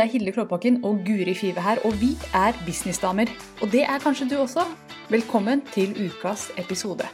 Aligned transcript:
Det 0.00 0.06
er 0.06 0.12
Hilde 0.12 0.32
Klåbakken 0.32 0.78
og 0.84 1.02
Guri 1.06 1.34
Five 1.34 1.60
her, 1.60 1.76
og 1.84 1.92
vi 2.00 2.08
er 2.34 2.52
businessdamer. 2.66 3.28
Og 3.62 3.72
det 3.72 3.82
er 3.82 3.98
kanskje 4.00 4.28
du 4.30 4.38
også. 4.40 4.60
Velkommen 5.10 5.60
til 5.74 5.92
ukas 6.06 6.48
episode. 6.56 7.04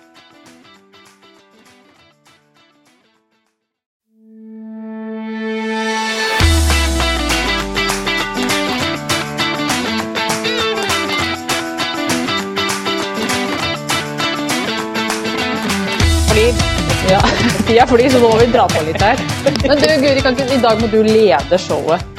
Ja, 17.10 17.20
tida 17.66 17.84
flyr, 17.86 18.10
så 18.10 18.18
nå 18.18 18.30
må 18.30 18.38
vi 18.38 18.52
dra 18.54 18.66
på 18.70 18.86
litt 18.86 19.02
her. 19.02 19.18
Men 19.66 19.74
du, 19.74 19.88
Guri, 20.06 20.20
kan 20.22 20.38
ikke, 20.38 20.54
i 20.54 20.62
dag 20.62 20.78
må 20.80 20.86
du 20.86 21.02
lede 21.02 21.58
showet. 21.58 22.15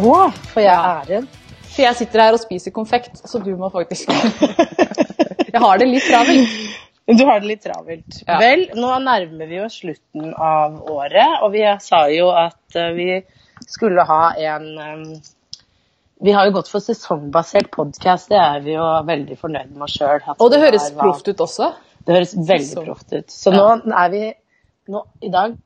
Å, 0.00 0.12
får 0.52 0.62
jeg 0.64 0.76
æren? 0.76 1.26
For 1.70 1.84
jeg 1.84 1.96
sitter 1.98 2.22
her 2.24 2.36
og 2.36 2.40
spiser 2.40 2.72
konfekt, 2.72 3.20
så 3.28 3.40
du 3.44 3.50
må 3.58 3.68
faktisk 3.72 4.08
Jeg 5.50 5.60
har 5.60 5.80
det 5.80 5.88
litt 5.90 6.06
travelt. 6.06 6.54
Du 7.10 7.24
har 7.26 7.40
det 7.42 7.48
litt 7.50 7.62
travelt. 7.64 8.20
Ja. 8.22 8.38
Vel, 8.38 8.68
nå 8.78 8.92
nærmer 9.02 9.50
vi 9.50 9.58
oss 9.64 9.80
slutten 9.80 10.30
av 10.30 10.78
året, 10.92 11.40
og 11.42 11.50
vi 11.56 11.64
sa 11.82 12.04
jo 12.12 12.28
at 12.30 12.78
eh, 12.78 12.92
vi 12.94 13.08
skulle 13.66 14.04
ha 14.06 14.20
en 14.38 14.68
eh, 14.78 15.02
Vi 16.20 16.32
har 16.36 16.46
jo 16.46 16.54
gått 16.58 16.68
for 16.70 16.84
sesongbasert 16.84 17.70
podkast, 17.74 18.28
det 18.30 18.38
er 18.38 18.60
vi 18.62 18.76
jo 18.76 18.86
veldig 19.08 19.36
fornøyd 19.40 19.72
med 19.72 19.88
oss 19.88 19.98
sjøl. 19.98 20.22
Og 20.36 20.52
det 20.52 20.60
høres 20.62 20.90
proft 20.96 21.28
ut 21.28 21.40
også. 21.40 21.72
Det 22.06 22.14
høres 22.14 22.36
veldig 22.36 22.84
proft 22.86 23.12
ut. 23.16 23.32
Så 23.32 23.52
nå 23.52 23.66
er 24.04 24.12
vi 24.12 24.22
nå, 24.92 25.04
I 25.24 25.32
dag 25.32 25.56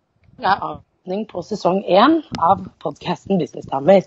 er 0.41 0.65
avslutning 1.05 1.27
på 1.27 1.43
sesong 1.43 1.83
én 1.85 2.23
av 2.41 2.65
podkasten 2.81 3.39
Businessdamer. 3.39 4.05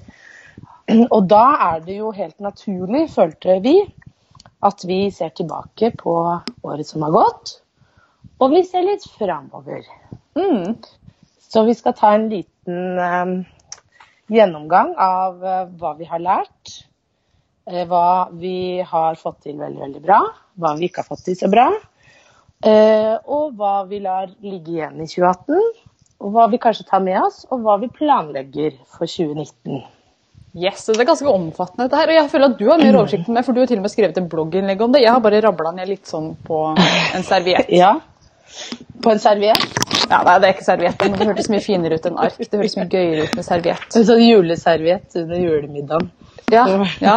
Og 1.11 1.27
da 1.29 1.75
er 1.75 1.81
det 1.85 1.97
jo 1.99 2.11
helt 2.11 2.39
naturlig, 2.41 3.09
følte 3.13 3.59
vi, 3.61 3.75
at 4.63 4.81
vi 4.87 5.11
ser 5.11 5.29
tilbake 5.37 5.91
på 5.99 6.15
året 6.63 6.87
som 6.87 7.03
har 7.03 7.11
gått. 7.13 7.61
Og 8.39 8.51
vi 8.51 8.63
ser 8.65 8.81
litt 8.85 9.05
framover. 9.17 9.83
Mm. 10.37 10.77
Så 11.39 11.63
vi 11.67 11.73
skal 11.77 11.93
ta 11.93 12.13
en 12.15 12.29
liten 12.29 12.97
eh, 12.99 13.45
gjennomgang 14.33 14.95
av 14.97 15.43
eh, 15.45 15.67
hva 15.77 15.93
vi 15.99 16.05
har 16.09 16.19
lært. 16.19 16.81
eh, 17.69 17.85
hva 17.85 18.29
vi 18.31 18.81
har 18.81 19.15
fått 19.15 19.43
til 19.43 19.57
veldig, 19.59 19.81
veldig 19.85 20.01
bra. 20.01 20.21
Hva 20.57 20.73
vi 20.79 20.87
ikke 20.89 21.03
har 21.03 21.11
fått 21.13 21.25
til 21.29 21.37
så 21.37 21.49
bra. 21.51 21.69
eh, 22.65 23.17
og 23.27 23.53
hva 23.59 23.83
vi 23.85 23.99
lar 23.99 24.31
ligge 24.41 24.71
igjen 24.79 24.97
i 25.01 25.07
2018. 25.07 25.86
Og 26.23 26.33
hva 26.33 26.47
vi 26.49 26.57
kanskje 26.61 26.87
tar 26.89 27.03
med 27.05 27.19
oss, 27.21 27.43
og 27.51 27.61
hva 27.61 27.77
vi 27.81 27.91
planlegger 27.93 28.73
for 28.89 29.05
2019. 29.05 29.83
Yes, 30.57 30.87
Det 30.87 30.97
er 30.99 31.05
ganske 31.05 31.29
omfattende, 31.29 31.85
dette 31.85 31.99
her. 31.99 32.09
Og 32.09 32.17
jeg 32.17 32.29
føler 32.31 32.49
at 32.49 32.57
du 32.57 32.65
har 32.71 32.81
mer 32.81 32.97
oversikt 32.97 33.27
enn 33.27 33.37
meg, 33.37 33.45
for 33.45 33.53
du 33.53 33.61
har 33.61 33.69
til 33.69 33.77
og 33.77 33.85
med 33.85 33.93
skrevet 33.93 34.17
en 34.17 34.29
blogginnlegg 34.31 34.81
om 34.81 34.95
det. 34.95 35.03
Jeg 35.03 35.13
har 35.13 35.21
bare 35.21 35.41
rabla 35.45 35.73
ned 35.75 35.91
litt 35.91 36.09
sånn 36.09 36.31
på 36.47 36.61
en 36.73 37.27
serviett. 37.27 37.69
Ja. 37.83 37.97
På 39.03 39.11
en 39.11 39.19
serviett. 39.21 39.65
Ja, 40.07 40.21
nei, 40.23 40.37
det 40.39 40.47
er 40.47 40.53
ikke 40.55 40.65
serviett, 40.65 41.01
det 41.03 41.25
hørtes 41.27 41.49
mye 41.51 41.61
finere 41.61 41.97
ut 41.99 42.05
enn 42.07 42.17
ark. 42.23 42.37
Det 42.39 42.57
høres 42.57 42.77
mye 42.79 42.87
gøyere 42.89 43.25
ut 43.27 43.35
med 43.35 43.45
serviett. 43.45 43.87
En 43.91 44.05
sånn 44.07 44.23
juleserviett 44.23 45.17
under 45.19 45.41
julemiddagen. 45.41 46.07
Ja, 46.51 46.63
ja, 47.01 47.15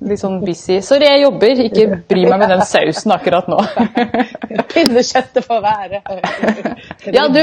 litt 0.00 0.20
sånn 0.20 0.38
busy. 0.44 0.78
Sorry, 0.86 1.08
jeg 1.08 1.22
jobber. 1.24 1.62
Ikke 1.64 1.86
bry 2.10 2.24
meg 2.28 2.38
med 2.44 2.52
den 2.54 2.62
sausen 2.68 3.14
akkurat 3.16 3.48
nå. 3.50 3.58
Pinnekjøttet 4.72 5.44
får 5.46 5.60
være. 5.64 6.00
Ja, 7.14 7.26
du, 7.32 7.42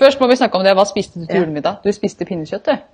først 0.00 0.20
må 0.20 0.28
vi 0.30 0.38
snakke 0.40 0.58
om 0.58 0.66
det. 0.66 0.74
Hva 0.78 0.86
spiste 0.88 1.20
du 1.22 1.26
til 1.28 1.44
julemiddag? 1.44 1.80
Du 1.84 1.92
spiste 1.94 2.26
pinnekjøtt, 2.28 2.66
du? 2.70 2.90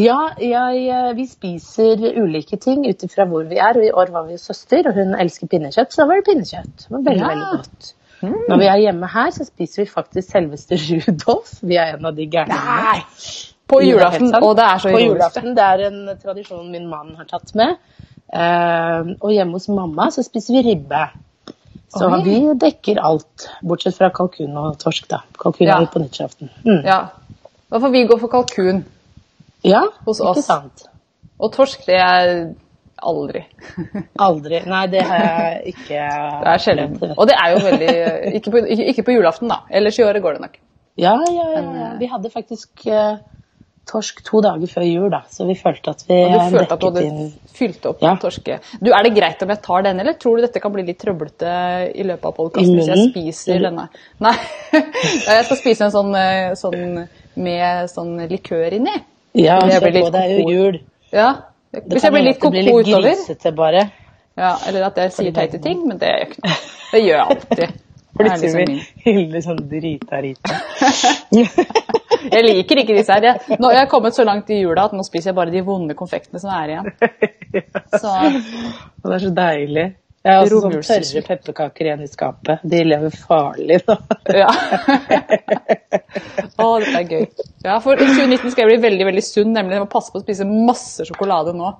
Ja, 0.00 0.18
jeg, 0.42 0.86
eh, 0.90 1.10
vi 1.14 1.26
spiser 1.30 2.00
ulike 2.18 2.56
ting 2.58 2.82
ut 2.88 3.04
ifra 3.06 3.26
hvor 3.30 3.44
vi 3.50 3.60
er. 3.62 3.76
Og 3.78 3.84
i 3.86 3.92
år 3.94 4.10
var 4.14 4.26
vi 4.30 4.38
søster, 4.42 4.88
og 4.90 4.96
hun 4.98 5.14
elsker 5.20 5.50
pinnekjøtt, 5.50 5.92
så 5.94 6.02
da 6.02 6.08
var 6.10 6.22
det 6.22 6.26
pinnekjøtt. 6.30 6.86
Det 6.86 6.90
var 6.96 7.04
veldig, 7.10 7.20
Ja. 7.22 7.34
veldig 7.34 7.50
godt. 7.58 7.92
Når 8.48 8.56
vi 8.56 8.66
er 8.72 8.78
hjemme 8.86 9.08
her, 9.12 9.30
så 9.36 9.44
spiser 9.44 9.82
vi 9.82 9.90
faktisk 9.90 10.30
selveste 10.32 10.78
Rudolf. 10.80 11.58
Vi 11.62 11.76
er 11.76 11.98
en 11.98 12.06
av 12.08 12.14
de 12.16 12.24
gærningene. 12.32 13.02
På 13.66 13.80
Jo, 13.80 13.86
det 13.86 13.92
julaften, 13.94 14.34
og 14.44 14.56
det 14.58 14.64
er 14.64 14.78
så 14.82 14.90
På 14.92 15.00
julaften. 15.00 15.54
Det 15.56 15.62
er 15.64 15.84
en 15.88 16.00
tradisjon 16.22 16.70
min 16.70 16.88
mann 16.90 17.14
har 17.16 17.24
tatt 17.30 17.54
med. 17.56 17.76
Uh, 18.34 19.14
og 19.22 19.30
hjemme 19.32 19.56
hos 19.56 19.68
mamma 19.72 20.08
så 20.12 20.24
spiser 20.26 20.56
vi 20.58 20.62
ribbe. 20.72 21.04
Så 21.94 22.08
Oi. 22.10 22.22
vi 22.26 22.36
dekker 22.58 22.98
alt, 22.98 23.44
bortsett 23.62 23.94
fra 23.96 24.08
kalkun 24.10 24.56
og 24.58 24.76
torsk, 24.82 25.06
da. 25.08 25.20
Kalkun 25.38 25.66
Ja. 25.68 25.76
er 25.80 25.86
på 25.86 26.02
nyttårsaften. 26.02 26.50
Mm. 26.66 26.80
Ja. 26.84 26.98
Da 27.70 27.78
får 27.80 27.92
vi 27.94 28.04
gå 28.10 28.18
for 28.18 28.28
kalkun. 28.32 28.82
Ja, 29.64 29.84
Hos 30.04 30.20
ikke 30.20 30.28
oss. 30.34 30.44
sant? 30.44 30.84
Og 31.40 31.52
torsk, 31.54 31.86
det 31.86 31.94
er 31.96 32.54
aldri. 33.04 33.44
Aldri. 34.26 34.60
Nei, 34.66 34.86
det 34.92 35.02
har 35.02 35.22
jeg 35.24 35.72
ikke 35.74 36.02
Det 36.42 36.50
er 36.52 36.58
sjelden. 36.62 36.98
Og 37.16 37.26
det 37.28 37.34
er 37.38 37.50
jo 37.54 37.62
veldig 37.64 38.34
Ikke 38.38 38.50
på, 38.50 38.62
ikke, 38.66 38.84
ikke 38.92 39.02
på 39.08 39.14
julaften, 39.16 39.48
da. 39.48 39.62
Ellers 39.70 39.98
i 39.98 40.04
året 40.04 40.22
går 40.22 40.32
det 40.38 40.40
nok. 40.48 40.58
Ja, 40.96 41.14
ja, 41.30 41.46
ja. 41.54 41.62
ja. 41.62 41.88
Vi 41.98 42.06
hadde 42.06 42.30
faktisk 42.30 42.86
eh, 42.86 43.16
torsk 43.88 44.20
to 44.24 44.40
dager 44.44 44.70
før 44.70 44.84
jul, 44.86 45.08
da, 45.12 45.20
så 45.30 45.46
vi 45.48 45.54
følte 45.58 45.92
at 45.94 46.04
vi 46.08 46.16
Og 46.24 46.30
du 46.32 46.36
eh, 46.38 46.50
følte 46.54 46.76
at 46.76 46.80
du 46.80 46.86
hadde 46.88 47.02
inn 47.04 47.32
fylt 47.54 47.86
opp 47.90 48.02
Ja. 48.02 48.14
torske... 48.20 48.58
Du, 48.80 48.90
Er 48.96 49.02
det 49.06 49.14
greit 49.16 49.42
om 49.44 49.52
jeg 49.52 49.62
tar 49.62 49.82
denne, 49.86 50.00
eller 50.04 50.16
tror 50.20 50.36
du 50.38 50.44
dette 50.46 50.60
kan 50.62 50.72
bli 50.74 50.84
litt 50.86 50.98
trøblete 51.02 51.54
i 51.94 52.06
løpet 52.06 52.24
av 52.30 52.36
podkasten 52.38 52.78
hvis 52.78 52.90
jeg 52.92 53.08
spiser 53.10 53.64
denne? 53.66 53.88
Nei, 54.24 54.34
jeg 54.72 55.44
skal 55.48 55.60
spise 55.60 55.88
en 55.88 55.94
sånn, 55.94 56.14
eh, 56.18 56.54
sånn 56.58 57.04
med 57.34 57.90
sånn 57.90 58.14
likør 58.30 58.78
inni. 58.78 58.94
Ja, 59.34 59.58
Det 59.66 59.80
er 59.82 59.90
jo 59.90 60.08
koko. 60.10 60.50
jul. 60.52 60.80
Ja. 61.12 61.28
Hvis 61.74 62.04
jeg 62.06 62.12
blir 62.14 62.22
litt 62.28 62.38
litt 62.38 62.44
utover. 62.44 62.54
det 62.54 62.64
blir 62.64 62.72
koko 62.72 62.82
litt 62.86 63.04
grisete, 63.04 63.52
bare. 63.56 63.88
Ja, 64.38 64.56
eller 64.66 64.88
at 64.88 64.96
jeg 64.98 65.12
sier 65.14 65.34
teite 65.34 65.60
ting, 65.62 65.84
men 65.86 65.98
det 65.98 66.10
gjør 66.10 66.28
ikke 66.28 66.42
noe. 66.42 66.60
Det 66.92 67.00
gjør 67.02 67.18
jeg 67.18 67.26
alltid. 67.34 67.80
Er 68.14 68.20
Plutselig 68.20 68.50
liksom 68.50 68.68
blir. 68.68 68.82
Hilde 69.04 69.40
sånn 69.42 69.62
drita-rita. 69.70 70.58
Jeg 72.24 72.44
liker 72.46 72.80
ikke 72.80 72.94
disse 72.96 73.12
her. 73.12 73.26
Jeg, 73.26 73.58
nå, 73.60 73.68
jeg 73.74 73.82
har 73.82 73.90
kommet 73.90 74.16
så 74.16 74.24
langt 74.24 74.48
i 74.54 74.62
jula 74.62 74.86
at 74.88 74.94
nå 74.96 75.04
spiser 75.04 75.32
jeg 75.32 75.36
bare 75.36 75.52
de 75.52 75.60
vonde 75.66 75.96
konfektene 75.98 76.40
som 76.40 76.54
er 76.56 76.72
igjen. 76.72 76.86
Så 78.00 78.12
det 78.30 79.12
er 79.12 79.22
så 79.26 79.32
deilig. 79.36 79.84
Jeg 80.24 80.38
har 80.38 80.46
også 80.46 80.60
sånne 80.64 80.80
tørre 80.88 81.22
pepperkaker 81.26 81.88
igjen 81.90 82.04
i 82.06 82.08
skapet. 82.08 82.62
De 82.64 82.78
lever 82.86 83.12
farlig 83.26 83.76
nå. 83.84 83.96
ja. 84.40 84.48
Å, 86.56 86.68
dette 86.80 87.02
er 87.02 87.10
gøy. 87.10 87.26
Ja, 87.66 87.76
for 87.84 88.00
i 88.00 88.06
2019 88.08 88.54
skal 88.54 88.64
jeg 88.64 88.70
bli 88.72 88.78
veldig 88.86 89.08
veldig 89.10 89.24
sunn, 89.26 89.52
nemlig 89.52 89.76
jeg 89.76 89.84
må 89.84 89.90
passe 89.92 90.14
på 90.14 90.22
å 90.22 90.24
spise 90.24 90.48
masse 90.48 91.04
sjokolade 91.04 91.52
nå. 91.58 91.74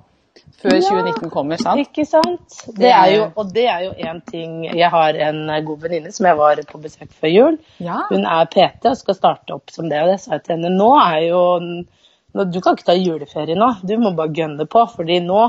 Før 0.61 0.75
Ja. 0.75 0.81
2019 0.87 1.29
kommer, 1.33 1.57
sant? 1.61 1.81
Ikke 1.83 2.05
sant? 2.07 2.59
Det 2.79 2.91
jo, 3.11 3.25
og 3.35 3.51
det 3.53 3.65
er 3.69 3.83
jo 3.85 3.91
en 4.09 4.21
ting 4.21 4.63
Jeg 4.65 4.89
har 4.89 5.17
en 5.27 5.65
god 5.65 5.81
venninne 5.83 6.13
som 6.15 6.25
jeg 6.25 6.37
var 6.39 6.61
på 6.69 6.81
besøk 6.81 7.11
før 7.11 7.31
jul. 7.31 7.57
Ja. 7.83 8.05
Hun 8.09 8.25
er 8.25 8.45
PT 8.45 8.89
og 8.89 8.97
skal 8.97 9.17
starte 9.17 9.53
opp 9.57 9.69
som 9.73 9.89
det, 9.89 10.01
og 10.01 10.13
det 10.13 10.19
sa 10.23 10.37
jeg 10.37 10.45
til 10.45 10.55
henne. 10.55 10.71
Nå 10.77 10.91
er 11.01 11.19
jo 11.27 11.41
nå, 11.59 12.45
Du 12.51 12.61
kan 12.61 12.75
ikke 12.75 12.89
ta 12.91 12.95
juleferie 12.97 13.55
nå, 13.55 13.75
du 13.83 13.97
må 13.97 14.15
bare 14.15 14.33
gønne 14.33 14.65
på. 14.67 14.85
fordi 14.95 15.19
nå, 15.23 15.43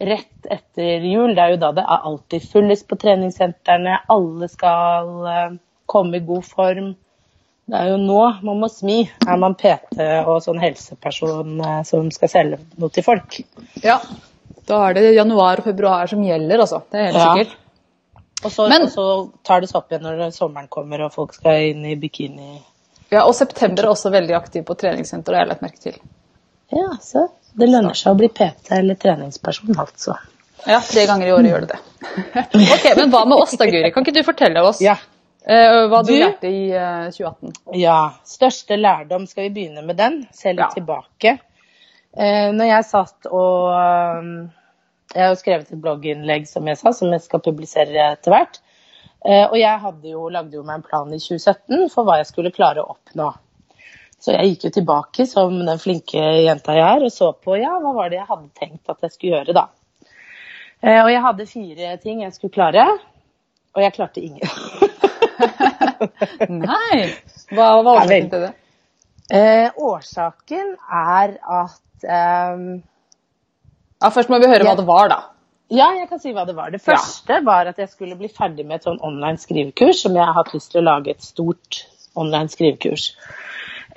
rett 0.00 0.46
etter 0.50 1.02
jul, 1.02 1.34
det 1.34 1.42
er 1.42 1.54
jo 1.54 1.62
da 1.64 1.72
det 1.74 1.82
er 1.82 2.06
alltid 2.10 2.50
fullest 2.52 2.88
på 2.88 2.98
treningssentrene. 3.02 3.98
Alle 4.08 4.48
skal 4.48 5.26
eh, 5.26 5.56
komme 5.86 6.20
i 6.20 6.26
god 6.26 6.44
form. 6.46 6.96
Det 7.68 7.76
er 7.76 7.90
jo 7.90 7.96
nå 8.00 8.20
man 8.46 8.60
må 8.62 8.68
smi. 8.72 9.02
Er 9.28 9.36
man 9.40 9.54
PT 9.60 9.98
og 10.26 10.38
sånn 10.44 10.60
helseperson 10.62 11.58
eh, 11.60 11.82
som 11.88 12.10
skal 12.14 12.28
selge 12.32 12.58
noe 12.80 12.90
til 12.94 13.04
folk. 13.06 13.40
ja. 13.84 14.00
Da 14.68 14.82
er 14.90 14.94
det 14.98 15.02
januar 15.16 15.60
og 15.62 15.64
februar 15.64 16.06
som 16.10 16.20
gjelder, 16.20 16.60
altså. 16.60 16.82
Det 16.92 16.98
er 17.00 17.04
helt 17.06 17.16
Ja. 17.16 17.28
sikkert. 17.34 17.54
Og 18.44 18.50
så, 18.52 18.68
Men- 18.68 18.82
og 18.82 18.88
så 18.92 19.04
tar 19.44 19.60
det 19.60 19.68
seg 19.70 19.76
opp 19.80 19.88
igjen 19.92 20.02
når 20.04 20.30
sommeren 20.36 20.68
kommer 20.68 21.00
og 21.06 21.12
folk 21.14 21.32
skal 21.34 21.62
inn 21.70 21.84
i 21.86 21.94
bikini. 21.96 22.60
Ja, 23.10 23.22
Og 23.24 23.34
september 23.34 23.84
er 23.84 23.88
også 23.94 24.10
veldig 24.12 24.34
aktiv 24.36 24.64
på 24.68 24.76
treningssenter, 24.76 25.32
har 25.32 25.46
jeg 25.46 25.48
lagt 25.48 25.62
merke 25.62 25.80
til. 25.80 25.94
Ja, 26.70 26.90
så 27.00 27.30
det 27.56 27.68
lønner 27.70 27.96
seg 27.96 28.12
å 28.12 28.18
bli 28.18 28.28
PT 28.28 28.70
eller 28.76 28.94
treningsperson, 28.94 29.74
altså. 29.78 30.18
Ja, 30.66 30.80
tre 30.80 31.06
ganger 31.06 31.26
i 31.26 31.32
året 31.32 31.48
gjør 31.50 31.60
det 31.60 31.68
det. 31.68 31.80
ok, 32.74 32.96
Men 32.96 33.10
hva 33.10 33.24
med 33.26 33.38
oss 33.38 33.56
da, 33.56 33.64
Guri? 33.64 33.90
Kan 33.94 34.04
ikke 34.04 34.14
du 34.14 34.22
fortelle 34.22 34.60
oss 34.62 34.80
Ja. 34.84 34.96
Eh, 35.48 35.86
hva 35.88 36.02
du, 36.04 36.12
Du? 36.12 36.18
lærte 36.20 36.50
i 36.52 36.68
eh, 36.72 37.08
2018? 37.14 37.52
Ja. 37.80 37.98
Største 38.28 38.76
lærdom, 38.78 39.26
skal 39.26 39.48
vi 39.48 39.54
begynne 39.56 39.84
med 39.86 39.96
den? 39.98 40.20
Se 40.32 40.52
litt 40.52 40.60
Ja. 40.66 40.70
tilbake. 40.74 41.38
Eh, 42.16 42.50
når 42.52 42.66
jeg 42.72 42.84
satt 42.88 43.26
og 43.30 43.74
Jeg 45.14 45.22
har 45.24 45.30
jo 45.32 45.36
skrevet 45.40 45.70
et 45.72 45.80
blogginnlegg, 45.80 46.46
som 46.48 46.66
jeg 46.68 46.76
sa, 46.76 46.90
som 46.92 47.08
jeg 47.12 47.22
skal 47.24 47.40
publisere 47.40 48.10
etter 48.12 48.30
hvert. 48.34 48.58
Eh, 49.24 49.46
og 49.48 49.56
jeg 49.56 49.80
hadde 49.80 50.10
jo, 50.12 50.28
lagde 50.28 50.52
jo 50.58 50.62
meg 50.62 50.76
en 50.76 50.82
plan 50.84 51.08
i 51.14 51.18
2017 51.18 51.88
for 51.90 52.04
hva 52.04 52.18
jeg 52.20 52.26
skulle 52.28 52.52
klare 52.52 52.82
å 52.84 52.90
oppnå. 52.92 53.30
Så 54.20 54.34
jeg 54.34 54.50
gikk 54.52 54.64
jo 54.68 54.70
tilbake 54.76 55.24
som 55.30 55.54
den 55.64 55.78
flinke 55.80 56.20
jenta 56.44 56.74
jeg 56.76 56.84
er, 56.98 57.04
og 57.06 57.12
så 57.14 57.32
på 57.32 57.56
ja, 57.56 57.72
hva 57.80 57.94
var 57.96 58.10
det 58.12 58.18
jeg 58.18 58.28
hadde 58.28 58.48
tenkt 58.58 58.90
at 58.92 59.00
jeg 59.06 59.10
skulle 59.14 59.32
gjøre, 59.38 59.54
da. 59.56 59.64
Eh, 60.82 61.00
og 61.04 61.10
jeg 61.10 61.22
hadde 61.24 61.46
fire 61.50 61.96
ting 62.04 62.22
jeg 62.22 62.32
skulle 62.36 62.52
klare, 62.54 62.84
og 63.74 63.82
jeg 63.82 63.94
klarte 63.96 64.20
ingen. 64.20 64.44
Nei! 66.48 66.98
Hva 67.52 67.68
var 67.82 67.90
årsaken 67.94 68.30
til 68.32 68.44
det? 68.46 68.52
Eh, 69.28 69.80
årsaken 69.84 70.70
er 70.88 71.34
at 71.42 72.06
um, 72.54 72.62
Ja, 74.00 74.10
Først 74.14 74.30
må 74.32 74.38
vi 74.40 74.48
høre 74.48 74.64
Ja. 74.64 74.70
hva 74.72 74.78
det 74.78 74.86
var, 74.88 75.10
da. 75.12 75.18
Ja, 75.68 75.90
jeg 75.98 76.08
kan 76.08 76.20
si 76.22 76.32
hva 76.32 76.46
det 76.48 76.54
var. 76.56 76.70
Det 76.72 76.80
første 76.80 77.42
var 77.44 77.68
at 77.68 77.76
jeg 77.82 77.90
skulle 77.92 78.16
bli 78.16 78.30
ferdig 78.32 78.64
med 78.64 78.78
et 78.78 78.86
sånn 78.88 79.02
online 79.04 79.36
skrivekurs, 79.40 80.00
som 80.06 80.16
jeg 80.16 80.24
har 80.24 80.36
hatt 80.38 80.54
lyst 80.54 80.72
til 80.72 80.80
å 80.80 80.86
lage 80.86 81.12
et 81.12 81.24
stort 81.26 81.82
online 82.16 82.48
skrivekurs. 82.48 83.10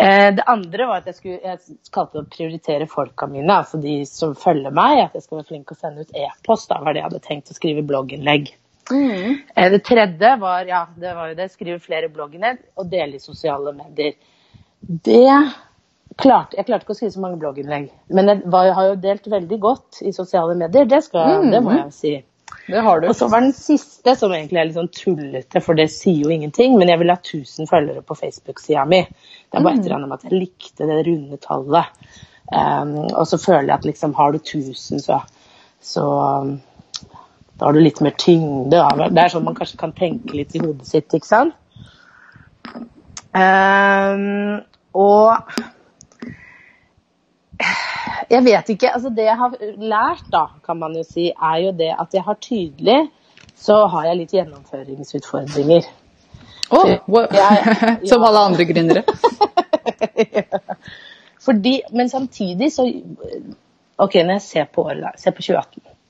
Eh, 0.02 0.32
det 0.36 0.44
andre 0.52 0.88
var 0.90 1.00
at 1.00 1.08
jeg, 1.12 1.16
skulle, 1.20 1.40
jeg 1.46 1.78
kalte 1.96 2.18
det 2.18 2.26
å 2.26 2.32
prioritere 2.34 2.88
folka 2.92 3.28
mine, 3.32 3.54
altså 3.62 3.80
de 3.80 4.02
som 4.10 4.36
følger 4.36 4.74
meg. 4.76 5.06
At 5.06 5.16
jeg 5.16 5.24
skal 5.28 5.40
være 5.40 5.48
flink 5.54 5.70
til 5.70 5.78
å 5.78 5.82
sende 5.86 6.04
ut 6.04 6.12
e-post. 6.26 6.68
Da 6.74 6.82
var 6.84 6.92
det 6.92 7.04
jeg 7.04 7.08
hadde 7.08 7.24
tenkt 7.30 7.54
å 7.54 7.56
skrive 7.56 7.86
blogginnlegg. 7.88 8.52
Eh, 8.92 9.72
det 9.72 9.82
tredje 9.88 10.36
var 10.42 10.70
ja, 10.70 10.86
det 10.98 11.16
var 11.18 11.32
jo 11.32 11.38
det, 11.40 11.50
skrive 11.54 11.80
flere 11.84 12.10
bloggene 12.14 12.56
og 12.76 12.90
dele 12.92 13.18
i 13.18 13.24
sosiale 13.24 13.74
medier. 13.76 14.18
Det 14.82 15.28
klarte, 16.18 16.58
Jeg 16.58 16.68
klarte 16.68 16.86
ikke 16.86 16.96
å 16.96 17.00
skrive 17.00 17.14
så 17.14 17.24
mange 17.24 17.40
blogginnlegg, 17.42 17.88
men 18.12 18.32
jeg 18.32 18.44
var, 18.52 18.74
har 18.78 18.92
jo 18.92 19.00
delt 19.04 19.30
veldig 19.32 19.60
godt 19.62 20.02
i 20.04 20.12
sosiale 20.16 20.58
medier. 20.60 20.90
Det, 20.90 21.04
skal, 21.06 21.48
det 21.52 21.64
må 21.64 21.78
jeg 21.78 21.96
si. 21.96 22.14
Det 22.68 22.82
har 22.84 23.02
du. 23.02 23.08
Og 23.10 23.16
så 23.16 23.28
var 23.32 23.44
den 23.44 23.54
siste, 23.56 24.16
som 24.20 24.34
egentlig 24.36 24.60
er 24.60 24.68
litt 24.70 24.78
sånn 24.78 24.92
tullete, 24.96 25.62
for 25.64 25.78
det 25.78 25.88
sier 25.94 26.26
jo 26.26 26.34
ingenting, 26.34 26.76
men 26.80 26.92
jeg 26.92 27.02
vil 27.02 27.14
ha 27.14 27.18
1000 27.18 27.70
følgere 27.70 28.04
på 28.06 28.18
Facebook-sida 28.20 28.84
mi. 28.90 29.02
Det 29.08 29.60
er 29.60 29.66
bare 29.66 29.80
et 29.80 29.86
eller 29.86 29.98
annet 29.98 30.12
med 30.12 30.20
at 30.20 30.28
jeg 30.28 30.42
likte 30.44 30.90
det 30.90 31.00
runde 31.08 31.40
tallet. 31.42 32.12
Um, 32.52 32.98
og 33.08 33.24
så 33.30 33.40
føler 33.40 33.70
jeg 33.70 33.78
at 33.78 33.88
liksom 33.88 34.16
har 34.18 34.34
du 34.36 34.42
1000, 34.42 35.00
så, 35.04 35.22
så 35.80 36.08
um, 36.44 36.58
da 37.62 37.68
har 37.70 37.76
du 37.78 37.80
litt 37.86 38.00
mer 38.02 38.16
tyngde. 38.18 38.80
Det 39.14 39.22
er 39.22 39.30
sånn 39.30 39.44
man 39.46 39.54
kanskje 39.54 39.78
kan 39.78 39.92
tenke 39.94 40.34
litt 40.34 40.56
i 40.58 40.62
hodet 40.64 40.88
sitt, 40.90 41.14
ikke 41.14 41.30
sant? 41.30 41.54
Um, 43.38 44.64
og 44.98 45.38
jeg 48.32 48.42
vet 48.48 48.72
ikke. 48.74 48.90
altså 48.96 49.12
Det 49.14 49.28
jeg 49.28 49.38
har 49.38 49.54
lært, 49.78 50.26
da, 50.34 50.48
kan 50.66 50.82
man 50.82 50.98
jo 50.98 51.04
si, 51.06 51.28
er 51.30 51.62
jo 51.68 51.76
det 51.78 51.92
at 52.02 52.18
jeg 52.18 52.26
har 52.26 52.40
tydelig 52.42 52.98
Så 53.54 53.78
har 53.94 54.08
jeg 54.10 54.18
litt 54.24 54.34
gjennomføringsutfordringer. 54.34 55.86
Oh, 56.74 56.96
wow. 57.06 57.28
Jeg- 57.30 58.00
Som 58.10 58.26
alle 58.26 58.42
andre 58.50 58.66
gründere. 58.66 59.04
Fordi, 61.46 61.82
men 61.94 62.10
samtidig 62.10 62.72
så 62.74 62.90
Ok, 64.02 64.16
når 64.26 64.40
jeg 64.40 64.42
ser 64.42 64.66
på 64.74 64.82
året, 64.90 65.04
da, 65.06 65.12
ser 65.22 65.32
på 65.38 65.44
2018 65.46 66.01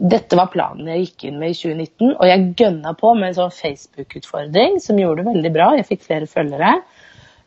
Dette 0.00 0.36
var 0.38 0.48
planen 0.48 0.86
jeg 0.88 1.02
gikk 1.04 1.24
inn 1.28 1.38
med 1.40 1.52
i 1.52 1.56
2019, 1.58 2.14
og 2.14 2.24
jeg 2.24 2.44
gønna 2.56 2.94
på 2.96 3.10
med 3.18 3.28
en 3.30 3.36
sånn 3.36 3.52
Facebook-utfordring 3.52 4.78
som 4.80 4.98
gjorde 5.00 5.20
det 5.26 5.34
veldig 5.34 5.52
bra. 5.52 5.66
Jeg 5.76 5.88
fikk 5.90 6.06
flere 6.06 6.28
følgere. 6.30 6.70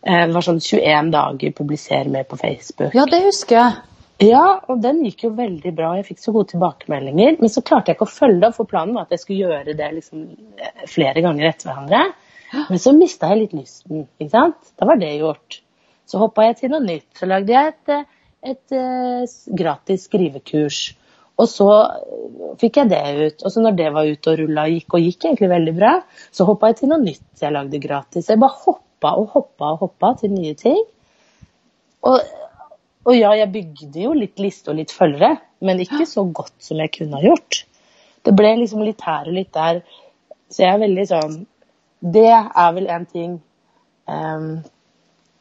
Eh, 0.06 0.26
Det 0.28 0.36
var 0.36 0.46
sånn 0.46 0.62
21 0.62 1.10
dager 1.16 1.56
publiser 1.58 2.12
mer 2.14 2.28
på 2.30 2.38
Facebook. 2.38 2.94
Ja, 2.94 3.08
det 3.10 3.24
husker 3.26 3.58
jeg. 3.58 3.82
Ja, 4.22 4.60
og 4.70 4.84
den 4.84 5.02
gikk 5.04 5.24
jo 5.26 5.32
veldig 5.36 5.74
bra. 5.76 5.96
Jeg 5.98 6.06
fikk 6.12 6.22
så 6.22 6.32
gode 6.36 6.52
tilbakemeldinger. 6.54 7.40
Men 7.42 7.50
så 7.50 7.64
klarte 7.66 7.90
jeg 7.90 7.98
ikke 7.98 8.06
å 8.06 8.14
følge 8.14 8.48
opp, 8.48 8.56
for 8.60 8.70
planen 8.70 8.94
var 8.94 9.08
at 9.08 9.16
jeg 9.16 9.24
skulle 9.24 9.50
gjøre 9.50 9.74
det 9.80 9.90
liksom 9.98 10.28
eh, 10.62 10.86
flere 10.88 11.26
ganger 11.26 11.50
etter 11.50 11.72
hverandre. 11.72 12.04
Men 12.70 12.80
så 12.80 12.94
mista 12.94 13.32
jeg 13.32 13.48
litt 13.48 13.54
lysten. 13.58 14.06
ikke 14.22 14.30
sant? 14.30 14.74
Da 14.78 14.86
var 14.86 15.02
det 15.02 15.16
gjort. 15.18 15.62
Så 16.06 16.20
hoppa 16.22 16.46
jeg 16.46 16.60
til 16.60 16.70
noe 16.76 16.86
nytt. 16.86 17.08
Så 17.18 17.26
lagde 17.26 17.50
jeg 17.56 17.74
et, 17.74 17.96
et, 17.96 18.52
et, 18.54 18.76
eh, 18.78 19.56
gratis 19.64 20.06
skrivekurs. 20.06 20.84
Og 21.42 21.50
så 21.50 21.70
eh, 21.82 22.54
fikk 22.62 22.80
jeg 22.82 22.92
det 22.92 23.02
ut. 23.18 23.44
Og 23.44 23.54
så 23.54 23.64
når 23.64 23.78
det 23.80 23.90
var 23.96 24.10
ute 24.10 24.34
og 24.34 24.40
rulla 24.42 24.68
og 24.68 24.78
gikk, 24.78 24.96
og 24.98 25.08
gikk 25.08 25.28
egentlig 25.28 25.52
veldig 25.54 25.76
bra, 25.78 25.94
så 26.32 26.48
hoppa 26.50 26.72
jeg 26.72 26.82
til 26.82 26.94
noe 26.94 27.04
nytt 27.04 27.44
jeg 27.44 27.56
lagde 27.56 27.82
gratis. 27.84 28.30
Jeg 28.30 28.42
bare 28.44 28.62
hoppa 28.66 29.16
og 29.20 29.30
hoppa 29.36 29.74
og 29.74 29.86
hoppa 29.88 30.14
til 30.22 30.34
nye 30.36 30.54
ting. 30.60 30.80
Og, 32.04 32.20
og 33.08 33.16
ja, 33.18 33.34
jeg 33.40 33.52
bygde 33.54 34.06
jo 34.06 34.14
litt 34.18 34.42
liste 34.42 34.72
og 34.72 34.80
litt 34.80 34.94
følgere, 34.94 35.38
men 35.64 35.82
ikke 35.84 36.06
så 36.10 36.26
godt 36.28 36.56
som 36.64 36.82
jeg 36.84 36.92
kunne 36.98 37.20
ha 37.20 37.26
gjort. 37.26 37.64
Det 38.24 38.36
ble 38.36 38.54
liksom 38.62 38.84
litt 38.86 39.02
her 39.04 39.28
og 39.28 39.36
litt 39.36 39.52
der. 39.56 39.82
Så 40.52 40.64
jeg 40.64 40.76
er 40.76 40.84
veldig 40.84 41.04
sånn 41.10 41.36
Det 42.14 42.30
er 42.30 42.74
vel 42.76 42.88
en 42.92 43.06
ting 43.10 43.32
um, 44.12 44.50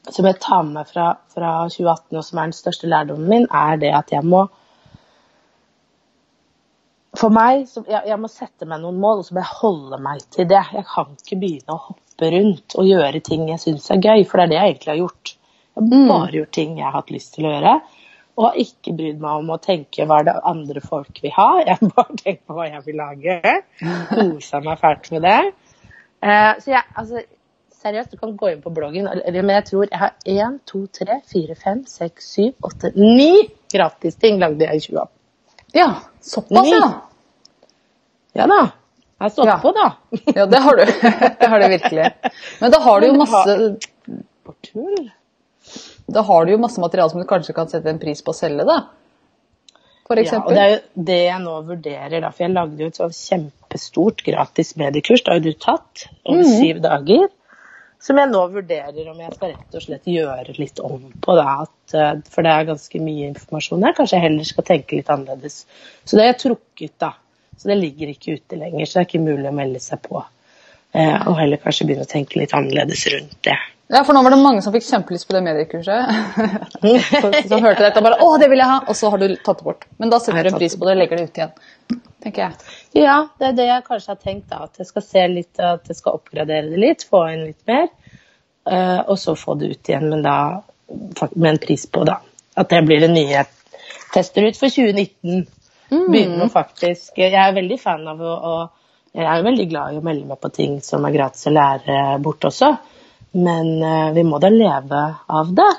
som 0.08 0.26
jeg 0.26 0.38
tar 0.42 0.62
med 0.66 0.78
meg 0.78 0.88
fra, 0.90 1.08
fra 1.30 1.50
2018, 1.70 2.16
og 2.16 2.24
som 2.26 2.38
er 2.38 2.48
den 2.48 2.56
største 2.56 2.90
lærdommen 2.90 3.28
min, 3.30 3.46
er 3.50 3.78
det 3.82 3.92
at 3.94 4.14
jeg 4.14 4.26
må 4.26 4.46
For 7.22 7.30
meg, 7.30 7.68
så 7.70 7.84
jeg, 7.86 8.02
jeg 8.10 8.18
må 8.18 8.28
sette 8.30 8.66
meg 8.66 8.80
noen 8.82 8.96
mål, 8.98 9.20
og 9.22 9.26
så 9.28 9.36
må 9.36 9.42
jeg 9.44 9.58
holde 9.60 9.98
meg 10.02 10.22
til 10.34 10.48
det. 10.50 10.62
Jeg 10.74 10.86
kan 10.90 11.12
ikke 11.14 11.38
begynne 11.38 11.76
å 11.76 11.82
hoppe 11.84 12.30
rundt 12.34 12.74
og 12.80 12.88
gjøre 12.88 13.20
ting 13.22 13.44
jeg 13.46 13.62
syns 13.62 13.90
er 13.94 14.00
gøy, 14.02 14.24
for 14.26 14.40
det 14.40 14.48
er 14.48 14.50
det 14.50 14.56
jeg 14.58 14.72
egentlig 14.72 14.90
har 14.92 14.98
gjort. 15.04 15.34
Jeg 15.72 15.84
har 15.84 16.08
bare 16.10 16.34
gjort 16.36 16.56
ting 16.58 16.72
jeg 16.80 16.86
har 16.88 16.96
hatt 16.96 17.12
lyst 17.14 17.36
til 17.36 17.46
å 17.46 17.52
gjøre. 17.52 17.74
Og 18.32 18.46
har 18.48 18.58
ikke 18.64 18.94
brydd 18.96 19.20
meg 19.22 19.42
om 19.42 19.52
å 19.54 19.60
tenke 19.62 20.06
hva 20.08 20.18
det 20.26 20.34
andre 20.50 20.82
folk 20.82 21.20
vil 21.22 21.34
ha. 21.36 21.46
Jeg 21.62 21.78
har 21.78 21.92
bare 21.94 22.18
tenkt 22.18 22.42
på 22.48 22.56
hva 22.56 22.66
jeg 22.66 22.82
vil 22.88 22.98
lage. 22.98 23.54
Kosa 24.10 24.62
meg 24.64 24.82
fælt 24.82 25.08
med 25.14 25.24
det. 25.28 25.38
Eh, 26.26 26.50
så 26.64 26.74
jeg, 26.74 26.82
altså, 27.04 27.22
seriøst, 27.84 28.16
du 28.16 28.18
kan 28.18 28.34
gå 28.40 28.50
inn 28.50 28.66
på 28.66 28.74
bloggen, 28.74 29.06
men 29.06 29.54
jeg 29.60 29.68
tror 29.70 29.86
jeg 29.86 30.02
har 30.02 30.16
én, 30.26 30.58
to, 30.66 30.84
tre, 30.90 31.20
fire, 31.30 31.54
fem, 31.58 31.86
seks, 31.86 32.34
syv, 32.34 32.58
åtte, 32.66 32.94
ni 32.98 33.46
gratisting 33.70 34.42
lagde 34.42 34.66
jeg 34.66 34.82
i 34.82 34.86
2018. 34.90 35.18
Ja, 35.78 35.88
såpass, 36.20 36.68
ja. 36.68 36.90
Ja 38.38 38.46
da. 38.50 38.60
Jeg 39.22 39.24
har 39.28 39.32
stått 39.34 39.46
Ja. 39.50 39.58
på, 39.62 39.72
da. 39.76 39.88
Ja, 40.36 40.46
det 40.46 40.58
har 40.64 40.76
du. 40.76 40.84
Det 41.40 41.48
har 41.52 41.60
du 41.60 41.68
virkelig. 41.68 42.08
Men 42.60 42.70
da 42.74 42.78
har 42.82 43.00
du 43.00 43.06
jo 43.06 43.18
masse, 43.20 43.58
på 44.46 44.54
tull. 44.66 45.10
da 46.06 46.22
har 46.26 46.44
du 46.46 46.52
jo 46.52 46.58
masse 46.58 46.80
materiale 46.82 47.10
som 47.12 47.20
du 47.22 47.26
kanskje 47.28 47.54
kan 47.54 47.68
sette 47.70 47.90
en 47.90 48.00
pris 48.02 48.22
på 48.24 48.32
å 48.34 48.36
selge, 48.36 48.66
da. 48.66 48.80
For 50.08 50.18
Ja, 50.18 50.40
og 50.42 50.50
det 50.50 50.62
er 50.62 50.72
jo 50.72 51.04
det 51.08 51.20
jeg 51.22 51.40
nå 51.44 51.52
vurderer, 51.68 52.18
da, 52.20 52.30
for 52.34 52.44
jeg 52.44 52.52
lagde 52.52 52.82
jo 52.82 52.88
et 52.90 52.98
sånn 52.98 53.14
kjempestort 53.14 54.24
gratis 54.26 54.74
mediekurs, 54.76 55.22
det 55.22 55.30
har 55.32 55.38
jo 55.38 55.46
du 55.52 55.60
tatt, 55.62 56.02
over 56.26 56.42
syv 56.44 56.82
dager, 56.84 57.28
som 58.02 58.18
jeg 58.18 58.28
nå 58.32 58.42
vurderer 58.50 59.08
om 59.12 59.20
jeg 59.22 59.36
skal 59.36 59.52
rett 59.54 59.78
og 59.78 59.84
slett 59.86 60.10
gjøre 60.10 60.56
litt 60.58 60.82
om 60.82 61.06
på. 61.22 61.36
Da, 61.38 61.54
eh, 61.94 62.18
for 62.34 62.42
det 62.44 62.50
er 62.56 62.68
ganske 62.72 63.00
mye 63.06 63.30
informasjon 63.30 63.86
her, 63.86 63.94
kanskje 63.96 64.18
jeg 64.18 64.26
heller 64.26 64.50
skal 64.50 64.66
tenke 64.72 64.98
litt 64.98 65.12
annerledes. 65.14 65.62
Så 66.02 66.18
det 66.18 66.24
har 66.26 66.32
jeg 66.34 66.40
trukket, 66.42 66.96
da. 66.98 67.12
Så 67.56 67.68
det 67.68 67.78
ligger 67.80 68.12
ikke 68.12 68.38
ute 68.38 68.58
lenger, 68.58 68.86
så 68.86 68.98
det 68.98 69.02
er 69.02 69.10
ikke 69.10 69.26
mulig 69.26 69.50
å 69.50 69.54
melde 69.56 69.82
seg 69.82 70.00
på. 70.04 70.22
Eh, 70.92 71.28
og 71.28 71.38
heller 71.38 71.60
kanskje 71.62 71.86
begynne 71.88 72.06
å 72.06 72.10
tenke 72.10 72.40
litt 72.40 72.54
annerledes 72.56 73.06
rundt 73.12 73.38
det. 73.46 73.58
Ja, 73.92 74.00
for 74.08 74.16
nå 74.16 74.22
var 74.24 74.32
det 74.32 74.40
mange 74.40 74.62
som 74.64 74.72
fikk 74.72 74.86
kjempelyst 74.86 75.26
på 75.28 75.34
det 75.36 75.42
mediekurset. 75.44 76.12
som 77.50 77.64
hørte 77.64 77.84
dette 77.84 78.00
og 78.00 78.06
bare 78.06 78.18
'Å, 78.24 78.28
det 78.40 78.48
vil 78.48 78.62
jeg 78.62 78.70
ha!' 78.70 78.84
Og 78.88 78.96
så 78.96 79.10
har 79.12 79.20
du 79.20 79.26
tatt 79.36 79.60
det 79.60 79.66
bort. 79.66 79.84
Men 80.00 80.12
da 80.12 80.20
setter 80.20 80.48
du 80.48 80.52
en 80.52 80.56
pris 80.56 80.76
på 80.76 80.88
det 80.88 80.94
og 80.94 81.00
legger 81.02 81.20
det 81.20 81.26
ut 81.28 81.40
igjen. 81.40 81.52
tenker 82.24 82.42
jeg. 82.42 82.72
Ja, 83.02 83.16
det 83.38 83.48
er 83.50 83.56
det 83.58 83.66
jeg 83.68 83.84
kanskje 83.84 84.14
har 84.14 84.20
tenkt. 84.22 84.48
da, 84.48 84.62
At 84.64 84.80
jeg 84.80 84.88
skal 84.88 85.02
se 85.02 85.26
litt, 85.28 85.60
at 85.60 85.88
jeg 85.92 85.98
skal 85.98 86.16
oppgradere 86.20 86.70
det 86.70 86.80
litt, 86.80 87.04
få 87.04 87.26
inn 87.34 87.44
litt 87.50 87.66
mer. 87.68 87.88
eh, 88.70 89.00
og 89.10 89.18
så 89.18 89.34
få 89.34 89.58
det 89.58 89.72
ut 89.72 89.88
igjen, 89.88 90.08
men 90.08 90.22
da 90.22 90.62
med 91.34 91.50
en 91.50 91.58
pris 91.58 91.86
på, 91.86 92.04
da. 92.06 92.20
At 92.56 92.68
det 92.70 92.84
blir 92.86 93.00
det 93.00 93.10
nye 93.10 93.32
jeg 93.32 93.46
tester 94.14 94.46
ut 94.46 94.56
for 94.60 94.68
2019. 94.70 95.46
Begynner 95.92 96.46
å 96.46 96.52
faktisk 96.52 97.18
Jeg 97.20 97.36
er 97.36 97.52
veldig 97.56 97.76
fan 97.80 98.06
av 98.08 98.20
å, 98.20 98.32
å 98.32 99.18
Jeg 99.18 99.28
er 99.28 99.44
veldig 99.44 99.66
glad 99.68 99.92
i 99.92 100.00
å 100.00 100.04
melde 100.04 100.28
meg 100.30 100.40
på 100.40 100.50
ting 100.56 100.78
som 100.84 101.04
er 101.04 101.14
gratis 101.14 101.48
å 101.50 101.52
lære 101.52 101.98
bort 102.24 102.44
også. 102.48 102.70
Men 103.36 103.74
eh, 103.84 104.08
vi 104.16 104.24
må 104.24 104.40
da 104.40 104.48
leve 104.52 105.02
av 105.28 105.52
det. 105.56 105.70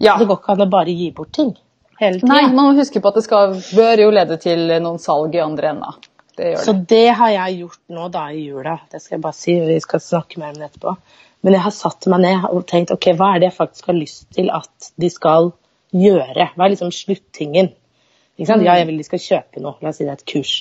Ja. 0.00 0.16
Det 0.18 0.26
går 0.28 0.40
ikke 0.40 0.56
an 0.56 0.64
å 0.64 0.70
bare 0.72 0.96
gi 0.96 1.10
bort 1.16 1.32
ting 1.36 1.52
hele 2.00 2.20
tida. 2.20 2.30
Nei, 2.32 2.48
man 2.52 2.70
må 2.70 2.78
huske 2.78 3.00
på 3.00 3.12
at 3.12 3.20
det 3.20 3.24
skal, 3.26 3.54
bør 3.76 4.02
jo 4.06 4.10
lede 4.14 4.38
til 4.42 4.66
noen 4.82 4.98
salg 5.02 5.36
i 5.36 5.42
andre 5.44 5.74
enda. 5.74 5.94
Det 6.34 6.50
gjør 6.50 6.64
Så 6.64 6.72
det. 6.74 6.86
det 6.90 7.08
har 7.20 7.30
jeg 7.34 7.60
gjort 7.60 7.82
nå 7.94 8.08
da 8.14 8.24
i 8.32 8.46
jula. 8.48 8.78
Det 8.90 9.00
skal 9.02 9.16
jeg 9.18 9.24
bare 9.26 9.38
si. 9.38 9.54
Vi 9.68 9.78
skal 9.84 10.02
snakke 10.02 10.40
mer 10.42 10.54
om 10.54 10.58
det 10.58 10.70
etterpå. 10.72 10.96
Men 11.44 11.58
jeg 11.58 11.66
har 11.66 11.76
satt 11.76 12.08
meg 12.10 12.24
ned 12.24 12.48
og 12.48 12.64
tenkt 12.66 12.92
ok, 12.94 13.10
hva 13.18 13.34
er 13.34 13.42
det 13.42 13.50
jeg 13.50 13.58
faktisk 13.58 13.90
har 13.92 13.98
lyst 13.98 14.26
til 14.34 14.50
at 14.54 14.90
de 15.00 15.10
skal 15.12 15.52
gjøre? 15.94 16.48
Hva 16.56 16.66
er 16.66 16.72
liksom 16.74 16.92
sluttingen? 16.94 17.70
Ja, 18.38 18.56
jeg 18.58 18.86
vil 18.88 18.98
de 18.98 19.04
skal 19.06 19.18
kjøpe 19.22 19.60
noe. 19.62 19.76
La 19.82 19.92
oss 19.92 20.00
si 20.00 20.04
det 20.04 20.10
er 20.10 20.18
et 20.18 20.26
kurs. 20.26 20.54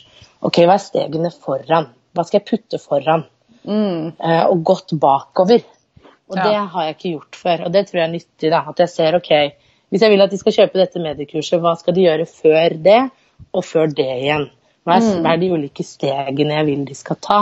Ok, 0.46 0.60
hva 0.68 0.76
er 0.78 0.84
stegene 0.84 1.32
foran? 1.34 1.88
Hva 2.14 2.26
skal 2.28 2.40
jeg 2.42 2.50
putte 2.52 2.80
foran? 2.82 3.24
Eh, 4.20 4.44
og 4.46 4.64
gått 4.64 4.94
bakover. 5.00 5.64
Og 6.30 6.38
Ja. 6.38 6.44
det 6.44 6.56
har 6.74 6.84
jeg 6.86 6.96
ikke 6.96 7.12
gjort 7.16 7.36
før. 7.36 7.66
Og 7.66 7.72
det 7.74 7.88
tror 7.88 8.00
jeg 8.02 8.08
er 8.10 8.14
nyttig. 8.14 8.50
da, 8.52 8.64
At 8.70 8.78
jeg 8.80 8.90
ser 8.90 9.16
ok, 9.16 9.32
hvis 9.90 10.02
jeg 10.02 10.10
vil 10.12 10.22
at 10.22 10.30
de 10.32 10.38
skal 10.38 10.54
kjøpe 10.54 10.74
dette 10.80 11.00
mediekurset, 11.00 11.60
hva 11.62 11.76
skal 11.78 11.94
de 11.94 12.06
gjøre 12.06 12.26
før 12.30 12.78
det, 12.84 13.02
og 13.54 13.64
før 13.64 13.88
det 13.88 14.10
igjen? 14.22 14.50
Hva 14.86 14.98
er, 15.00 15.34
er 15.34 15.38
de 15.38 15.52
ulike 15.52 15.84
stegene 15.84 16.54
jeg 16.60 16.66
vil 16.66 16.86
de 16.86 16.96
skal 16.96 17.16
ta? 17.22 17.42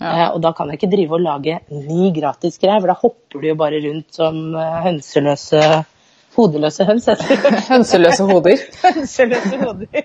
Eh, 0.00 0.28
og 0.34 0.42
da 0.42 0.52
kan 0.52 0.68
jeg 0.68 0.78
ikke 0.78 0.92
drive 0.92 1.12
og 1.16 1.20
lage 1.24 1.60
ni 1.70 2.10
gratis 2.12 2.58
greier, 2.58 2.80
for 2.80 2.86
da 2.88 2.94
hopper 3.00 3.40
de 3.40 3.48
jo 3.48 3.54
bare 3.54 3.80
rundt 3.80 4.12
som 4.12 4.54
eh, 4.54 4.82
hønseløse 4.84 5.62
Hodeløse 6.36 6.84
høns, 6.88 7.06
heter 7.08 7.30
det. 7.32 7.60
Hønseløse 7.72 8.26
hoder. 8.28 8.64
Hønseløse 8.86 9.60
hoder. 9.62 9.86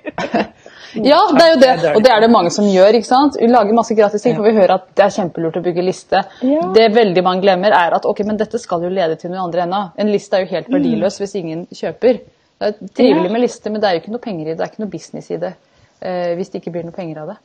Ja, 0.92 1.22
det 1.32 1.44
er 1.46 1.52
jo 1.54 1.60
det. 1.62 1.92
Og 1.96 2.02
det 2.04 2.10
er 2.12 2.20
det 2.20 2.28
mange 2.28 2.50
som 2.52 2.66
gjør. 2.68 2.98
ikke 2.98 3.08
sant? 3.08 3.38
Vi 3.40 3.48
lager 3.48 3.72
masse 3.78 3.96
gratis 3.96 4.26
ting, 4.26 4.34
for 4.36 4.44
vi 4.44 4.52
hører 4.58 4.74
at 4.76 4.90
det 5.00 5.06
er 5.06 5.14
kjempelurt 5.16 5.56
å 5.56 5.64
bygge 5.64 5.86
liste. 5.88 6.20
Ja. 6.44 6.66
Det 6.76 6.90
veldig 6.92 7.24
mange 7.24 7.46
glemmer, 7.46 7.72
er 7.72 7.96
at 7.96 8.08
ok, 8.10 8.20
men 8.28 8.36
dette 8.42 8.60
skal 8.60 8.84
jo 8.84 8.92
lede 8.92 9.16
til 9.22 9.32
noe 9.32 9.46
andre 9.46 9.64
enda. 9.64 9.80
En 9.96 10.12
liste 10.12 10.36
er 10.36 10.44
jo 10.44 10.52
helt 10.52 10.68
verdiløs 10.74 11.22
hvis 11.22 11.38
ingen 11.40 11.64
kjøper. 11.72 12.20
Det 12.60 12.74
er 12.74 12.92
trivelig 13.00 13.32
med 13.32 13.46
liste, 13.46 13.72
men 13.72 13.80
det 13.80 13.88
er 13.88 13.96
jo 13.96 14.04
ikke 14.04 14.16
noe 14.18 14.26
penger 14.26 14.44
i 14.44 14.50
det. 14.50 14.58
Det 14.60 14.66
er 14.66 14.74
ikke 14.74 14.84
noe 14.84 14.92
business 14.92 15.32
i 15.32 15.40
det 15.40 15.54
eh, 16.02 16.34
hvis 16.38 16.52
det 16.52 16.62
ikke 16.62 16.76
blir 16.76 16.86
noe 16.90 16.98
penger 16.98 17.24
av 17.24 17.32
det. 17.32 17.38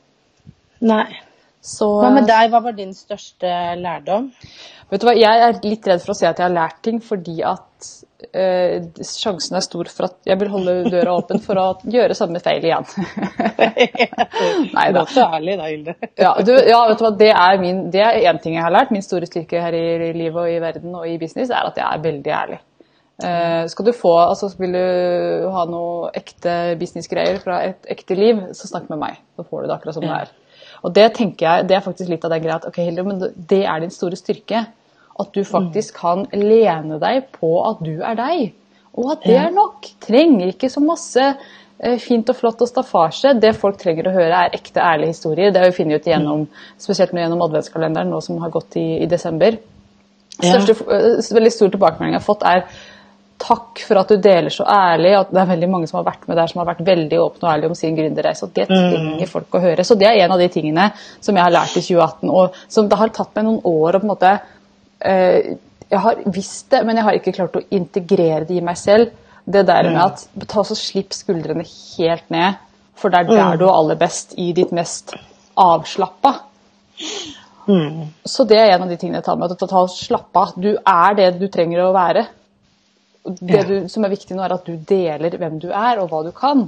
Nei. 0.91 1.07
Så 1.67 1.87
Hva 2.03 2.11
med 2.13 2.27
deg? 2.29 2.51
Hva 2.51 2.61
var 2.67 2.75
din 2.77 2.93
største 2.95 3.53
lærdom? 3.79 4.29
Vet 4.91 5.01
du 5.01 5.07
hva, 5.07 5.15
Jeg 5.17 5.47
er 5.47 5.57
litt 5.63 5.87
redd 5.89 6.03
for 6.03 6.13
å 6.13 6.17
si 6.19 6.27
at 6.27 6.37
jeg 6.37 6.45
har 6.45 6.53
lært 6.53 6.83
ting, 6.85 6.99
fordi 7.03 7.39
at 7.47 7.89
eh, 8.33 8.83
sjansen 9.05 9.57
er 9.57 9.65
stor 9.65 9.89
for 9.93 10.07
at 10.09 10.15
jeg 10.27 10.39
vil 10.41 10.49
holde 10.51 10.75
døra 10.91 11.17
åpen 11.19 11.41
for 11.43 11.59
å 11.61 11.65
gjøre 11.87 12.17
samme 12.17 12.41
feil 12.43 12.65
igjen. 12.65 12.87
Nei 14.77 14.87
da. 14.95 15.03
så 15.11 15.27
ærlig 15.37 15.57
da, 15.59 15.67
Hilde. 15.71 15.97
Ja, 16.17 16.33
du, 16.41 16.53
ja, 16.55 16.79
vet 16.89 17.01
du 17.01 17.05
hva, 17.07 17.13
det 17.19 17.33
er, 17.33 17.59
min, 17.61 17.83
det 17.93 18.03
er 18.05 18.31
en 18.31 18.41
ting 18.43 18.57
jeg 18.57 18.65
har 18.65 18.73
lært. 18.73 18.93
Min 18.95 19.05
store 19.05 19.29
styrke 19.29 19.61
her 19.61 19.77
i 19.77 20.13
livet 20.15 20.41
og 20.41 20.49
i 20.49 20.57
verden 20.63 20.97
og 20.97 21.05
i 21.09 21.19
business 21.21 21.53
er 21.53 21.69
at 21.69 21.77
jeg 21.79 21.87
er 21.87 22.03
veldig 22.07 22.33
ærlig. 22.39 22.59
Eh, 23.25 23.63
skal 23.71 23.85
du 23.87 23.91
få, 23.97 24.13
altså 24.29 24.51
Vil 24.59 24.75
du 24.77 25.47
ha 25.49 25.63
noe 25.65 26.11
ekte 26.17 26.75
businessgreier 26.77 27.39
fra 27.41 27.63
et 27.65 27.87
ekte 27.89 28.17
liv, 28.17 28.43
så 28.53 28.69
snakk 28.69 28.91
med 28.93 29.01
meg. 29.01 29.21
Så 29.37 29.45
får 29.47 29.63
du 29.63 29.69
det 29.69 29.77
akkurat 29.77 29.97
som 29.97 30.05
det 30.05 30.17
er. 30.19 30.35
Og 30.85 30.93
det 30.93 31.07
tenker 31.17 31.47
jeg, 31.47 31.69
det 31.69 31.77
er 31.77 31.85
faktisk 31.85 32.11
litt 32.11 32.25
av 32.27 32.33
den 32.35 32.43
greia 32.43 32.59
at 32.59 32.67
ok, 32.69 32.77
Hilde, 32.85 33.05
men 33.07 33.23
det 33.49 33.63
er 33.65 33.81
din 33.81 33.93
store 33.93 34.19
styrke. 34.19 34.67
At 35.17 35.33
du 35.33 35.43
faktisk 35.47 35.97
kan 35.97 36.25
lene 36.33 36.99
deg 37.01 37.29
på 37.33 37.51
at 37.65 37.79
du 37.85 37.95
er 38.05 38.17
deg. 38.19 38.51
Og 38.97 39.13
at 39.13 39.23
det 39.25 39.37
er 39.37 39.53
nok. 39.53 39.87
Trenger 40.03 40.51
ikke 40.51 40.69
så 40.73 40.81
masse 40.83 41.23
eh, 41.23 41.97
fint 42.01 42.29
og 42.29 42.37
flott 42.37 42.61
og 42.65 42.69
staffasje. 42.69 43.35
Det 43.41 43.55
folk 43.57 43.79
trenger 43.81 44.09
å 44.09 44.15
høre, 44.15 44.43
er 44.45 44.57
ekte, 44.57 44.81
ærlige 44.81 45.15
historier. 45.15 45.53
Det 45.53 45.61
har 45.61 45.71
vi 45.71 45.77
funnet 45.79 46.01
ut 46.01 46.11
gjennom, 46.11 46.45
spesielt 46.81 47.13
nå 47.13 47.23
gjennom 47.23 47.45
adventskalenderen 47.47 48.13
nå 48.13 48.21
som 48.25 48.41
har 48.43 48.53
gått 48.53 48.79
i, 48.81 48.87
i 49.05 49.09
desember. 49.09 49.57
Største, 50.37 50.77
eh, 50.93 51.33
veldig 51.39 51.53
stor 51.53 51.73
tilbakemelding 51.73 52.17
jeg 52.17 52.21
har 52.21 52.29
fått, 52.29 52.45
er 52.45 52.65
takk 53.37 53.81
for 53.85 54.01
at 54.01 54.09
du 54.09 54.17
deler 54.21 54.53
så 54.53 54.65
ærlig. 54.65 55.13
at 55.19 55.31
Det 55.31 55.41
er 55.41 55.49
veldig 55.53 55.69
mange 55.69 55.87
som 55.87 55.99
har 55.99 56.07
vært 56.09 56.27
med 56.27 56.37
der 56.37 56.49
som 56.49 56.61
har 56.61 56.69
vært 56.73 56.85
veldig 56.85 57.19
åpne 57.21 57.45
og 57.45 57.51
ærlige 57.53 57.69
om 57.69 57.75
sin 57.77 57.97
gründerreise. 57.97 58.43
og 58.43 58.53
Det 58.53 58.67
trenger 58.67 59.29
folk 59.29 59.53
å 59.53 59.61
høre. 59.61 59.85
Så 59.85 59.97
det 59.97 60.07
er 60.09 60.25
en 60.25 60.31
av 60.31 60.39
de 60.39 60.47
tingene 60.47 60.91
som 61.21 61.35
jeg 61.35 61.43
har 61.43 61.53
lært 61.53 61.77
i 61.77 61.85
2018. 61.85 62.29
Og 62.29 62.57
som 62.67 62.89
det 62.89 62.97
har 62.97 63.13
tatt 63.13 63.35
meg 63.35 63.45
noen 63.45 63.61
år 63.63 63.97
å 63.97 64.01
på 64.01 64.07
en 64.07 64.13
måte 64.15 64.39
Jeg 65.07 66.01
har 66.03 66.19
visst 66.35 66.69
det, 66.73 66.83
men 66.85 66.99
jeg 66.99 67.07
har 67.07 67.17
ikke 67.17 67.35
klart 67.37 67.55
å 67.55 67.65
integrere 67.71 68.43
det 68.47 68.57
i 68.57 68.63
meg 68.65 68.79
selv. 68.79 69.13
Det 69.47 69.63
der 69.67 69.87
med 69.87 70.01
at 70.03 70.47
ta 70.51 70.63
så 70.67 70.75
slipp 70.75 71.15
skuldrene 71.15 71.63
helt 71.63 72.27
ned, 72.33 72.57
for 72.99 73.13
det 73.13 73.21
er 73.21 73.29
der 73.29 73.59
du 73.61 73.63
er 73.69 73.75
aller 73.77 73.99
best, 73.99 74.33
i 74.35 74.49
ditt 74.55 74.73
mest 74.75 75.13
avslappa. 75.57 76.33
Så 78.27 78.43
det 78.47 78.57
er 78.59 78.73
en 78.73 78.83
av 78.83 78.91
de 78.91 78.97
tingene 78.99 79.21
jeg 79.21 79.27
tar 79.27 79.37
med. 79.39 79.51
At 79.51 79.69
ta 79.69 79.85
slapp 79.91 80.39
av. 80.39 80.57
Du 80.59 80.73
er 80.75 81.15
det 81.15 81.29
du 81.39 81.47
trenger 81.51 81.85
å 81.85 81.93
være. 81.95 82.25
Det 83.27 83.63
du, 83.67 83.75
som 83.91 84.05
er 84.07 84.13
viktig 84.13 84.35
nå, 84.35 84.43
er 84.43 84.55
at 84.55 84.67
du 84.67 84.75
deler 84.87 85.39
hvem 85.39 85.57
du 85.59 85.67
er, 85.71 85.99
og 85.99 86.11
hva 86.11 86.23
du 86.27 86.31
kan. 86.35 86.67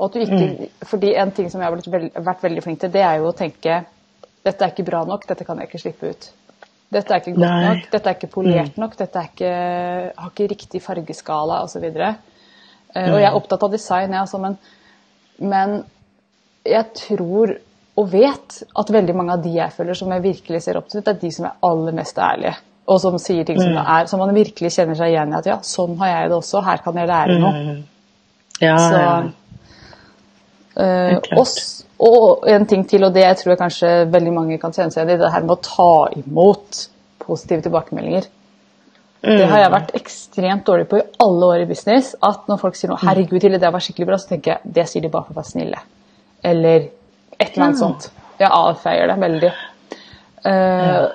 Og 0.00 0.06
at 0.06 0.16
du 0.16 0.22
ikke, 0.24 0.70
fordi 0.88 1.14
En 1.20 1.32
ting 1.36 1.50
som 1.52 1.60
jeg 1.60 1.68
har 1.68 2.22
vært 2.24 2.44
veldig 2.44 2.64
flink 2.64 2.80
til, 2.80 2.92
det 2.92 3.04
er 3.04 3.20
jo 3.20 3.28
å 3.28 3.36
tenke 3.36 3.82
dette 4.40 4.64
er 4.64 4.72
ikke 4.72 4.86
bra 4.86 5.02
nok, 5.04 5.26
dette 5.28 5.44
kan 5.44 5.58
jeg 5.60 5.68
ikke 5.68 5.82
slippe 5.82 6.12
ut. 6.14 6.30
Dette 6.90 7.14
er 7.14 7.22
ikke 7.22 7.36
godt 7.36 7.46
Nei. 7.46 7.62
nok, 7.68 7.82
dette 7.92 8.10
er 8.10 8.16
ikke 8.18 8.32
polert 8.32 8.78
nok, 8.82 8.96
dette 8.98 9.20
er 9.20 9.28
ikke, 9.30 9.50
har 10.16 10.30
ikke 10.32 10.48
riktig 10.50 10.82
fargeskala 10.82 11.60
osv. 11.62 11.86
Uh, 11.86 13.10
og 13.12 13.18
jeg 13.20 13.28
er 13.28 13.36
opptatt 13.38 13.66
av 13.66 13.74
design, 13.74 14.10
jeg, 14.10 14.24
altså, 14.24 14.40
men, 14.42 14.56
men 15.38 15.76
jeg 16.66 16.88
tror 16.98 17.54
og 18.00 18.08
vet 18.12 18.60
at 18.80 18.90
veldig 18.94 19.14
mange 19.16 19.34
av 19.34 19.42
de 19.44 19.52
jeg 19.54 19.74
følger 19.76 19.98
som 19.98 20.12
jeg 20.14 20.24
virkelig 20.24 20.62
ser 20.64 20.78
opp 20.80 20.88
til, 20.90 21.02
det 21.04 21.12
er 21.12 21.20
de 21.20 21.30
som 21.34 21.46
er 21.48 21.56
aller 21.68 21.96
mest 21.96 22.18
ærlige. 22.22 22.54
Og 22.90 23.00
som 23.02 23.18
sier 23.22 23.46
ting 23.46 23.58
som 23.60 23.74
det 23.76 23.82
er, 23.82 24.06
som 24.10 24.22
man 24.22 24.32
virkelig 24.34 24.72
kjenner 24.74 24.96
seg 24.98 25.12
igjen 25.12 25.34
i. 25.34 25.36
At 25.38 25.46
ja, 25.46 25.58
sånn 25.66 25.98
har 26.00 26.10
jeg 26.10 26.30
det 26.30 26.38
også, 26.38 26.62
her 26.66 26.80
kan 26.82 26.96
jeg 26.98 27.10
lære 27.10 27.36
noe. 27.42 27.76
Ja, 28.60 28.76
Så, 28.78 29.02
ja. 29.02 29.12
Helt 30.80 31.28
klart. 31.28 31.89
Og, 32.00 32.46
en 32.48 32.66
ting 32.66 32.84
til, 32.88 33.04
og 33.04 33.12
det 33.14 33.22
jeg 33.26 33.36
tror 33.40 33.52
jeg 33.52 33.60
kanskje 33.60 33.88
veldig 34.12 34.32
mange 34.32 34.58
kan 34.62 34.72
kjenne 34.72 34.90
seg 34.94 35.04
igjen 35.04 35.18
i, 35.18 35.22
det 35.22 35.32
her 35.34 35.42
med 35.44 35.56
å 35.56 35.62
ta 35.66 35.90
imot 36.20 36.84
positive 37.20 37.62
tilbakemeldinger. 37.66 38.28
Det 39.20 39.44
har 39.50 39.60
jeg 39.60 39.72
vært 39.74 39.90
ekstremt 39.98 40.64
dårlig 40.64 40.86
på 40.88 40.96
i 40.96 41.02
alle 41.20 41.48
år 41.52 41.64
i 41.66 41.68
business. 41.68 42.14
At 42.24 42.46
når 42.48 42.56
folk 42.62 42.74
sier 42.78 42.88
noe 42.88 42.96
'herregud, 43.02 43.42
Hilde, 43.42 43.58
det 43.60 43.72
var 43.72 43.80
skikkelig 43.84 44.06
bra', 44.08 44.18
så 44.18 44.28
tenker 44.30 44.52
jeg 44.54 44.72
det 44.78 44.86
sier 44.88 45.02
de 45.02 45.10
bare 45.12 45.24
for 45.26 45.34
å 45.34 45.40
være 45.42 45.50
snille. 45.52 45.82
Eller 46.42 46.88
et 47.38 47.50
eller 47.52 47.64
annet 47.66 47.78
sånt. 47.78 48.10
Jeg 48.40 48.48
avfeier 48.50 49.06
det 49.12 49.18
veldig. 49.20 49.52
Eh, 50.44 51.08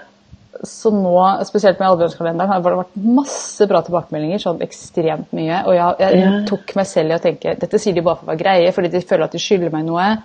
Så 0.65 0.89
nå, 0.89 1.43
spesielt 1.45 1.79
med 1.79 1.89
adventskalenderen, 1.89 2.47
har 2.47 2.61
det 2.61 2.77
vært 2.77 2.95
masse 2.95 3.67
bra 3.67 3.81
tilbakemeldinger. 3.81 4.39
Sånn 4.39 4.61
ekstremt 4.63 5.33
mye. 5.35 5.65
Og 5.67 5.73
jeg, 5.75 5.95
jeg 5.99 6.19
Ja. 6.21 6.45
tok 6.47 6.75
meg 6.75 6.85
selv 6.85 7.11
i 7.11 7.15
å 7.17 7.21
tenke 7.21 7.59
dette 7.59 7.77
sier 7.79 7.93
de 7.93 8.01
bare 8.01 8.15
for 8.15 8.25
å 8.25 8.29
være 8.31 8.39
greie, 8.43 8.71
fordi 8.71 8.89
de 8.89 9.01
føler 9.01 9.23
at 9.25 9.31
de 9.31 9.37
skylder 9.39 9.69
meg 9.71 9.85
noe. 9.85 10.17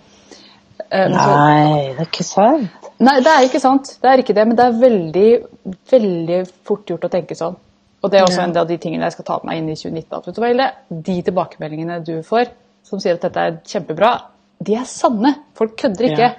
Eh, 0.90 1.08
Nei, 1.08 1.94
det 1.94 2.00
er 2.02 2.06
ikke 2.08 2.24
sant. 2.26 2.88
Nei, 3.00 3.16
det 3.22 3.30
er 3.32 3.44
ikke 3.46 3.60
sant. 3.62 3.92
Det 4.02 4.10
er 4.10 4.22
ikke 4.24 4.34
det, 4.34 4.44
men 4.48 4.56
det 4.58 4.64
er 4.66 4.78
veldig, 4.80 5.28
veldig 5.92 6.40
fort 6.66 6.90
gjort 6.90 7.06
å 7.06 7.10
tenke 7.12 7.36
sånn. 7.38 7.56
Og 8.02 8.10
det 8.10 8.18
er 8.18 8.24
også 8.26 8.40
Ja. 8.40 8.44
en 8.48 8.56
av 8.56 8.66
de 8.68 8.76
tingene 8.80 9.04
jeg 9.06 9.12
skal 9.12 9.24
ta 9.28 9.36
med 9.42 9.44
meg 9.50 9.58
inn 9.60 9.68
i 9.70 9.76
2019. 9.76 10.18
At, 10.18 10.26
vet 10.26 10.34
du 10.34 10.40
hva, 10.40 10.48
Hilde? 10.48 10.68
De 10.90 11.22
tilbakemeldingene 11.22 12.04
du 12.04 12.22
får, 12.26 12.48
som 12.82 12.98
sier 12.98 13.14
at 13.14 13.20
dette 13.20 13.36
er 13.46 13.58
kjempebra, 13.64 14.12
de 14.62 14.74
er 14.74 14.84
sanne. 14.84 15.34
Folk 15.54 15.76
kødder 15.76 16.08
ikke. 16.10 16.30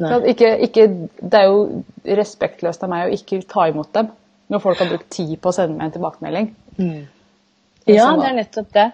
Ja. 0.00 0.18
Ikke, 0.24 0.58
ikke. 0.64 0.86
Det 1.20 1.34
er 1.40 1.44
jo 1.50 1.82
respektløst 2.06 2.82
av 2.84 2.88
meg 2.88 3.08
å 3.10 3.12
ikke 3.12 3.42
ta 3.48 3.66
imot 3.68 3.92
dem 3.92 4.08
når 4.50 4.60
folk 4.62 4.78
har 4.78 4.88
brukt 4.88 5.10
tid 5.10 5.34
på 5.40 5.50
å 5.50 5.54
sende 5.54 5.76
meg 5.76 5.86
en 5.90 5.92
tilbakemelding. 6.00 6.54
Ja, 7.86 8.06
Sånn, 8.06 8.20
det 8.20 8.28
er 8.30 8.34
nettopp 8.38 8.72
det. 8.72 8.92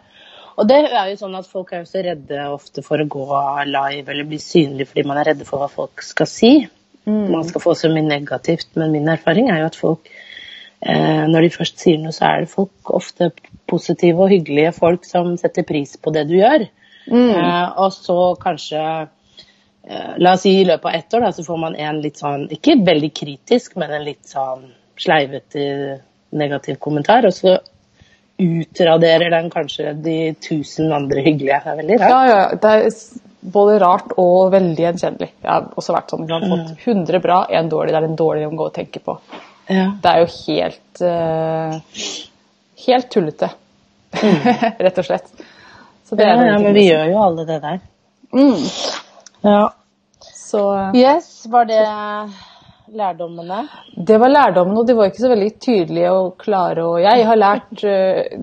Og 0.57 0.69
det 0.69 0.79
er 0.87 1.11
jo 1.11 1.19
sånn 1.21 1.37
at 1.37 1.49
folk 1.49 1.73
er 1.73 1.83
jo 1.83 1.91
så 1.91 2.03
redde 2.05 2.47
ofte 2.49 2.85
for 2.85 3.03
å 3.03 3.09
gå 3.13 3.25
live 3.69 4.13
eller 4.13 4.29
bli 4.29 4.39
synlig 4.41 4.89
fordi 4.89 5.05
man 5.09 5.21
er 5.21 5.31
redde 5.33 5.45
for 5.49 5.61
hva 5.61 5.69
folk 5.73 6.05
skal 6.05 6.29
si. 6.31 6.53
Man 7.07 7.45
skal 7.47 7.63
få 7.63 7.75
så 7.79 7.91
mye 7.93 8.07
negativt, 8.07 8.73
men 8.75 8.95
min 8.95 9.13
erfaring 9.13 9.51
er 9.53 9.61
jo 9.61 9.69
at 9.69 9.77
folk 9.79 10.09
eh, 10.11 11.27
når 11.31 11.45
de 11.45 11.53
først 11.55 11.85
sier 11.85 12.01
noe, 12.03 12.15
så 12.17 12.25
er 12.31 12.43
det 12.43 12.51
folk 12.51 12.91
ofte 12.97 13.31
positive 13.71 14.25
og 14.25 14.33
hyggelige 14.33 14.73
folk 14.75 15.07
som 15.07 15.37
setter 15.39 15.67
pris 15.69 15.95
på 16.03 16.11
det 16.17 16.25
du 16.31 16.35
gjør. 16.41 16.67
Eh, 17.07 17.69
og 17.79 17.93
så 17.95 18.19
kanskje 18.43 18.83
eh, 18.83 20.17
La 20.19 20.35
oss 20.35 20.43
si 20.43 20.57
i 20.59 20.67
løpet 20.67 20.89
av 20.91 20.99
ett 20.99 21.15
år 21.15 21.29
da, 21.29 21.33
så 21.37 21.45
får 21.47 21.63
man 21.63 21.79
en 21.79 22.03
litt 22.03 22.19
sånn, 22.19 22.49
ikke 22.57 22.81
veldig 22.87 23.13
kritisk, 23.15 23.77
men 23.79 23.95
en 23.95 24.07
litt 24.09 24.27
sånn 24.27 24.67
sleivete 24.99 26.01
negativ 26.35 26.81
kommentar. 26.83 27.29
Og 27.29 27.37
så 27.37 27.59
utraderer 28.39 29.31
den 29.33 29.49
kanskje 29.51 29.95
de 30.05 30.35
tusen 30.45 30.93
andre 30.93 31.23
hyggelige. 31.25 31.61
Det 31.65 31.73
er 31.73 31.79
veldig 31.81 31.99
rart. 32.01 32.11
Ja, 32.11 32.21
ja, 32.29 32.59
det 32.63 32.75
er 32.75 32.91
både 33.57 33.79
rart 33.83 34.15
og 34.21 34.53
veldig 34.53 34.83
gjenkjennelig. 34.83 35.31
Jeg 35.43 35.51
har 35.51 35.69
også 35.79 35.95
vært 35.97 36.13
sånn, 36.13 36.25
ikke 36.27 36.41
har 36.41 36.49
fått 36.53 36.87
100 36.89 37.23
bra, 37.25 37.41
én 37.49 37.71
dårlig. 37.73 37.95
Det 37.95 38.01
er 38.01 38.09
den 38.09 38.19
dårlige 38.19 38.51
å 38.51 38.57
gå 38.59 38.69
og 38.69 38.75
tenke 38.77 39.03
på. 39.07 39.17
Ja. 39.71 39.87
Det 40.03 40.13
er 40.13 40.23
jo 40.23 40.29
helt 40.37 41.01
uh, 41.03 42.05
Helt 42.87 43.09
tullete, 43.11 43.49
rett 44.85 44.99
og 45.01 45.07
slett. 45.09 45.31
Så 46.07 46.15
det 46.19 46.27
Ja, 46.29 46.37
er 46.37 46.51
ja, 46.53 46.59
men 46.63 46.77
vi 46.77 46.85
gjør 46.87 47.09
jo 47.11 47.23
alle 47.25 47.47
det 47.49 47.57
der. 47.65 47.81
Mm. 48.37 48.67
Ja. 49.47 49.63
Så 50.37 50.61
Yes, 50.95 51.47
var 51.51 51.67
det 51.67 51.81
lærdommene? 52.95 53.63
det 54.07 54.19
var 54.21 54.29
lærdommene, 54.29 54.79
og 54.81 54.87
de 54.89 54.97
var 54.97 55.11
ikke 55.11 55.23
så 55.25 55.29
veldig 55.33 55.51
tydelige 55.61 56.13
og 56.13 56.37
klare. 56.39 56.85
Og 56.87 57.01
jeg 57.03 57.27
har 57.27 57.37
lært 57.37 57.85
eh, 57.85 58.39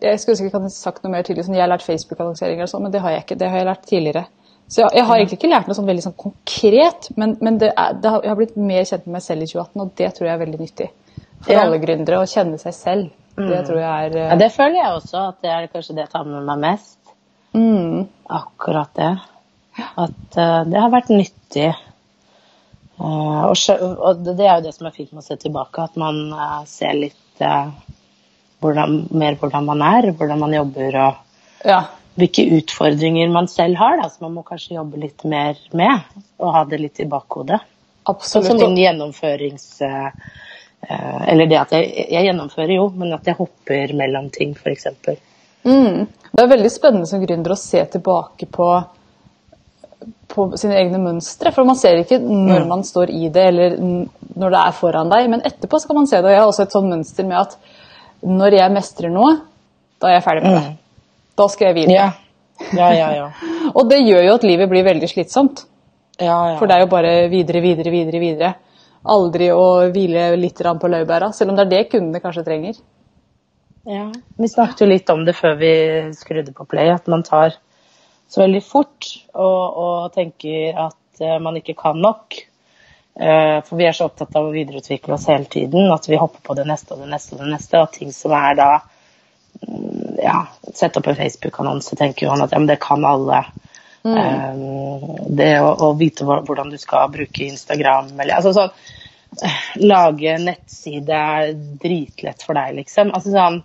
Jeg 0.00 0.20
skulle 0.20 0.36
sikkert 0.38 0.54
kunne 0.56 0.70
sagt 0.72 1.02
noe 1.04 1.12
mer 1.12 1.22
tydelig, 1.26 1.44
sånn 1.44 1.54
jeg 1.58 1.64
har 1.66 1.68
lært 1.74 1.84
Facebook-annonsering, 1.84 2.62
og 2.64 2.68
sånn, 2.70 2.82
men 2.86 2.92
det 2.94 3.02
har 3.04 3.10
jeg 3.12 3.24
ikke. 3.26 3.36
Det 3.42 3.50
har 3.52 3.58
jeg 3.60 3.66
lært 3.68 3.82
tidligere. 3.90 4.22
Så 4.66 4.80
jeg, 4.80 4.94
jeg 4.96 5.04
har 5.04 5.18
egentlig 5.18 5.36
ikke 5.38 5.50
lært 5.52 5.66
noe 5.68 5.76
sånn 5.76 5.88
veldig 5.90 6.04
sånn 6.06 6.14
konkret, 6.16 7.10
men, 7.20 7.34
men 7.44 7.58
det 7.60 7.68
er, 7.76 7.98
det 8.00 8.10
har, 8.14 8.22
jeg 8.24 8.32
har 8.32 8.38
blitt 8.38 8.54
mer 8.56 8.86
kjent 8.88 9.04
med 9.04 9.18
meg 9.18 9.24
selv 9.26 9.44
i 9.44 9.48
2018, 9.50 9.82
og 9.84 9.90
det 10.00 10.08
tror 10.16 10.28
jeg 10.30 10.34
er 10.38 10.40
veldig 10.46 10.60
nyttig 10.62 10.88
for 11.44 11.52
Ja. 11.52 11.66
alle 11.66 11.80
gründere. 11.82 12.22
Å 12.24 12.30
kjenne 12.32 12.58
seg 12.62 12.74
selv. 12.78 13.12
Det 13.36 13.60
tror 13.66 13.80
jeg 13.82 13.90
er 14.08 14.16
eh, 14.16 14.28
Ja, 14.30 14.36
det 14.40 14.48
føler 14.54 14.78
jeg 14.78 14.92
også, 14.96 15.26
at 15.34 15.40
det 15.44 15.50
er 15.52 15.68
kanskje 15.74 15.96
det 15.98 16.04
jeg 16.06 16.12
tar 16.14 16.24
med 16.30 16.46
meg 16.48 16.62
mest. 16.64 16.98
mm, 17.52 18.04
Akkurat 18.40 18.94
det. 18.96 19.12
At 19.98 20.38
uh, 20.38 20.60
det 20.70 20.78
har 20.80 20.92
vært 20.94 21.10
nyttig. 21.12 21.68
Eh, 22.98 23.44
og, 23.50 23.56
og 23.98 24.22
det 24.26 24.46
er 24.46 24.60
jo 24.60 24.66
det 24.68 24.74
som 24.76 24.88
er 24.88 24.94
fint 24.94 25.10
med 25.12 25.24
å 25.24 25.26
se 25.26 25.36
tilbake, 25.40 25.88
at 25.88 25.98
man 26.00 26.20
eh, 26.30 26.62
ser 26.70 26.94
litt 26.98 27.42
eh, 27.42 27.68
hvordan, 28.62 29.00
mer 29.18 29.38
hvordan 29.40 29.68
man 29.68 29.84
er, 29.84 30.12
hvordan 30.14 30.42
man 30.44 30.56
jobber 30.56 30.98
og 31.08 31.20
Ja. 31.64 31.82
hvilke 32.20 32.46
utfordringer 32.60 33.30
man 33.32 33.48
selv 33.50 33.80
har, 33.80 33.98
da, 34.00 34.08
som 34.12 34.28
man 34.28 34.38
må 34.38 34.46
kanskje 34.46 34.76
jobbe 34.78 35.00
litt 35.02 35.24
mer 35.26 35.58
med. 35.72 36.04
Og 36.38 36.54
ha 36.54 36.64
det 36.68 36.82
litt 36.82 37.00
i 37.02 37.08
bakhodet. 37.10 37.60
Sånn 38.04 38.14
Absolutt. 38.16 38.50
som 38.50 38.60
min 38.60 38.82
gjennomførings... 38.82 39.68
eller 40.84 41.46
det 41.48 41.56
at 41.56 41.70
jeg, 41.72 41.86
jeg 42.12 42.26
gjennomfører 42.26 42.74
jo, 42.74 42.90
men 43.00 43.14
at 43.16 43.24
jeg 43.24 43.38
hopper 43.38 43.94
mellom 43.96 44.26
ting, 44.28 44.50
f.eks. 44.52 44.90
Mm. 45.64 46.04
Det 46.28 46.42
er 46.42 46.50
veldig 46.50 46.68
spennende 46.68 47.08
som 47.08 47.22
gründer 47.24 47.54
å 47.54 47.56
se 47.56 47.80
tilbake 47.94 48.44
på 48.52 48.66
på 50.28 50.46
sine 50.58 50.76
egne 50.80 50.98
mønstre. 51.02 51.52
For 51.54 51.64
man 51.68 51.76
ser 51.76 52.00
ikke 52.02 52.18
når 52.20 52.62
Mm. 52.64 52.68
man 52.68 52.82
står 52.84 53.10
i 53.10 53.28
det, 53.28 53.46
eller 53.52 53.76
når 54.36 54.50
det 54.50 54.60
er 54.66 54.72
foran 54.72 55.10
deg, 55.10 55.30
men 55.30 55.40
etterpå 55.42 55.80
så 55.80 55.86
kan 55.88 55.96
man 55.96 56.06
se 56.06 56.16
det. 56.16 56.24
Og 56.24 56.30
jeg 56.30 56.40
har 56.40 56.46
også 56.48 56.62
et 56.62 56.72
sånt 56.72 56.90
mønster 56.90 57.24
med 57.26 57.38
at 57.38 57.56
når 58.24 58.52
jeg 58.58 58.72
mestrer 58.72 59.10
noe, 59.12 59.40
da 60.00 60.08
er 60.08 60.12
jeg 60.18 60.24
ferdig 60.24 60.42
med 60.44 60.54
det. 60.60 60.76
Da 61.36 61.46
skal 61.48 61.66
jeg 61.66 61.74
videre. 61.74 61.94
Ja. 61.94 62.10
Ja, 62.72 62.90
ja, 62.94 63.08
ja. 63.14 63.30
Og 63.74 63.88
det 63.90 63.98
gjør 64.06 64.22
jo 64.24 64.34
at 64.34 64.44
livet 64.44 64.68
blir 64.70 64.84
veldig 64.84 65.08
slitsomt. 65.10 65.64
ja, 66.20 66.52
ja. 66.52 66.58
For 66.58 66.66
det 66.66 66.76
er 66.76 66.80
jo 66.84 66.86
bare 66.86 67.28
videre, 67.28 67.60
videre, 67.60 67.90
videre, 67.90 68.20
videre. 68.20 68.54
Aldri 69.04 69.50
å 69.52 69.90
hvile 69.92 70.36
litt 70.36 70.56
på 70.56 70.88
laurbæra, 70.88 71.32
selv 71.34 71.50
om 71.50 71.56
det 71.56 71.66
er 71.66 71.70
det 71.70 71.90
kundene 71.90 72.20
kanskje 72.22 72.44
trenger. 72.44 72.74
Ja. 73.84 74.06
Vi 74.38 74.48
snakket 74.48 74.80
jo 74.80 74.86
litt 74.86 75.10
om 75.10 75.24
det 75.26 75.34
før 75.36 75.58
vi 75.60 75.72
skrudde 76.16 76.54
på 76.56 76.64
play, 76.64 76.88
at 76.88 77.06
man 77.08 77.22
tar 77.22 77.56
så 78.28 78.42
veldig 78.42 78.62
fort 78.64 79.10
og, 79.32 79.78
og 79.84 80.14
tenker 80.14 80.78
at 80.86 81.22
eh, 81.22 81.38
man 81.42 81.58
ikke 81.60 81.76
kan 81.78 82.00
nok. 82.00 82.38
Eh, 83.14 83.58
for 83.66 83.78
vi 83.78 83.86
er 83.86 83.94
så 83.94 84.08
opptatt 84.08 84.34
av 84.34 84.48
å 84.48 84.54
videreutvikle 84.54 85.14
oss 85.14 85.28
hele 85.30 85.46
tiden 85.50 85.92
at 85.94 86.08
vi 86.10 86.18
hopper 86.18 86.42
på 86.42 86.56
det 86.58 86.64
neste 86.66 86.96
og 86.96 87.04
det 87.04 87.12
neste 87.12 87.36
og 87.36 87.44
det 87.44 87.52
neste. 87.52 87.82
Og 87.82 87.92
ting 87.94 88.10
som 88.14 88.34
er 88.36 88.58
da 88.58 88.70
mm, 89.62 90.16
Ja, 90.24 90.40
sette 90.72 91.00
opp 91.00 91.10
en 91.10 91.18
Facebook-annonse, 91.18 91.98
tenker 92.00 92.32
han 92.32 92.42
at 92.42 92.54
ja, 92.54 92.62
men 92.62 92.70
det 92.70 92.80
kan 92.82 93.04
alle. 93.06 93.44
Eh, 94.04 94.64
det 95.32 95.52
å, 95.64 95.70
å 95.86 95.92
vite 95.96 96.26
hvordan 96.26 96.72
du 96.72 96.76
skal 96.80 97.12
bruke 97.12 97.46
Instagram 97.46 98.10
eller 98.18 98.36
altså 98.36 98.52
sånn 98.52 98.74
Lage 99.80 100.36
nettside 100.38 101.16
er 101.16 101.54
dritlett 101.82 102.44
for 102.46 102.54
deg, 102.54 102.76
liksom. 102.76 103.08
Altså 103.16 103.32
sånn 103.34 103.56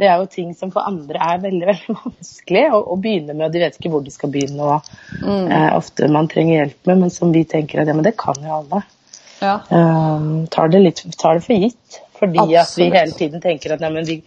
det 0.00 0.08
er 0.10 0.18
jo 0.18 0.26
ting 0.30 0.50
som 0.58 0.72
for 0.74 0.86
andre 0.88 1.20
er 1.22 1.42
veldig 1.44 1.66
veldig 1.72 1.96
vanskelig 2.00 2.64
å, 2.74 2.80
å 2.94 2.98
begynne 3.00 3.36
med, 3.36 3.46
og 3.46 3.54
de 3.54 3.62
vet 3.62 3.78
ikke 3.78 3.92
hvor 3.94 4.04
de 4.04 4.14
skal 4.14 4.32
begynne. 4.34 4.66
og 4.66 5.22
eh, 5.22 5.70
Ofte 5.76 6.10
man 6.12 6.30
trenger 6.30 6.60
hjelp 6.60 6.90
med, 6.90 7.02
men 7.04 7.14
som 7.14 7.34
vi 7.34 7.44
tenker 7.48 7.82
at 7.82 7.90
ja, 7.90 7.96
men 7.96 8.06
det 8.06 8.16
kan 8.20 8.38
jo 8.42 8.58
alle. 8.60 8.82
Ja. 9.40 9.58
Eh, 9.68 10.30
tar, 10.54 10.72
det 10.72 10.82
litt, 10.82 11.04
tar 11.20 11.38
det 11.38 11.46
for 11.46 11.66
gitt. 11.66 12.00
Fordi 12.18 12.56
at 12.56 12.78
vi 12.78 12.88
hele 12.94 13.14
tiden 13.14 13.42
tenker 13.42 13.74
at 13.74 13.82
nei, 13.82 13.92
men 13.94 14.06
vi, 14.08 14.20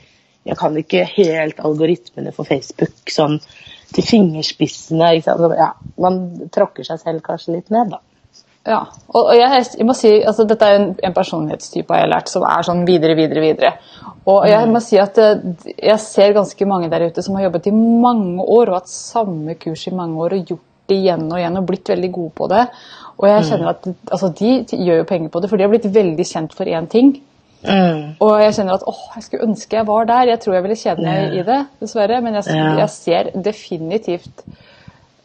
jeg 0.48 0.60
kan 0.60 0.76
ikke 0.80 1.08
helt 1.18 1.60
algoritmene 1.66 2.34
for 2.36 2.48
Facebook 2.48 3.12
sånn 3.12 3.40
til 3.96 4.04
fingerspissene. 4.04 5.14
Ja, 5.58 5.72
man 6.04 6.22
tråkker 6.54 6.88
seg 6.88 7.02
selv 7.04 7.24
kanskje 7.26 7.58
litt 7.58 7.72
ned, 7.74 7.96
da. 7.96 8.04
Ja, 8.68 8.82
og, 9.08 9.22
og 9.22 9.36
jeg, 9.38 9.64
jeg 9.80 9.88
må 9.88 9.94
si, 9.96 10.10
altså 10.28 10.44
Dette 10.48 10.68
er 10.68 10.82
en, 10.82 10.90
en 11.08 11.16
personlighetstype 11.16 11.96
jeg 11.96 12.04
har 12.04 12.12
lært, 12.12 12.32
som 12.32 12.44
er 12.44 12.66
sånn 12.68 12.84
videre, 12.88 13.16
videre, 13.16 13.44
videre. 13.46 13.74
Og 14.28 14.44
jeg 14.50 14.68
må 14.68 14.82
si 14.84 15.00
at 15.00 15.16
eh, 15.24 15.46
jeg 15.72 16.04
ser 16.04 16.36
ganske 16.36 16.68
mange 16.68 16.90
der 16.92 17.08
ute 17.08 17.24
som 17.24 17.38
har 17.38 17.48
jobbet 17.48 17.70
i 17.72 17.76
mange 17.78 18.44
år 18.44 18.74
og 18.74 18.82
hatt 18.82 18.92
samme 18.92 19.56
kurs 19.62 19.86
i 19.88 19.96
mange 19.96 20.20
år 20.20 20.36
og 20.36 20.52
gjort 20.52 20.66
det 20.92 21.00
igjen 21.00 21.26
og 21.30 21.40
igjen 21.40 21.60
og 21.60 21.70
blitt 21.70 21.94
veldig 21.94 22.12
gode 22.16 22.34
på 22.36 22.50
det. 22.52 22.66
Og 23.18 23.30
jeg 23.32 23.48
kjenner 23.48 23.72
at 23.72 23.88
altså, 23.88 24.30
de 24.36 24.84
gjør 24.84 25.02
jo 25.02 25.08
penger 25.10 25.32
på 25.34 25.42
det, 25.42 25.50
for 25.50 25.60
de 25.60 25.66
har 25.66 25.72
blitt 25.72 25.88
veldig 25.96 26.28
kjent 26.28 26.54
for 26.56 26.70
én 26.70 26.92
ting. 26.92 27.16
Og 28.24 28.34
jeg 28.44 28.54
kjenner 28.60 28.78
at 28.78 28.86
åh, 28.88 29.02
jeg 29.16 29.26
skulle 29.26 29.48
ønske 29.48 29.80
jeg 29.80 29.88
var 29.88 30.08
der. 30.12 30.30
Jeg 30.32 30.44
tror 30.44 30.56
jeg 30.56 30.66
ville 30.68 30.80
kjede 30.80 31.08
meg 31.08 31.40
i 31.40 31.44
det, 31.48 31.60
dessverre. 31.82 32.20
Men 32.24 32.38
jeg, 32.38 32.60
jeg 32.84 32.90
ser 32.94 33.32
definitivt 33.48 34.46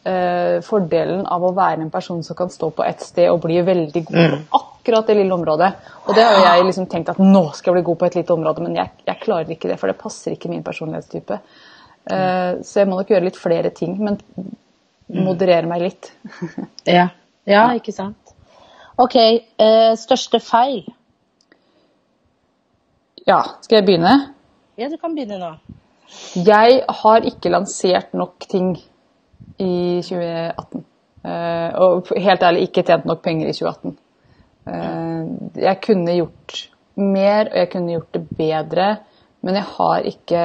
eh, 0.05 0.59
fordelen 0.65 1.25
av 1.25 1.43
å 1.43 1.53
være 1.55 1.81
en 1.81 1.89
person 1.91 2.23
som 2.23 2.35
kan 2.35 2.49
stå 2.49 2.69
på 2.75 2.83
ett 2.85 3.01
sted 3.01 3.29
og 3.31 3.41
bli 3.45 3.61
veldig 3.61 4.05
god 4.05 4.17
Mm. 4.17 4.45
på 4.49 4.59
akkurat 4.59 5.07
det 5.07 5.15
lille 5.15 5.33
området. 5.33 5.69
Og 6.07 6.15
det 6.15 6.23
har 6.23 6.55
jeg 6.57 6.65
liksom 6.65 6.87
tenkt 6.91 7.09
at 7.09 7.17
nå 7.19 7.43
skal 7.55 7.71
jeg 7.73 7.83
bli 7.83 7.85
god 7.91 7.99
på 7.99 8.05
et 8.05 8.15
lite 8.15 8.33
område, 8.33 8.61
men 8.63 8.75
jeg, 8.75 8.89
jeg 9.07 9.19
klarer 9.21 9.49
ikke 9.55 9.69
det, 9.69 9.79
for 9.79 9.87
det 9.87 9.97
passer 9.97 10.31
ikke 10.35 10.49
min 10.49 10.63
personlighetstype. 10.63 11.39
Eh, 12.11 12.53
så 12.63 12.79
jeg 12.81 12.87
må 12.89 12.97
nok 12.99 13.07
gjøre 13.13 13.23
litt 13.29 13.37
flere 13.39 13.69
ting, 13.69 13.97
men 14.03 14.19
Mm. 15.09 15.23
moderere 15.25 15.67
meg 15.67 15.81
litt. 15.81 16.11
Ja, 16.87 17.09
ja 17.45 17.63
ikke 17.75 17.91
sant. 17.93 18.15
OK. 18.97 19.15
Eh, 19.15 19.93
største 19.99 20.39
feil? 20.41 20.85
Ja, 23.27 23.41
skal 23.61 23.77
jeg 23.81 23.85
begynne? 23.87 24.13
Ja, 24.79 24.89
du 24.89 24.97
kan 24.97 25.13
begynne 25.15 25.37
nå. 25.39 25.51
Jeg 26.35 26.81
har 27.01 27.21
ikke 27.29 27.51
lansert 27.53 28.13
nok 28.13 28.39
ting 28.51 28.75
i 29.59 30.01
2018. 30.01 30.85
Eh, 31.23 31.69
og 31.79 32.09
helt 32.19 32.43
ærlig 32.43 32.67
ikke 32.67 32.83
tjent 32.83 33.05
nok 33.07 33.21
penger 33.23 33.49
i 33.49 33.55
2018. 33.55 33.97
Eh, 34.67 35.63
jeg 35.63 35.79
kunne 35.85 36.17
gjort 36.17 36.57
mer, 36.95 37.49
og 37.51 37.57
jeg 37.57 37.69
kunne 37.71 37.95
gjort 37.95 38.13
det 38.13 38.23
bedre, 38.37 38.87
men 39.41 39.59
jeg 39.59 39.67
har 39.77 40.07
ikke 40.13 40.43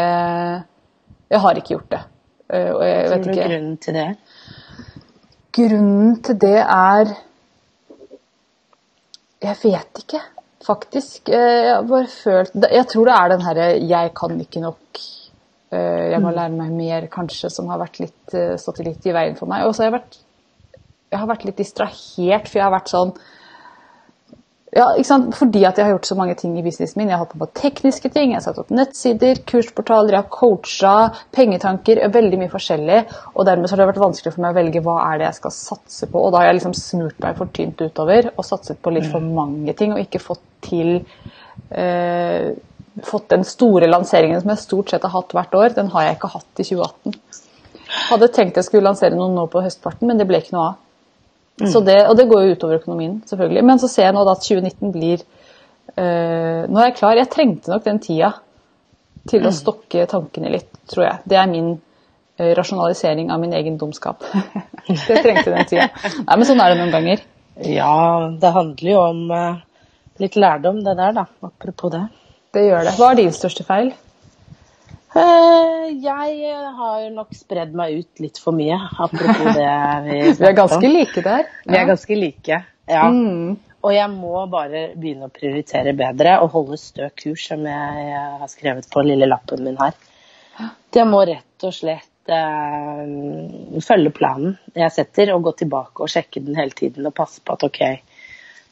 Jeg 1.29 1.41
har 1.41 1.59
ikke 1.61 1.75
gjort 1.75 1.91
det. 1.93 2.01
Eh, 2.49 2.71
og 2.73 2.83
jeg 2.87 3.11
vet 3.11 3.27
ikke 3.27 3.49
grunnen 3.49 3.77
til 3.77 3.95
det? 3.95 4.09
Grunnen 5.59 6.23
til 6.23 6.41
det 6.41 6.59
er 6.59 7.15
Jeg 9.43 9.57
vet 9.63 10.01
ikke, 10.03 10.21
faktisk. 10.67 11.29
Jeg 11.29 11.75
har 11.75 11.83
bare 11.83 12.07
følt 12.07 12.55
Jeg 12.73 12.87
tror 12.87 13.05
det 13.05 13.15
er 13.15 13.29
den 13.29 13.43
herre 13.43 13.69
'jeg 13.89 14.15
kan 14.15 14.41
ikke 14.41 14.61
nok', 14.61 15.03
'jeg 15.77 16.21
må 16.23 16.31
lære 16.31 16.57
meg 16.57 16.71
mer', 16.73 17.09
kanskje, 17.13 17.51
som 17.51 17.69
har 17.69 17.85
litt, 18.01 18.35
eh, 18.35 18.57
stått 18.57 18.79
litt 18.85 19.07
i 19.07 19.13
veien 19.13 19.37
for 19.37 19.47
meg. 19.47 19.67
Og 19.67 19.75
så 19.75 19.85
har 19.85 19.91
jeg 19.91 20.01
vært 20.01 20.19
jeg 21.11 21.19
har 21.19 21.29
vært 21.29 21.45
litt 21.45 21.57
distrahert, 21.57 22.49
for 22.49 22.59
jeg 22.59 22.67
har 22.67 22.75
vært 22.75 22.93
sånn 22.93 23.13
ja, 24.77 24.85
ikke 24.99 25.09
sant? 25.09 25.31
Fordi 25.33 25.63
at 25.65 25.79
jeg 25.81 25.87
har 25.87 25.95
gjort 25.95 26.09
så 26.11 26.17
mange 26.19 26.35
ting 26.37 26.53
i 26.59 26.63
businessen 26.63 27.01
min. 27.01 27.09
Jeg 27.09 27.17
har 27.17 27.23
holdt 27.23 27.33
på 27.33 27.41
med 27.41 27.55
tekniske 27.57 28.11
ting, 28.13 28.35
jeg 28.35 28.37
har 28.37 28.45
satt 28.45 28.59
opp 28.61 28.73
nettsider, 28.75 29.41
kursportaler, 29.49 30.13
jeg 30.13 30.21
har 30.21 30.29
coacha, 30.35 30.93
pengetanker, 31.33 32.03
veldig 32.13 32.41
mye 32.43 32.53
forskjellig. 32.53 32.99
Og 33.33 33.49
dermed 33.49 33.65
så 33.65 33.75
har 33.75 33.83
det 33.83 33.89
vært 33.95 34.03
vanskelig 34.03 34.35
for 34.35 34.45
meg 34.45 34.53
å 34.53 34.59
velge 34.61 34.83
hva 34.85 34.99
er 35.07 35.23
det 35.23 35.29
jeg 35.31 35.39
skal 35.41 35.55
satse 35.57 36.11
på. 36.13 36.21
Og 36.21 36.35
da 36.35 36.43
har 36.43 36.51
jeg 36.51 36.59
liksom 36.59 36.77
smurt 36.77 37.25
meg 37.25 37.41
for 37.41 37.55
tynt 37.57 37.81
utover 37.81 38.29
og 38.35 38.45
satset 38.45 38.83
på 38.85 38.93
litt 38.93 39.09
for 39.09 39.25
mange 39.25 39.73
ting 39.79 39.97
og 39.97 40.05
ikke 40.05 40.21
fått 40.21 40.45
til 40.69 40.99
eh, 41.73 42.53
Fått 43.07 43.29
den 43.31 43.45
store 43.47 43.89
lanseringen 43.91 44.41
som 44.43 44.51
jeg 44.53 44.63
stort 44.63 44.93
sett 44.93 45.05
har 45.07 45.15
hatt 45.15 45.35
hvert 45.37 45.55
år. 45.55 45.75
Den 45.77 45.91
har 45.95 46.07
jeg 46.07 46.19
ikke 46.19 46.33
hatt 46.35 46.63
i 46.63 46.67
2018. 46.67 47.17
Hadde 48.09 48.29
tenkt 48.35 48.59
jeg 48.59 48.67
skulle 48.67 48.89
lansere 48.89 49.17
noen 49.17 49.37
nå 49.37 49.47
på 49.53 49.63
høstparten, 49.65 50.09
men 50.09 50.21
det 50.21 50.27
ble 50.29 50.43
ikke 50.43 50.57
noe 50.57 50.67
av. 50.73 50.85
Så 51.67 51.81
det, 51.83 51.97
og 52.07 52.15
det 52.19 52.29
går 52.31 52.45
jo 52.45 52.55
utover 52.55 52.79
økonomien, 52.79 53.17
selvfølgelig. 53.27 53.65
Men 53.67 53.81
så 53.83 53.89
ser 53.91 54.09
jeg 54.09 54.15
nå 54.15 54.23
da 54.27 54.37
at 54.37 54.45
2019 54.47 54.93
blir 54.95 55.25
øh, 55.25 56.61
Nå 56.69 56.79
er 56.79 56.87
jeg 56.87 56.97
klar. 57.01 57.19
Jeg 57.19 57.31
trengte 57.33 57.73
nok 57.73 57.87
den 57.87 57.99
tida 58.05 58.31
til 59.29 59.47
å 59.47 59.53
stokke 59.55 60.07
tankene 60.09 60.53
litt, 60.53 60.71
tror 60.89 61.09
jeg. 61.09 61.25
Det 61.29 61.39
er 61.41 61.51
min 61.51 61.73
øh, 61.75 62.53
rasjonalisering 62.59 63.33
av 63.35 63.43
min 63.43 63.57
egen 63.59 63.81
dumskap. 63.81 64.23
det 64.87 65.19
trengte 65.25 65.51
den 65.51 65.69
tida. 65.69 65.89
Nei, 66.21 66.37
men 66.37 66.47
sånn 66.49 66.63
er 66.63 66.73
det 66.73 66.81
noen 66.83 66.95
ganger. 66.95 67.27
Ja, 67.67 68.31
det 68.39 68.55
handler 68.55 68.93
jo 68.93 69.01
om 69.03 69.25
eh, 69.35 69.59
litt 70.23 70.39
lærdom, 70.39 70.85
det 70.87 70.95
der, 71.01 71.17
da. 71.17 71.27
Apropos 71.51 71.91
det. 71.95 72.05
Det 72.57 72.65
gjør 72.65 72.87
det. 72.89 72.95
Hva 72.99 73.13
er 73.13 73.19
din 73.21 73.35
største 73.35 73.65
feil? 73.69 73.93
Eh, 75.17 75.87
jeg 76.05 76.57
har 76.79 77.07
nok 77.15 77.33
spredd 77.37 77.73
meg 77.77 78.03
ut 78.03 78.23
litt 78.23 78.41
for 78.41 78.57
mye, 78.57 78.77
apropos 79.01 79.55
det 79.57 79.71
vi 80.05 80.19
Vi 80.41 80.51
er 80.51 80.57
ganske 80.57 80.83
om. 80.83 80.93
like 80.93 81.25
der. 81.25 81.49
Vi 81.65 81.79
er 81.79 81.89
ganske 81.89 82.19
like, 82.19 82.61
ja. 82.89 83.07
Mm. 83.09 83.57
Og 83.79 83.95
jeg 83.95 84.11
må 84.11 84.43
bare 84.51 84.89
begynne 84.99 85.29
å 85.29 85.33
prioritere 85.33 85.95
bedre 85.97 86.39
og 86.43 86.53
holde 86.57 86.79
stø 86.83 87.09
kurs, 87.15 87.47
som 87.51 87.65
jeg, 87.69 88.23
har 88.43 88.51
skrevet 88.51 88.89
på 88.91 89.05
lille 89.07 89.29
lappen 89.29 89.63
min 89.65 89.79
her. 89.79 89.95
Jeg 90.95 91.07
må 91.07 91.23
rett 91.29 91.65
og 91.65 91.75
slett 91.77 92.33
eh, 92.35 93.81
følge 93.85 94.13
planen 94.17 94.57
jeg 94.75 94.95
setter, 94.97 95.33
og 95.35 95.47
gå 95.47 95.55
tilbake 95.63 96.05
og 96.05 96.11
sjekke 96.11 96.43
den 96.45 96.59
hele 96.59 96.75
tiden 96.75 97.07
og 97.07 97.15
passe 97.17 97.41
på 97.45 97.55
at 97.55 97.69
ok, 97.69 97.83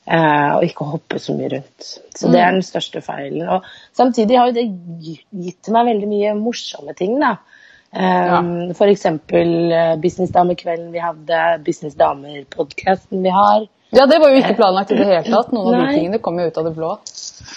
og 0.06 0.62
ikke 0.62 0.86
hoppe 0.86 1.18
så 1.18 1.34
mye 1.34 1.50
rundt. 1.50 1.86
Så 2.14 2.30
det 2.30 2.38
er 2.38 2.54
den 2.54 2.62
største 2.62 3.00
feilen. 3.02 3.42
Og 3.50 3.66
samtidig 3.96 4.38
har 4.38 4.52
jo 4.52 4.56
det 4.56 4.66
gitt 5.02 5.70
meg 5.74 5.88
veldig 5.90 6.10
mye 6.10 6.34
morsomme 6.38 6.94
ting, 6.98 7.16
da. 7.22 7.36
Ja. 7.96 8.40
Um, 8.42 8.74
For 8.76 8.90
eksempel 8.90 9.72
eh, 9.72 9.94
Businessdamekvelden 10.02 10.90
vi 10.92 11.00
hadde, 11.00 11.42
Businessdamer-podkasten 11.64 13.22
vi 13.24 13.32
har. 13.32 13.66
Ja, 13.94 14.06
det 14.10 14.18
var 14.20 14.32
jo 14.34 14.40
ikke 14.42 14.56
planlagt 14.58 14.90
i 14.92 14.98
det 14.98 15.06
hele 15.06 15.22
tatt. 15.30 15.52
Noen 15.54 15.76
av 15.76 15.86
de 15.86 15.94
tingene 15.94 16.18
kom 16.20 16.40
jo 16.40 16.48
ut 16.48 16.58
av 16.58 16.66
det 16.66 16.74
blå. 16.76 16.96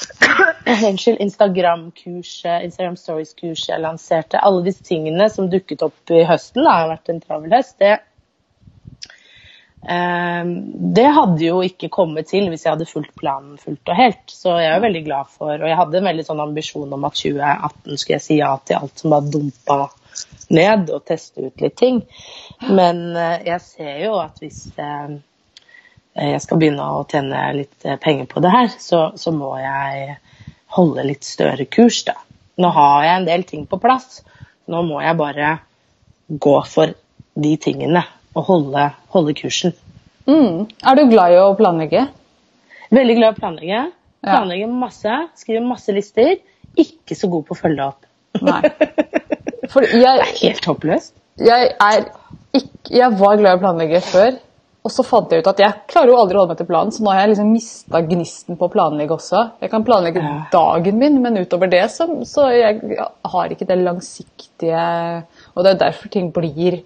Unnskyld, 0.89 1.17
Instagram-kurset, 1.25 2.67
Instagram 2.67 2.95
Stories-kurset 3.01 3.73
jeg 3.73 3.83
lanserte. 3.83 4.39
Alle 4.39 4.61
disse 4.69 4.85
tingene 4.85 5.27
som 5.33 5.49
dukket 5.51 5.83
opp 5.83 6.13
i 6.13 6.21
høsten, 6.29 6.61
da, 6.63 6.77
har 6.83 6.93
vært 6.93 7.11
en 7.11 7.23
travel 7.25 7.57
høst, 7.57 7.75
det 7.81 7.97
det 9.79 11.05
hadde 11.15 11.39
jo 11.39 11.61
ikke 11.63 11.87
kommet 11.93 12.27
til 12.27 12.49
hvis 12.51 12.65
jeg 12.65 12.73
hadde 12.73 12.87
fulgt 12.89 13.13
planen 13.15 13.55
fullt 13.61 13.87
og 13.87 13.95
helt. 13.95 14.25
Så 14.27 14.57
jeg 14.59 14.73
er 14.73 14.81
veldig 14.83 15.01
glad 15.05 15.29
for 15.31 15.53
Og 15.55 15.63
jeg 15.69 15.77
hadde 15.79 16.01
en 16.01 16.09
veldig 16.09 16.25
sånn 16.27 16.41
ambisjon 16.43 16.97
om 16.97 17.07
at 17.07 17.15
2018 17.15 18.01
skulle 18.01 18.17
jeg 18.17 18.25
si 18.25 18.37
ja 18.41 18.49
til 18.59 18.81
alt 18.81 18.99
som 18.99 19.15
var 19.15 19.29
dumpa 19.31 19.79
ned, 20.49 20.89
og 20.89 21.05
teste 21.07 21.47
ut 21.47 21.63
litt 21.63 21.77
ting. 21.79 22.01
Men 22.67 23.15
eh, 23.15 23.45
jeg 23.47 23.61
ser 23.63 23.99
jo 24.03 24.15
at 24.21 24.39
hvis 24.41 24.65
eh, 24.81 25.17
jeg 26.19 26.41
skal 26.43 26.61
begynne 26.61 26.87
å 26.97 27.05
tjene 27.09 27.43
litt 27.55 27.85
eh, 27.85 27.99
penger 28.01 28.29
på 28.31 28.43
det 28.43 28.53
her, 28.53 28.71
så, 28.81 29.03
så 29.15 29.33
må 29.35 29.53
jeg 29.61 30.17
holde 30.75 31.05
litt 31.07 31.25
større 31.25 31.65
kurs, 31.71 32.03
da. 32.09 32.17
Nå 32.59 32.71
har 32.75 33.05
jeg 33.05 33.17
en 33.19 33.29
del 33.29 33.45
ting 33.47 33.65
på 33.69 33.79
plass. 33.81 34.21
Nå 34.69 34.83
må 34.85 34.99
jeg 35.01 35.17
bare 35.17 35.53
gå 36.29 36.57
for 36.67 36.91
de 37.39 37.53
tingene 37.61 38.03
å 38.37 38.43
holde, 38.45 38.89
holde 39.13 39.33
kursen. 39.37 39.73
Mm. 40.29 40.67
Er 40.85 40.95
du 40.99 41.05
glad 41.09 41.33
i 41.33 41.39
å 41.41 41.53
planlegge? 41.57 42.07
Veldig 42.93 43.15
glad 43.17 43.29
i 43.31 43.33
å 43.35 43.39
planlegge. 43.39 43.79
Planlegger 44.25 44.67
masse, 44.73 45.15
skriver 45.39 45.63
masse 45.65 45.93
lister. 45.95 46.35
Ikke 46.79 47.15
så 47.17 47.29
god 47.31 47.47
på 47.47 47.55
å 47.55 47.59
følge 47.59 47.87
opp. 47.91 48.05
Nei. 48.45 48.61
For 49.71 49.85
Det 49.85 50.01
jeg, 50.01 50.19
er 50.21 50.35
helt 50.41 50.65
håpløst. 50.69 51.13
jeg, 51.45 51.73
jeg 52.89 53.17
var 53.19 53.37
glad 53.39 53.51
i 53.53 53.57
å 53.57 53.61
planlegge 53.61 53.99
før, 54.05 54.37
og 54.85 54.93
så 54.93 55.03
fant 55.05 55.31
jeg 55.33 55.43
ut 55.43 55.49
at 55.51 55.59
jeg 55.61 55.81
klarer 55.91 56.09
jo 56.13 56.17
aldri 56.21 56.37
å 56.37 56.41
holde 56.41 56.53
meg 56.55 56.59
til 56.61 56.69
planen, 56.69 56.93
så 56.95 57.03
nå 57.03 57.11
har 57.11 57.19
jeg 57.25 57.31
liksom 57.33 57.49
mista 57.53 57.99
gnisten 58.07 58.57
på 58.57 58.65
å 58.69 58.71
planlegge 58.73 59.13
også. 59.17 59.41
Jeg 59.61 59.69
kan 59.73 59.83
planlegge 59.85 60.23
Ja. 60.23 60.35
dagen 60.53 60.97
min, 61.01 61.19
men 61.21 61.37
utover 61.37 61.69
det 61.69 61.83
så, 61.93 62.07
så 62.25 62.47
jeg 62.55 62.79
har 63.33 63.53
ikke 63.53 63.67
det 63.69 63.77
langsiktige 63.83 64.85
Og 65.55 65.63
det 65.65 65.73
er 65.75 65.81
derfor 65.83 66.09
ting 66.13 66.31
blir 66.33 66.79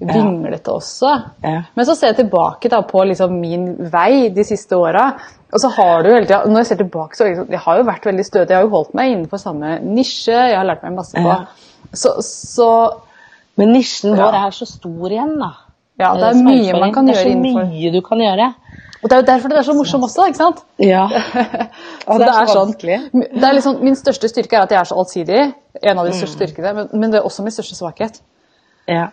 vinglete 0.00 0.72
også. 0.72 1.10
Ja. 1.44 1.62
Men 1.76 1.86
så 1.86 1.94
ser 1.96 2.12
jeg 2.12 2.16
tilbake 2.24 2.68
da, 2.72 2.80
på 2.82 3.04
liksom 3.08 3.34
min 3.40 3.66
vei 3.92 4.28
de 4.34 4.44
siste 4.44 4.76
åra. 4.76 5.08
Og 5.54 5.60
så 5.62 5.68
har 5.76 6.02
du 6.02 6.10
hele 6.10 6.26
tiden, 6.26 6.50
når 6.52 6.64
jeg 6.64 6.66
ser 6.72 6.80
tilbake, 6.82 7.16
så 7.16 7.28
liksom, 7.28 7.46
jeg 7.54 7.60
har 7.62 7.76
jo 7.78 7.84
vært 7.86 8.06
veldig 8.10 8.24
stødig. 8.26 8.50
Jeg 8.50 8.56
har 8.58 8.64
jo 8.66 8.72
holdt 8.74 8.94
meg 8.98 9.12
innenfor 9.12 9.38
samme 9.38 9.76
nisje. 9.86 10.34
Jeg 10.34 10.56
har 10.58 10.66
lært 10.66 10.82
meg 10.82 10.96
masse 10.98 11.14
på. 11.14 11.36
Så, 11.94 12.16
så 12.24 12.68
Men 13.56 13.70
nisjen 13.70 14.16
vår 14.18 14.34
er 14.34 14.50
så 14.50 14.66
stor 14.66 15.12
igjen, 15.14 15.36
da. 15.38 15.52
ja, 16.02 16.08
det 16.18 16.24
er 16.26 16.34
Eh, 16.34 16.42
mye 16.42 16.80
man 16.80 16.92
kan 16.92 17.06
gjøre 17.06 17.22
det 17.22 17.30
er 17.30 17.52
så 17.54 17.66
mye 17.70 17.92
du 17.94 18.00
kan 18.02 18.18
gjøre. 18.18 18.48
Og 19.04 19.10
det 19.10 19.12
er 19.14 19.20
jo 19.20 19.26
derfor 19.28 19.48
det 19.52 19.58
er 19.58 19.66
så 19.68 19.74
morsomt 19.78 20.04
også, 20.08 20.24
ikke 20.26 20.40
sant? 20.40 20.62
Ja. 20.80 21.04
Og 22.08 22.18
det 22.18 22.26
er 22.26 22.46
så 22.48 22.54
sånn, 22.56 22.72
vanskelig. 22.72 22.96
det 23.12 23.44
er 23.44 23.52
liksom, 23.54 23.76
min 23.84 23.94
største 24.00 24.28
styrke 24.32 24.56
er 24.56 24.64
at 24.64 24.72
jeg 24.74 24.80
er 24.80 24.88
så 24.90 24.96
allsidig. 24.98 25.42
En 25.82 25.98
av 26.00 26.06
de 26.08 26.10
Mm. 26.10 26.18
største 26.18 26.38
styrkene, 26.40 26.72
men, 26.74 26.88
men 26.98 27.12
det 27.12 27.20
er 27.20 27.24
også 27.28 27.44
min 27.46 27.52
største 27.54 27.76
svakhet. 27.78 28.18
ja. 28.88 29.10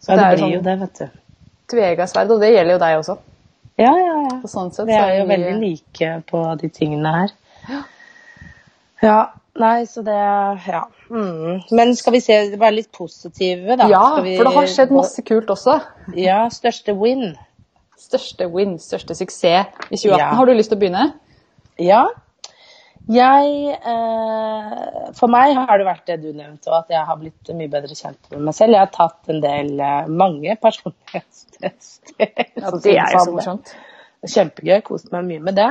Så 0.00 0.12
Ja, 0.12 0.16
det 0.16 0.22
det 0.22 0.26
er 0.26 0.36
blir 0.36 0.44
sånn- 0.44 0.52
jo 0.54 0.60
det, 0.62 0.78
vet 0.80 0.98
du. 0.98 1.08
Tvega 1.68 2.06
sverd, 2.08 2.30
og 2.30 2.40
det 2.40 2.52
gjelder 2.54 2.72
jo 2.72 2.78
deg 2.78 2.98
også. 2.98 3.18
Ja, 3.78 3.92
ja, 3.96 4.16
ja. 4.30 4.40
På 4.40 4.48
sånn 4.48 4.72
sett, 4.74 4.86
Vi 4.86 4.92
så 4.92 5.02
er 5.06 5.18
jo 5.18 5.24
vi- 5.26 5.36
veldig 5.36 5.60
like 5.60 6.22
på 6.26 6.58
de 6.58 6.68
tingene 6.68 7.12
her. 7.12 7.30
Ja. 9.02 9.26
Nei, 9.60 9.82
så 9.84 10.02
det 10.04 10.66
Ja. 10.66 10.84
Mm. 11.10 11.62
Men 11.72 11.94
skal 11.96 12.12
vi 12.12 12.20
se, 12.20 12.56
være 12.56 12.74
litt 12.76 12.92
positive, 12.92 13.76
da? 13.76 13.88
Ja, 13.88 14.20
vi 14.22 14.36
for 14.36 14.44
det 14.44 14.54
har 14.54 14.66
skjedd 14.66 14.90
masse 14.94 15.22
kult 15.26 15.46
også. 15.50 15.80
Ja, 16.14 16.48
største 16.48 16.94
win. 16.96 17.36
Største 17.98 18.46
win, 18.50 18.78
største 18.78 19.14
suksess 19.16 19.66
i 19.90 19.96
2018. 19.96 20.18
Ja. 20.18 20.30
Har 20.34 20.46
du 20.46 20.52
lyst 20.54 20.70
til 20.70 20.78
å 20.78 20.80
begynne? 20.80 21.12
Ja. 21.78 22.06
Jeg 23.08 23.74
eh, 23.74 25.12
For 25.16 25.32
meg 25.32 25.54
har 25.56 25.80
det 25.80 25.86
vært 25.88 26.10
det 26.10 26.18
du 26.22 26.28
nevnte, 26.30 26.68
og 26.70 26.82
at 26.82 26.92
jeg 26.92 27.04
har 27.08 27.18
blitt 27.20 27.52
mye 27.56 27.70
bedre 27.72 27.96
kjent 27.96 28.28
med 28.34 28.44
meg 28.48 28.56
selv. 28.56 28.76
Jeg 28.76 28.84
har 28.84 28.92
tatt 28.94 29.32
en 29.32 29.40
del 29.42 29.72
eh, 29.80 30.10
mange 30.10 30.56
personlighetstester. 30.62 32.28
Ja, 32.60 32.74
det 32.76 32.96
er 32.98 33.16
jo 33.16 33.24
så 33.24 33.34
morsomt. 33.34 33.72
Kjempegøy. 34.28 34.82
Kost 34.86 35.10
meg 35.14 35.26
mye 35.30 35.46
med 35.48 35.56
det. 35.58 35.70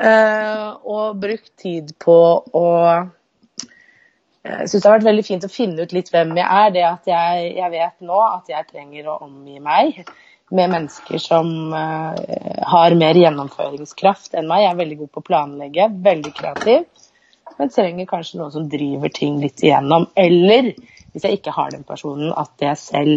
Eh, 0.00 0.68
og 0.84 1.18
brukt 1.20 1.50
tid 1.60 1.94
på 2.00 2.16
å 2.56 2.66
Jeg 4.46 4.68
syns 4.70 4.80
det 4.80 4.86
har 4.86 4.96
vært 4.96 5.08
veldig 5.10 5.24
fint 5.26 5.44
å 5.44 5.52
finne 5.52 5.84
ut 5.84 5.92
litt 5.96 6.12
hvem 6.12 6.36
jeg 6.38 6.46
er. 6.46 6.74
Det 6.76 6.84
at 6.86 7.10
jeg, 7.10 7.54
jeg 7.58 7.72
vet 7.74 8.06
nå 8.06 8.20
at 8.28 8.52
jeg 8.52 8.68
trenger 8.70 9.10
å 9.10 9.18
omgi 9.26 9.58
meg 9.64 10.04
med 10.50 10.70
mennesker 10.70 11.18
som 11.22 11.72
eh, 11.72 12.62
har 12.72 12.94
mer 12.98 13.18
gjennomføringskraft 13.18 14.34
enn 14.34 14.48
meg. 14.50 14.64
Jeg 14.64 14.72
er 14.72 14.80
veldig 14.80 14.98
god 15.02 15.10
på 15.14 15.22
å 15.22 15.28
planlegge, 15.28 15.86
veldig 16.06 16.32
kreativ, 16.34 17.06
men 17.58 17.70
trenger 17.74 18.08
kanskje 18.10 18.40
noen 18.40 18.54
som 18.54 18.66
driver 18.70 19.12
ting 19.14 19.38
litt 19.42 19.62
igjennom. 19.62 20.08
Eller 20.18 20.72
hvis 21.12 21.26
jeg 21.26 21.38
ikke 21.38 21.54
har 21.54 21.70
den 21.74 21.86
personen, 21.86 22.32
at 22.34 22.66
jeg 22.66 22.80
selv 22.82 23.14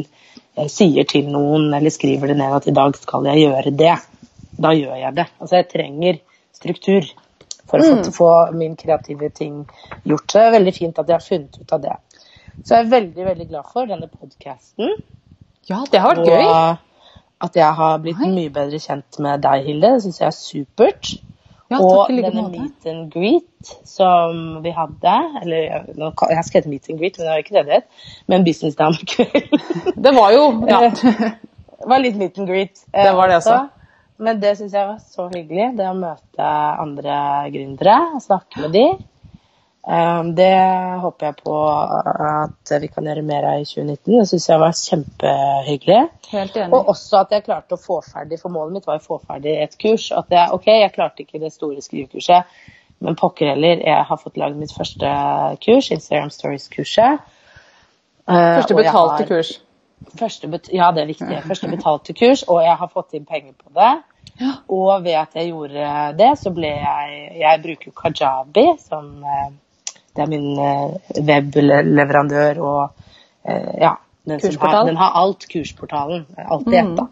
eh, 0.58 0.70
sier 0.70 1.10
til 1.10 1.30
noen 1.34 1.74
eller 1.74 1.94
skriver 1.94 2.34
det 2.34 2.38
ned 2.42 2.54
at 2.60 2.70
i 2.70 2.76
dag 2.76 2.98
skal 3.02 3.30
jeg 3.32 3.48
gjøre 3.48 3.76
det. 3.82 3.98
Da 4.54 4.74
gjør 4.78 4.96
jeg 5.02 5.18
det. 5.18 5.28
Altså 5.42 5.60
jeg 5.60 5.70
trenger 5.74 6.22
struktur 6.54 7.10
for 7.70 7.82
å 7.82 7.90
få, 7.90 8.14
få 8.14 8.32
min 8.54 8.78
kreative 8.78 9.34
ting 9.34 9.64
gjort. 10.06 10.30
Så 10.30 10.38
det 10.38 10.48
er 10.48 10.58
veldig 10.60 10.78
fint 10.78 11.02
at 11.02 11.10
jeg 11.10 11.18
har 11.18 11.26
funnet 11.26 11.62
ut 11.62 11.78
av 11.78 11.86
det. 11.90 12.00
Så 12.62 12.76
jeg 12.76 12.86
er 12.86 12.90
veldig, 12.94 13.30
veldig 13.34 13.48
glad 13.50 13.70
for 13.74 13.90
denne 13.90 14.10
podkasten. 14.12 14.98
Ja, 15.66 15.82
det 15.90 16.02
har 16.04 16.20
vært 16.20 16.30
gøy. 16.30 16.50
At 17.44 17.56
jeg 17.60 17.74
har 17.76 17.98
blitt 18.00 18.22
Oi. 18.24 18.30
mye 18.32 18.50
bedre 18.56 18.80
kjent 18.80 19.20
med 19.20 19.42
deg, 19.44 19.66
Hilde. 19.68 19.90
Det 19.98 20.04
syns 20.06 20.20
jeg 20.22 20.28
er 20.30 20.36
supert. 20.38 21.14
Ja, 21.72 21.80
og 21.82 22.08
denne 22.12 22.44
måte. 22.44 22.60
meet 22.60 22.86
and 22.92 23.08
greet 23.12 23.70
som 23.88 24.60
vi 24.62 24.70
hadde 24.76 25.14
Eller 25.42 25.64
jeg- 25.64 26.44
skrevet 26.46 26.68
meet 26.70 26.90
and 26.92 27.00
greet, 27.00 27.18
men 27.18 27.26
det 27.26 27.32
var 27.32 27.42
ikke 27.42 27.56
det 27.56 27.66
det 27.66 27.74
het. 27.74 27.88
Men 28.28 28.44
businessdamekveld. 28.46 29.48
Det 30.06 30.14
var 30.16 30.32
jo 30.36 30.44
ja. 30.70 30.80
Det 30.90 31.88
var 31.90 32.00
litt 32.00 32.16
meet 32.20 32.38
and 32.40 32.48
greet. 32.48 32.84
eh, 32.94 33.04
Det 33.04 33.16
var 33.16 33.28
det 33.28 33.38
også. 33.42 33.70
Men 34.20 34.40
det 34.40 34.58
syns 34.58 34.74
jeg 34.74 34.88
var 34.88 35.00
så 35.02 35.26
hyggelig. 35.34 35.72
Det 35.78 35.88
å 35.90 35.96
møte 35.98 36.52
andre 36.80 37.50
gründere 37.52 38.22
snakke 38.22 38.62
med 38.62 38.72
de. 38.72 38.86
Um, 39.84 40.30
det 40.36 40.54
håper 41.04 41.26
jeg 41.28 41.36
på 41.44 41.54
at 41.68 42.72
vi 42.80 42.88
kan 42.88 43.04
gjøre 43.10 43.24
mer 43.28 43.44
av 43.50 43.60
i 43.60 43.66
2019. 43.68 44.14
Det 44.22 44.28
syns 44.30 44.46
jeg 44.48 44.62
var 44.62 44.78
kjempehyggelig. 44.80 45.98
Helt 46.32 46.56
enig. 46.56 46.72
Og 46.78 46.92
også 46.94 47.20
at 47.26 47.34
jeg 47.36 47.44
klarte 47.44 47.76
å 47.76 47.82
få 47.82 47.98
ferdig, 48.06 48.40
for 48.40 48.54
målet 48.54 48.78
mitt 48.78 48.88
var 48.88 49.02
å 49.02 49.04
få 49.04 49.18
ferdig 49.28 49.58
et 49.66 49.76
kurs. 49.82 50.06
At 50.16 50.32
jeg, 50.32 50.54
ok, 50.56 50.70
jeg 50.72 50.94
klarte 50.96 51.26
ikke 51.26 51.42
det 51.42 51.52
store 51.52 51.84
skrivekurset, 51.84 52.48
men 53.04 53.18
pokker 53.20 53.52
heller, 53.52 53.84
jeg 53.84 54.06
har 54.08 54.22
fått 54.22 54.40
lagd 54.40 54.56
mitt 54.62 54.72
første 54.72 55.10
kurs, 55.66 55.92
Instagram 55.92 56.32
Stories-kurset. 56.32 57.20
Eh, 58.24 58.56
Første 58.62 58.78
betalte 58.80 59.20
har- 59.26 59.28
kurs. 59.28 59.52
Første 60.20 60.48
bet 60.52 60.70
ja, 60.72 60.92
det 60.92 61.02
er 61.04 61.08
viktig. 61.12 61.42
Første 61.48 61.68
betalte 61.72 62.14
kurs, 62.16 62.44
og 62.48 62.62
jeg 62.64 62.76
har 62.80 62.88
fått 62.92 63.14
inn 63.20 63.26
penger 63.28 63.54
på 63.60 63.72
det. 63.76 63.92
Og 64.72 65.04
ved 65.04 65.14
at 65.20 65.36
jeg 65.36 65.52
gjorde 65.52 65.84
det, 66.18 66.32
så 66.40 66.50
ble 66.56 66.72
jeg 66.72 67.20
Jeg 67.40 67.62
bruker 67.64 67.92
Kajabi, 67.92 68.66
som 68.80 69.24
eh, 69.24 69.52
Det 70.14 70.24
er 70.24 70.30
min 70.30 70.60
eh, 70.62 71.20
webleverandør 71.20 72.64
og 72.64 72.82
eh, 73.46 73.76
Ja. 73.82 73.98
Den, 74.24 74.40
har, 74.40 74.86
den 74.88 74.96
har 74.96 75.18
alt, 75.20 75.44
kursportalen. 75.52 76.22
Alt 76.40 76.68
i 76.72 76.78
ett, 76.80 76.94
da. 76.96 77.10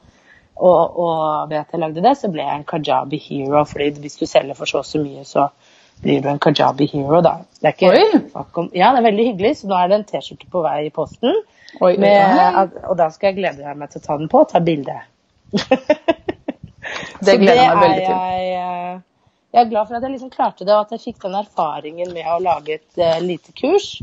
Og, 0.55 0.99
og 1.03 1.49
ved 1.49 1.57
at 1.57 1.73
jeg 1.73 1.81
lagde 1.81 2.03
det, 2.05 2.13
så 2.15 2.29
ble 2.31 2.45
jeg 2.45 2.59
en 2.61 2.63
Kajabi 2.63 3.17
hero. 3.19 3.65
fordi 3.67 3.89
hvis 3.99 4.15
du 4.15 4.25
selger 4.25 4.55
for 4.55 4.69
så 4.69 4.79
og 4.79 4.85
så 4.87 5.01
mye, 5.03 5.25
så 5.27 5.49
blir 6.01 6.21
du 6.23 6.29
en 6.31 6.39
Kajabi 6.39 6.87
hero, 6.93 7.19
da. 7.25 7.33
Det 7.59 7.67
er 7.67 7.75
ikke 7.75 7.91
om 8.61 8.69
Ja, 8.71 8.93
det 8.93 9.01
er 9.01 9.07
veldig 9.09 9.25
hyggelig, 9.25 9.57
så 9.57 9.67
nå 9.67 9.75
er 9.75 9.91
det 9.91 9.97
en 9.99 10.07
T-skjorte 10.07 10.47
på 10.53 10.63
vei 10.63 10.77
i 10.85 10.93
posten. 10.95 11.35
Oi, 11.81 11.97
Med, 11.99 12.77
og 12.87 12.95
da 12.99 13.09
skal 13.11 13.31
jeg 13.33 13.41
glede 13.41 13.75
meg 13.75 13.91
til 13.91 13.99
å 13.99 14.05
ta 14.07 14.17
den 14.21 14.31
på 14.31 14.45
og 14.45 14.49
ta 14.53 14.63
bilde. 14.63 14.95
Det 17.25 17.37
gleder 17.37 17.59
jeg 17.59 17.75
meg 17.75 17.83
veldig 17.83 18.05
til. 18.05 18.15
Jeg, 18.15 18.53
eh, 18.61 18.99
jeg 19.51 19.59
er 19.61 19.69
glad 19.69 19.87
for 19.87 19.97
at 19.97 20.05
jeg 20.05 20.13
liksom 20.13 20.31
klarte 20.31 20.65
det, 20.65 20.73
og 20.73 20.85
at 20.85 20.95
jeg 20.95 21.03
fikk 21.03 21.23
den 21.25 21.37
erfaringen 21.41 22.13
med 22.15 22.27
å 22.31 22.39
lage 22.43 22.77
et 22.77 23.01
uh, 23.01 23.17
lite 23.23 23.53
kurs. 23.57 23.93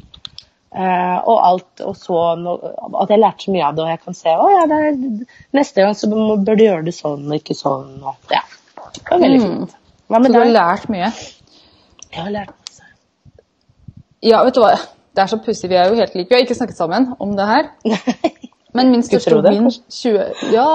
Uh, 0.69 1.17
og 1.25 1.39
alt, 1.41 1.81
og 1.81 1.95
så 1.97 2.19
no, 2.37 2.59
at 3.01 3.09
jeg 3.09 3.23
lærte 3.23 3.47
så 3.47 3.55
mye 3.55 3.65
av 3.71 3.79
det, 3.79 3.87
og 3.87 3.93
jeg 3.95 4.03
kan 4.05 4.19
se 4.19 4.35
å 4.37 4.49
ja, 4.53 4.67
er, 4.69 4.99
neste 5.57 5.85
gang 5.85 5.97
så 5.97 6.11
bør 6.13 6.59
du 6.61 6.65
gjøre 6.67 6.85
det 6.91 6.95
sånn 6.99 7.25
og 7.25 7.39
ikke 7.39 7.57
sånn. 7.57 7.95
Og, 8.03 8.35
ja. 8.35 8.43
Det 8.99 9.07
var 9.09 9.25
veldig 9.25 9.41
fint. 9.47 9.75
Hva 10.09 10.21
med 10.21 10.31
Så 10.31 10.37
du 10.37 10.41
har 10.41 10.53
lært 10.53 10.93
mye. 10.93 11.09
Jeg 12.09 12.21
har 12.21 12.31
lært 12.35 12.53
masse. 12.53 12.93
Ja, 14.25 14.43
vet 14.45 14.57
du 14.57 14.63
hva. 14.65 14.77
Det 15.17 15.25
er 15.25 15.33
så 15.33 15.41
pussig. 15.43 15.73
Vi 15.73 15.81
er 15.81 15.89
jo 15.89 15.97
helt 15.99 16.15
like. 16.15 16.29
Vi 16.29 16.37
har 16.37 16.45
ikke 16.45 16.57
snakket 16.57 16.79
sammen 16.79 17.11
om 17.19 17.33
det 17.37 17.49
her. 17.49 17.73
Men 18.79 18.93
min 18.95 19.05
største 19.07 19.39
win 19.45 19.71
20... 19.71 20.53
Ja, 20.55 20.69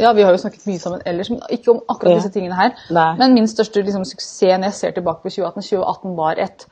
ja, 0.00 0.12
vi 0.16 0.24
har 0.26 0.34
jo 0.34 0.40
snakket 0.42 0.66
mye 0.68 0.82
sammen 0.82 1.02
ellers, 1.06 1.30
men 1.32 1.42
ikke 1.52 1.74
om 1.74 1.82
akkurat 1.88 2.18
disse 2.18 2.32
tingene 2.34 2.58
her. 2.58 2.72
Nei. 2.96 3.10
Men 3.20 3.36
min 3.36 3.48
største 3.50 3.84
liksom, 3.84 4.06
suksess 4.08 4.56
når 4.56 4.70
jeg 4.70 4.78
ser 4.78 4.96
tilbake 4.96 5.24
på 5.24 5.34
2018 5.36 5.68
2018 5.70 6.16
var 6.18 6.40
et 6.40 6.66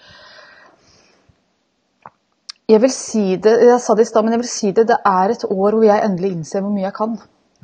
Jeg 2.68 2.82
vil 2.82 2.92
si 2.92 3.24
det, 3.40 3.54
jeg 3.64 3.80
sa 3.80 3.94
det 3.96 4.04
i 4.04 4.08
stad, 4.10 4.24
men 4.24 4.34
jeg 4.36 4.42
vil 4.42 4.50
si 4.52 4.70
det. 4.76 4.88
Det 4.90 4.98
er 5.06 5.32
et 5.32 5.44
år 5.48 5.76
hvor 5.76 5.84
jeg 5.86 6.04
endelig 6.04 6.34
innser 6.36 6.64
hvor 6.64 6.74
mye 6.74 6.84
jeg 6.84 6.96
kan. 6.98 7.16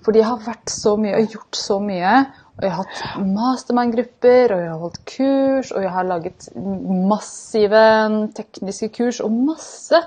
Fordi 0.05 0.21
jeg 0.21 0.29
har 0.29 0.41
vært 0.47 0.73
så 0.73 0.95
mye 1.01 1.19
og 1.19 1.35
gjort 1.35 1.59
så 1.61 1.79
mye. 1.81 2.15
Og 2.55 2.65
jeg 2.65 2.73
har 2.73 2.87
hatt 2.87 3.23
mastermind-grupper, 3.27 4.53
og 4.55 4.61
jeg 4.63 4.71
har 4.71 4.81
holdt 4.81 5.01
kurs, 5.11 5.73
og 5.75 5.83
jeg 5.83 5.91
har 5.91 6.07
laget 6.07 6.49
massive 7.11 7.85
tekniske 8.37 8.89
kurs 8.95 9.21
og 9.25 9.33
masse. 9.35 10.01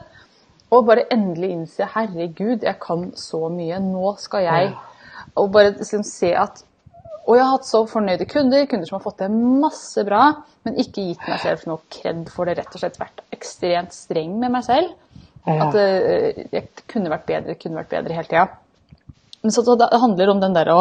Og 0.73 0.87
bare 0.87 1.07
endelig 1.13 1.51
innse 1.53 1.87
herregud, 1.93 2.63
jeg 2.65 2.75
kan 2.83 3.09
så 3.15 3.47
mye. 3.51 3.79
Nå 3.83 4.15
skal 4.19 4.47
jeg 4.47 4.73
Og 5.37 5.51
bare 5.53 5.75
liksom 5.77 6.03
se 6.03 6.33
at 6.35 6.63
Og 7.27 7.35
jeg 7.35 7.43
har 7.43 7.51
hatt 7.57 7.67
så 7.67 7.81
fornøyde 7.87 8.25
kunder, 8.31 8.65
kunder 8.71 8.87
som 8.87 8.97
har 8.97 9.03
fått 9.03 9.17
til 9.19 9.33
masse 9.35 10.03
bra, 10.07 10.29
men 10.63 10.77
ikke 10.79 11.09
gitt 11.09 11.25
meg 11.27 11.41
selv 11.43 11.65
noe 11.67 11.83
kred 11.91 12.29
for 12.31 12.47
det. 12.47 12.55
Rett 12.55 12.71
og 12.71 12.79
slett 12.79 12.99
vært 13.01 13.19
ekstremt 13.35 13.91
streng 13.91 14.37
med 14.39 14.53
meg 14.53 14.63
selv. 14.63 14.93
At 15.47 15.75
uh, 15.75 16.39
jeg 16.55 16.85
kunne 16.87 17.11
vært 17.11 17.27
bedre, 17.27 17.57
kunne 17.59 17.81
vært 17.81 17.91
bedre 17.91 18.15
hele 18.15 18.31
tida. 18.31 18.45
Men 19.43 19.51
så 19.51 19.75
det 19.75 19.89
handler 19.91 20.31
om 20.31 20.39
den 20.39 20.55
der 20.55 20.71
å, 20.71 20.79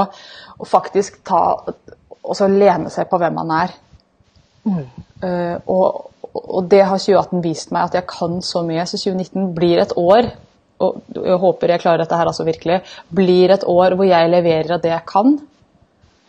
å 0.59 0.67
faktisk 0.67 1.19
ta 1.27 1.41
Og 1.67 2.35
så 2.35 2.49
lene 2.51 2.91
seg 2.91 3.11
på 3.11 3.19
hvem 3.23 3.37
man 3.39 3.53
er. 3.55 3.75
Eh, 4.67 5.57
og, 5.71 6.11
og 6.45 6.69
det 6.71 6.83
har 6.85 6.99
2018 6.99 7.43
vist 7.45 7.71
meg, 7.75 7.89
at 7.89 7.95
jeg 8.01 8.07
kan 8.11 8.41
så 8.43 8.63
mye. 8.67 8.85
Så 8.87 8.99
2019 9.01 9.55
blir 9.57 9.81
et 9.83 9.95
år 9.97 10.33
og 10.85 10.99
jeg 11.15 11.39
håper 11.41 11.73
jeg 11.73 11.81
klarer 11.81 12.03
dette 12.03 12.17
her 12.19 12.29
altså 12.29 12.45
virkelig, 12.45 12.81
blir 13.17 13.53
et 13.55 13.63
år 13.65 13.95
hvor 13.97 14.05
jeg 14.09 14.29
leverer 14.33 14.75
av 14.77 14.83
det 14.85 14.93
jeg 14.93 15.07
kan, 15.09 15.39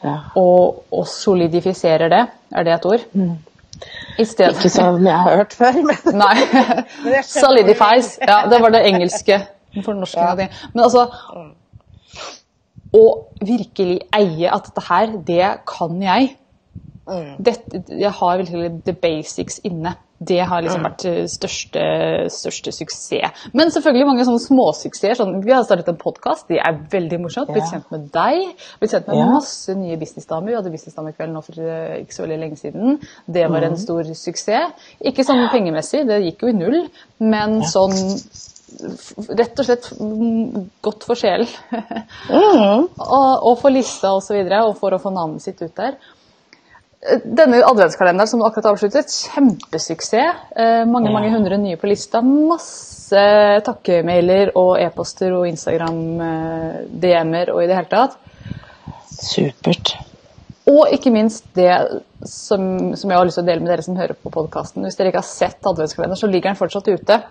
Ja. 0.04 0.12
og, 0.38 0.84
og 0.94 1.08
solidifiserer 1.10 2.12
det. 2.14 2.20
Er 2.54 2.64
det 2.64 2.74
et 2.76 2.86
ord? 2.86 3.06
I 3.18 4.22
Ikke 4.22 4.70
som 4.70 5.02
jeg 5.06 5.18
har 5.26 5.36
hørt 5.40 5.54
før, 5.58 5.80
men 5.90 6.18
Nei. 6.22 6.36
Solidifies. 7.26 8.20
Ja, 8.22 8.44
det 8.50 8.62
var 8.62 8.70
det 8.76 8.84
engelske. 8.88 9.40
Ja. 9.74 10.36
Men 10.74 10.84
altså 10.84 11.08
Å 12.98 13.04
virkelig 13.42 13.98
eie 14.16 14.52
at 14.54 14.70
dette 14.70 14.86
her, 14.88 15.18
det 15.28 15.50
kan 15.68 15.98
jeg. 16.02 16.30
Mm. 17.08 17.38
Dette, 17.48 17.84
jeg 18.00 18.12
har 18.20 18.38
virkelig 18.44 18.74
the 18.86 18.94
basics 18.94 19.62
inne. 19.64 19.96
Det 20.18 20.40
har 20.50 20.64
liksom 20.66 20.82
vært 20.82 21.04
eh, 21.06 21.28
største, 21.30 21.82
største 22.34 22.72
suksess. 22.74 23.44
Men 23.54 23.70
selvfølgelig 23.70 24.08
mange 24.10 24.26
sånne 24.26 24.42
småsuksesser. 24.42 25.14
Sånn, 25.20 25.36
vi 25.46 25.54
har 25.54 25.62
startet 25.68 25.92
en 25.92 26.00
podkast, 26.02 26.48
det 26.50 26.58
er 26.58 26.80
veldig 26.92 27.20
morsomt. 27.22 27.52
Blitt 27.54 27.70
kjent 27.70 27.92
med 27.94 28.08
deg. 28.16 28.48
Blitt 28.82 28.96
kjent 28.96 29.12
med 29.14 29.30
masse 29.36 29.76
nye 29.78 30.00
businessdamer. 30.02 30.50
Vi 30.50 30.58
hadde 30.58 30.74
businessdamekveld 30.74 31.36
nå 31.36 31.46
for 31.46 31.62
eh, 31.62 32.00
ikke 32.02 32.18
så 32.18 32.26
veldig 32.26 32.40
lenge 32.48 32.58
siden. 32.64 32.98
Det 33.28 33.46
var 33.46 33.62
Mm. 33.62 33.70
en 33.72 33.78
stor 33.78 34.10
suksess. 34.18 34.90
Ikke 35.06 35.24
sånn 35.28 35.46
pengemessig, 35.54 36.08
det 36.10 36.22
gikk 36.26 36.44
jo 36.48 36.50
i 36.50 36.58
null, 36.58 36.80
men 37.20 37.62
sånn 37.70 37.94
rett 39.38 39.60
og 39.62 39.66
slett 39.66 39.86
mm, 39.96 40.66
godt 40.84 41.06
for 41.08 41.16
sjelen. 41.20 41.48
Mm. 41.72 42.88
og, 43.20 43.32
og 43.48 43.56
for 43.62 43.72
lista 43.74 44.12
osv., 44.12 44.18
og, 44.18 44.24
så 44.28 44.36
videre, 44.36 44.66
og 44.68 44.76
for 44.82 44.98
å 44.98 45.00
få 45.02 45.14
navnet 45.16 45.46
sitt 45.46 45.62
ut 45.62 45.76
der. 45.78 45.96
Eh, 47.02 47.20
Denne 47.24 47.66
adventskalenderen 47.66 48.28
som 48.28 48.42
du 48.42 48.46
akkurat 48.48 48.72
avsluttet, 48.72 49.12
kjempesuksess. 49.34 50.36
Eh, 50.58 50.86
mange 50.90 51.12
mange 51.14 51.32
hundre 51.34 51.58
nye 51.62 51.78
på 51.78 51.88
lista. 51.92 52.22
Masse 52.26 53.62
takkemailer 53.68 54.52
og 54.58 54.80
e-poster 54.82 55.36
og 55.38 55.48
Instagram-DM-er 55.52 57.54
og 57.54 57.64
i 57.64 57.68
det 57.70 57.78
hele 57.78 57.92
tatt. 57.92 58.18
Supert. 59.18 59.96
Og 60.68 60.90
ikke 60.92 61.14
minst 61.16 61.46
det 61.56 61.72
som, 62.28 62.92
som 62.98 63.10
jeg 63.10 63.18
har 63.18 63.28
lyst 63.28 63.40
til 63.40 63.46
å 63.46 63.48
dele 63.48 63.64
med 63.64 63.72
dere 63.72 63.86
som 63.86 63.96
hører 63.96 64.18
på 64.20 64.32
podkasten. 64.34 64.84
Hvis 64.84 64.98
dere 65.00 65.14
ikke 65.14 65.22
har 65.22 65.30
sett 65.30 65.70
adventskalenderen, 65.70 66.20
så 66.20 66.28
ligger 66.28 66.52
den 66.52 66.60
fortsatt 66.60 66.90
ute. 66.92 67.22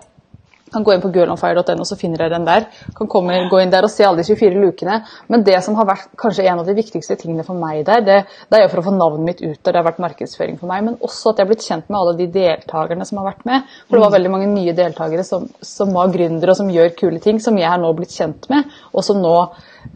Kan 0.77 0.85
gå 0.85 0.93
inn 0.93 1.01
på 1.01 1.09
girlonfire.no, 1.15 1.85
så 1.89 1.97
finner 1.97 2.21
dere 2.21 2.35
den 2.37 2.45
der. 2.45 2.67
Kan 2.99 3.09
komme, 3.09 3.39
gå 3.49 3.61
inn 3.63 3.73
der 3.73 3.87
og 3.87 3.93
se 3.93 4.05
alle 4.05 4.21
de 4.21 4.29
24 4.29 4.61
lukene. 4.61 4.99
Men 5.33 5.45
det 5.47 5.57
som 5.65 5.79
har 5.79 5.89
vært 5.89 6.11
kanskje 6.21 6.45
en 6.51 6.61
av 6.61 6.69
de 6.69 6.75
viktigste 6.77 7.17
tingene 7.23 7.47
for 7.47 7.57
meg 7.57 7.87
der, 7.89 8.03
det, 8.05 8.19
det 8.51 8.59
er 8.59 8.67
jo 8.67 8.73
for 8.75 8.83
å 8.83 8.87
få 8.91 8.93
navnet 8.99 9.25
mitt 9.25 9.41
ut 9.41 9.57
der. 9.57 9.73
Det 9.73 9.81
har 9.81 9.87
vært 9.89 10.03
markedsføring 10.05 10.61
for 10.61 10.69
meg. 10.69 10.85
Men 10.85 10.99
også 11.01 11.33
at 11.33 11.41
jeg 11.41 11.47
har 11.47 11.53
blitt 11.55 11.65
kjent 11.65 11.89
med 11.89 11.99
alle 12.03 12.15
de 12.21 12.29
deltakerne 12.37 13.09
som 13.09 13.23
har 13.23 13.31
vært 13.31 13.49
med. 13.49 13.73
For 13.87 13.97
det 13.97 14.05
var 14.05 14.15
veldig 14.19 14.35
mange 14.37 14.51
nye 14.53 14.77
deltakere 14.77 15.25
som, 15.25 15.49
som 15.65 15.97
var 15.97 16.13
gründere 16.13 16.53
og 16.53 16.61
som 16.61 16.77
gjør 16.77 16.93
kule 17.01 17.25
ting, 17.25 17.41
som 17.41 17.57
jeg 17.57 17.73
har 17.73 17.81
nå 17.81 17.97
blitt 17.97 18.13
kjent 18.13 18.51
med, 18.53 18.77
og 18.93 19.07
som 19.07 19.25
nå 19.25 19.35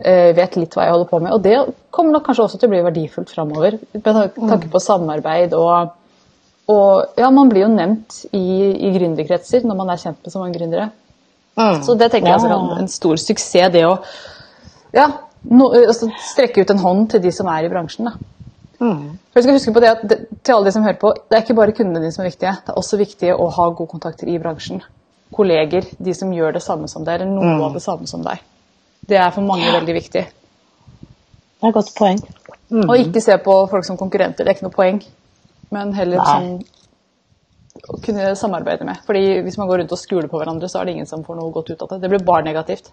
eh, 0.01 0.33
vet 0.37 0.57
litt 0.57 0.77
hva 0.77 0.89
jeg 0.89 0.97
holder 0.97 1.13
på 1.13 1.25
med. 1.27 1.37
Og 1.37 1.45
det 1.45 1.57
kommer 1.93 2.17
nok 2.17 2.29
kanskje 2.31 2.49
også 2.49 2.61
til 2.61 2.71
å 2.71 2.75
bli 2.79 2.85
verdifullt 2.89 3.37
framover. 3.37 3.77
Med 3.93 4.07
tanke 4.09 4.73
på 4.73 4.81
samarbeid 4.81 5.57
og 5.59 5.97
og 6.71 7.19
ja, 7.19 7.31
man 7.35 7.49
blir 7.51 7.65
jo 7.67 7.71
nevnt 7.73 8.21
i, 8.33 8.45
i 8.87 8.91
gründerkretser 8.95 9.65
når 9.67 9.79
man 9.79 9.91
er 9.93 10.01
kjent 10.03 10.21
med 10.25 10.33
så 10.35 10.43
mange 10.43 10.57
gründere. 10.59 10.91
Mm. 11.59 11.81
Så 11.85 11.97
det 11.99 12.11
tenker 12.13 12.31
jeg 12.31 12.41
Ja. 12.47 12.59
er 12.59 12.79
en 12.85 12.89
stor 12.89 13.17
suksess, 13.21 13.73
det 13.75 13.83
å 13.89 13.97
ja, 14.95 15.09
no, 15.51 15.71
altså, 15.75 16.09
strekke 16.33 16.63
ut 16.63 16.71
en 16.71 16.79
hånd 16.83 17.11
til 17.11 17.21
de 17.25 17.33
som 17.35 17.47
er 17.51 17.67
i 17.67 17.71
bransjen. 17.73 18.07
Da. 18.07 18.13
Mm. 18.81 19.19
For 19.31 19.41
jeg 19.41 19.45
skal 19.45 19.59
huske 19.59 19.75
på 19.77 19.81
det 19.85 19.91
at 19.91 20.05
det, 20.09 20.19
til 20.43 20.55
alle 20.55 20.65
de 20.71 20.73
som 20.73 20.83
hører 20.87 20.99
på, 21.03 21.13
det 21.29 21.37
er 21.37 21.43
ikke 21.45 21.57
bare 21.59 21.75
kundene 21.77 22.01
dine 22.01 22.13
som 22.15 22.25
er 22.25 22.31
viktige, 22.31 22.55
det 22.67 22.73
er 22.73 22.79
også 22.81 22.97
viktig 23.01 23.35
å 23.35 23.51
ha 23.59 23.69
gode 23.71 23.91
kontakter 23.93 24.31
i 24.33 24.39
bransjen. 24.41 24.81
Kolleger, 25.37 25.85
de 25.99 26.15
som 26.17 26.33
gjør 26.35 26.53
det 26.57 26.63
samme 26.65 26.89
som 26.89 27.05
deg, 27.05 27.21
eller 27.21 27.31
noe 27.35 27.45
Mm. 27.57 27.63
av 27.69 27.73
det 27.77 27.83
samme 27.83 28.07
som 28.11 28.23
deg. 28.25 28.41
Det 29.09 29.17
er 29.19 29.31
for 29.31 29.43
mange 29.43 29.69
veldig 29.73 29.95
viktig. 29.95 30.25
Det 30.25 31.63
er 31.63 31.69
et 31.69 31.75
godt 31.75 31.93
poeng. 31.99 32.21
Mm. 32.71 32.89
Og 32.89 32.97
ikke 32.99 33.21
se 33.21 33.37
på 33.39 33.55
folk 33.71 33.85
som 33.85 33.97
konkurrenter, 33.99 34.45
det 34.45 34.49
er 34.49 34.55
ikke 34.55 34.69
noe 34.69 34.77
poeng. 34.79 35.03
Men 35.75 35.95
heller 35.95 36.21
Nei. 36.21 36.31
sånn 36.31 36.81
å 37.89 38.01
kunne 38.03 38.33
samarbeide 38.37 38.87
med. 38.87 39.01
Fordi 39.07 39.41
hvis 39.47 39.57
man 39.61 39.71
går 39.71 39.83
rundt 39.83 39.95
og 39.95 40.01
skuler 40.01 40.29
på 40.31 40.41
hverandre, 40.41 40.69
så 40.69 40.81
er 40.81 40.89
det 40.89 40.97
ingen 40.97 41.09
som 41.09 41.23
får 41.27 41.39
noe 41.39 41.55
godt 41.55 41.71
ut 41.73 41.85
av 41.87 41.93
det. 41.93 42.01
Det 42.03 42.11
blir 42.13 42.27
bare 42.27 42.47
negativt. 42.47 42.91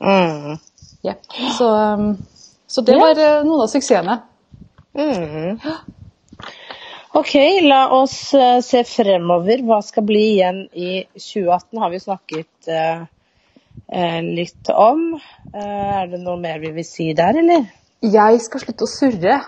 Mm. 0.00 0.56
Yeah. 1.04 1.18
Så, 1.58 1.68
um, 1.68 2.16
så 2.66 2.82
det 2.86 2.96
var 3.00 3.18
eh, 3.18 3.42
noen 3.46 3.64
av 3.66 3.70
suksessene. 3.72 4.20
Mm. 4.96 5.58
Ok, 7.16 7.34
la 7.64 7.82
oss 7.96 8.34
eh, 8.34 8.60
se 8.64 8.82
fremover. 8.88 9.62
Hva 9.66 9.80
skal 9.84 10.06
bli 10.08 10.24
igjen 10.36 10.64
i 10.72 10.90
2018 11.14 11.82
har 11.82 11.92
vi 11.92 12.00
snakket 12.02 12.70
eh, 12.72 13.04
eh, 13.88 14.20
litt 14.24 14.72
om. 14.72 15.08
Eh, 15.52 16.00
er 16.02 16.10
det 16.12 16.20
noe 16.24 16.40
mer 16.40 16.60
vi 16.64 16.74
vil 16.76 16.88
si 16.88 17.10
der, 17.16 17.38
eller? 17.42 17.68
Jeg 18.04 18.42
skal 18.44 18.62
slutte 18.66 18.84
å 18.86 18.90
surre. 18.90 19.40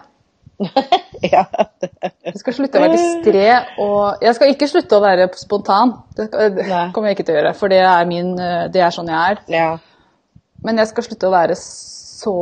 ja. 1.34 1.42
Jeg 2.24 2.38
skal 2.40 2.54
slutte 2.56 2.78
å 2.78 2.82
være 2.84 2.96
distré. 2.98 3.46
Og 3.82 4.22
jeg 4.22 4.34
skal 4.36 4.48
ikke 4.52 4.68
slutte 4.70 4.96
å 4.98 5.02
være 5.04 5.24
spontan. 5.40 5.88
Det 6.16 6.24
kommer 6.32 7.06
jeg 7.10 7.14
ikke 7.18 7.26
til 7.28 7.34
å 7.34 7.38
gjøre, 7.40 7.54
for 7.58 7.66
det 7.72 7.80
er, 7.82 8.04
min, 8.10 8.30
det 8.72 8.80
er 8.84 8.90
sånn 8.94 9.10
jeg 9.12 9.22
er. 9.36 9.40
ja. 9.52 9.68
Men 10.64 10.74
jeg 10.82 10.88
skal 10.90 11.04
slutte 11.06 11.28
å 11.28 11.30
være 11.30 11.54
så, 11.54 12.32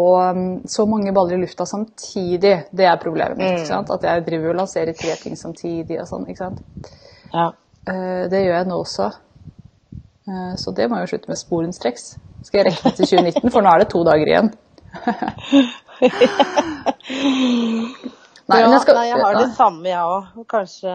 så 0.72 0.86
mange 0.88 1.12
baller 1.12 1.36
i 1.36 1.42
lufta 1.42 1.66
samtidig. 1.68 2.54
Det 2.72 2.86
er 2.88 2.96
problemet 3.02 3.36
mitt. 3.36 3.58
ikke 3.58 3.68
sant? 3.68 3.90
At 3.92 4.00
jeg 4.08 4.24
driver 4.24 4.54
og 4.54 4.60
lanserer 4.62 4.96
tre 4.96 5.12
ting 5.20 5.36
samtidig 5.36 5.98
og 6.00 6.08
sånn. 6.08 6.24
ikke 6.32 6.40
sant? 6.46 6.58
ja. 7.34 7.50
Eh, 7.86 8.24
Det 8.32 8.40
gjør 8.40 8.56
jeg 8.56 8.66
nå 8.70 8.76
også. 8.80 9.10
Eh, 10.26 10.54
Så 10.56 10.72
det 10.74 10.88
må 10.88 10.96
jeg 10.96 11.04
jo 11.04 11.10
slutte 11.12 11.28
med 11.34 11.38
sporenstreks. 11.42 12.04
Skal 12.48 12.58
jeg 12.62 12.66
rekke 12.70 12.82
det 12.88 12.96
til 13.02 13.06
2019, 13.20 13.52
for 13.52 13.60
nå 13.60 13.68
er 13.74 13.78
det 13.84 13.90
to 13.92 14.00
dager 14.08 14.28
igjen. 14.32 14.48
Nei, 18.48 18.60
ja, 18.62 18.78
skal 18.78 18.94
nei, 18.94 19.08
jeg 19.10 19.20
har 19.24 19.34
det 19.40 19.48
samme, 19.56 19.88
jeg 19.90 19.98
òg. 19.98 20.46
Kanskje 20.52 20.92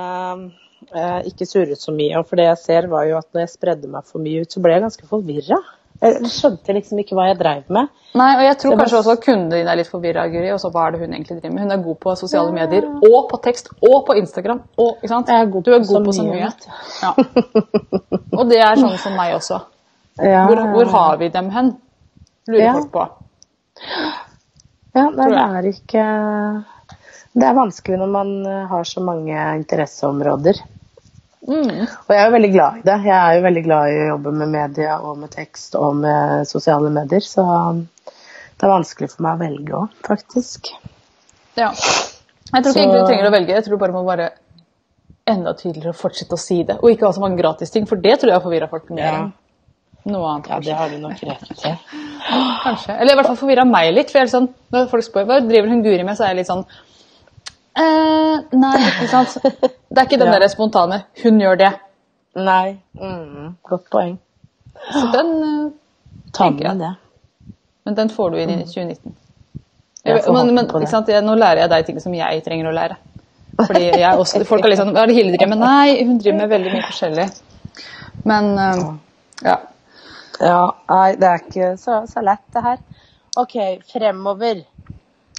eh, 0.96 1.20
ikke 1.28 1.46
surret 1.50 1.82
så 1.84 1.92
mye. 1.92 2.22
For 2.28 2.40
det 2.40 2.46
jeg 2.48 2.58
ser, 2.64 2.88
var 2.88 3.04
jo 3.10 3.18
at 3.20 3.28
når 3.34 3.42
jeg 3.46 3.50
spredde 3.58 3.90
meg 3.92 4.06
for 4.08 4.24
mye 4.24 4.42
ut, 4.46 4.52
så 4.56 4.62
ble 4.64 4.72
jeg 4.78 4.84
ganske 4.86 5.08
forvirra. 5.10 5.58
Jeg 6.02 6.30
skjønte 6.34 6.74
liksom 6.74 6.98
ikke 7.04 7.14
hva 7.14 7.28
jeg 7.28 7.38
dreiv 7.38 7.68
med. 7.70 7.92
Nei, 8.18 8.30
og 8.40 8.42
jeg 8.48 8.56
tror 8.58 8.72
Det 8.72 8.78
var- 8.78 8.86
kanskje 8.88 9.00
også 9.02 9.12
at 9.18 9.22
kundene 9.26 9.52
dine 9.60 9.70
er 9.70 9.76
litt 9.78 9.90
forvirra, 9.92 10.24
Guri. 10.32 10.48
Og 10.56 10.60
så 10.64 10.72
hva 10.74 10.88
er 10.88 10.92
det 10.96 11.02
hun 11.04 11.14
egentlig 11.14 11.36
driver 11.42 11.54
med? 11.54 11.62
Hun 11.68 11.72
er 11.76 11.84
god 11.84 12.00
på 12.02 12.16
sosiale 12.18 12.52
medier, 12.56 12.88
og 13.12 13.28
på 13.30 13.38
tekst, 13.44 13.70
og 13.84 14.06
på 14.08 14.16
Instagram. 14.18 14.64
Og, 14.80 14.96
ikke 14.98 15.12
sant? 15.12 15.30
Er 15.30 15.46
god 15.46 15.64
du 15.68 15.72
er 15.76 15.80
på 15.84 15.92
god 15.92 16.06
på 16.08 16.12
så 16.16 16.18
så 16.18 16.24
mye, 16.24 16.34
mye. 16.34 16.48
vet 16.48 16.66
du. 16.66 16.72
Ja. 17.04 17.12
Og 18.40 18.50
det 18.50 18.58
er 18.66 18.76
sånn 18.82 18.98
som 18.98 19.14
meg 19.20 19.36
også. 19.36 19.62
Ja, 20.24 20.48
Hvor, 20.48 20.64
hvor 20.74 20.86
har 20.96 21.18
vi 21.18 21.28
dem 21.30 21.50
hen? 21.52 21.78
Lurer 22.48 22.64
Ja. 22.66 22.74
folk 22.74 22.92
på. 22.92 23.06
Ja, 24.96 25.06
nei, 25.10 25.30
det 25.30 25.38
er 25.38 25.68
ikke 25.70 26.06
Det 27.34 27.48
er 27.48 27.56
vanskelig 27.56 27.98
når 28.02 28.10
man 28.12 28.32
eh, 28.46 28.66
har 28.68 28.84
så 28.88 29.02
mange 29.04 29.36
interesseområder. 29.62 30.60
Mm. 31.48 31.88
Og 31.88 32.12
jeg 32.14 32.20
er 32.22 32.28
jo 32.28 32.34
veldig 32.36 32.52
glad 32.54 32.78
i 32.82 32.84
det. 32.86 32.98
Jeg 33.08 33.18
er 33.18 33.38
jo 33.38 33.46
veldig 33.48 33.64
glad 33.66 33.90
i 33.94 34.00
å 34.04 34.10
jobbe 34.12 34.34
med 34.42 34.52
media 34.54 34.98
og 35.02 35.18
med 35.24 35.32
tekst 35.34 35.74
og 35.80 35.96
med 36.04 36.46
sosiale 36.50 36.92
medier, 36.94 37.24
så 37.26 37.46
det 37.82 38.68
er 38.68 38.74
vanskelig 38.76 39.10
for 39.14 39.26
meg 39.26 39.40
å 39.40 39.42
velge 39.42 39.80
òg, 39.80 39.96
faktisk. 40.06 40.70
Ja. 41.58 41.72
Jeg 41.72 42.64
tror 42.64 42.70
ikke 42.70 42.74
Så- 42.74 42.80
egentlig 42.84 43.02
du 43.02 43.08
trenger 43.10 43.30
å 43.30 43.34
velge. 43.34 43.56
Jeg 43.56 43.64
tror 43.66 43.78
du 43.78 43.82
bare 43.82 43.96
må 43.96 44.04
være 44.06 44.30
enda 45.32 45.54
tydeligere 45.54 45.96
og 45.96 45.96
fortsette 45.96 46.36
å 46.36 46.40
si 46.40 46.64
det. 46.64 46.78
Og 46.84 46.92
ikke 46.92 47.08
ha 47.08 47.12
så 47.16 47.22
mange 47.24 47.38
gratisting, 47.42 47.88
for 47.88 47.96
det 47.96 48.20
tror 48.20 48.30
jeg 48.32 48.38
har 48.40 48.46
forvirra 48.46 48.70
folk 48.70 48.90
mer 48.90 49.02
Ja. 49.02 49.32
noe 50.06 50.28
annet. 50.36 50.48
Ja, 50.50 50.60
det 50.60 50.74
har 50.78 50.90
du 50.90 50.98
nok 50.98 51.20
rett 51.24 51.66
i. 51.66 51.78
Kanskje. 52.64 53.00
Eller 53.00 53.14
i 53.14 53.16
hvert 53.16 53.26
fall 53.28 53.38
forvirra 53.38 53.66
meg 53.66 53.94
litt. 53.96 54.12
For 54.12 54.20
jeg 54.20 54.22
er 54.22 54.26
litt 54.30 54.36
sånn, 54.36 54.54
når 54.72 54.90
folk 54.90 55.04
spør 55.04 55.26
hva 55.26 55.40
driver 55.48 55.70
hun 55.70 55.84
Guri 55.84 56.04
med, 56.04 56.18
så 56.18 56.24
er 56.26 56.28
jeg 56.36 56.38
litt 56.38 56.48
sånn 56.48 56.66
eh, 57.78 58.40
Nei, 58.58 58.76
ikke 58.88 59.08
sant. 59.12 59.38
Det 59.92 59.98
er 59.98 60.06
ikke 60.08 60.20
den 60.20 60.34
Ja. 60.34 60.40
der 60.40 60.48
spontane 60.48 61.04
'hun 61.24 61.40
gjør 61.40 61.58
det'. 61.60 61.80
Nei. 62.36 62.78
Mm, 62.96 63.56
godt 63.64 63.90
poeng. 63.92 64.18
Så 64.92 65.12
den, 65.12 65.32
uh, 65.44 65.72
Ta 66.34 66.50
med 66.50 66.80
det. 66.80 66.96
men 67.86 67.96
den 67.96 68.10
får 68.10 68.30
du 68.32 68.38
inn 68.38 68.50
i 68.50 68.64
2019. 68.64 69.16
Jeg 70.06 70.16
Jeg, 70.16 70.34
men 70.34 70.56
men 70.56 70.66
ikke 70.66 70.88
sant? 70.88 71.08
Jeg, 71.08 71.24
nå 71.24 71.36
lærer 71.36 71.60
jeg 71.62 71.70
deg 71.70 71.86
ting 71.86 72.00
som 72.02 72.14
jeg 72.14 72.44
trenger 72.44 72.70
å 72.70 72.74
lære. 72.74 72.96
Fordi 73.68 73.84
jeg 74.00 74.18
også, 74.18 74.44
Folk 74.46 74.62
har 74.62 74.70
litt 74.70 74.80
sånn 74.80 74.94
Hva 74.94 75.04
er 75.04 75.08
det 75.08 75.16
Hilde 75.16 75.38
driver 75.38 75.50
med? 75.56 75.60
Nei, 75.60 76.04
hun 76.06 76.18
driver 76.18 76.38
med 76.38 76.50
veldig 76.50 76.72
mye 76.74 76.86
forskjellig. 76.88 77.28
Men 78.26 78.58
uh, 78.58 78.96
ja. 79.44 79.58
Ja, 80.42 80.72
nei, 80.90 81.16
det 81.16 81.28
er 81.28 81.38
ikke 81.44 81.78
så, 81.78 82.02
så 82.08 82.22
lett, 82.26 82.42
det 82.54 82.64
her. 82.64 82.78
OK, 83.38 83.54
fremover. 83.92 84.64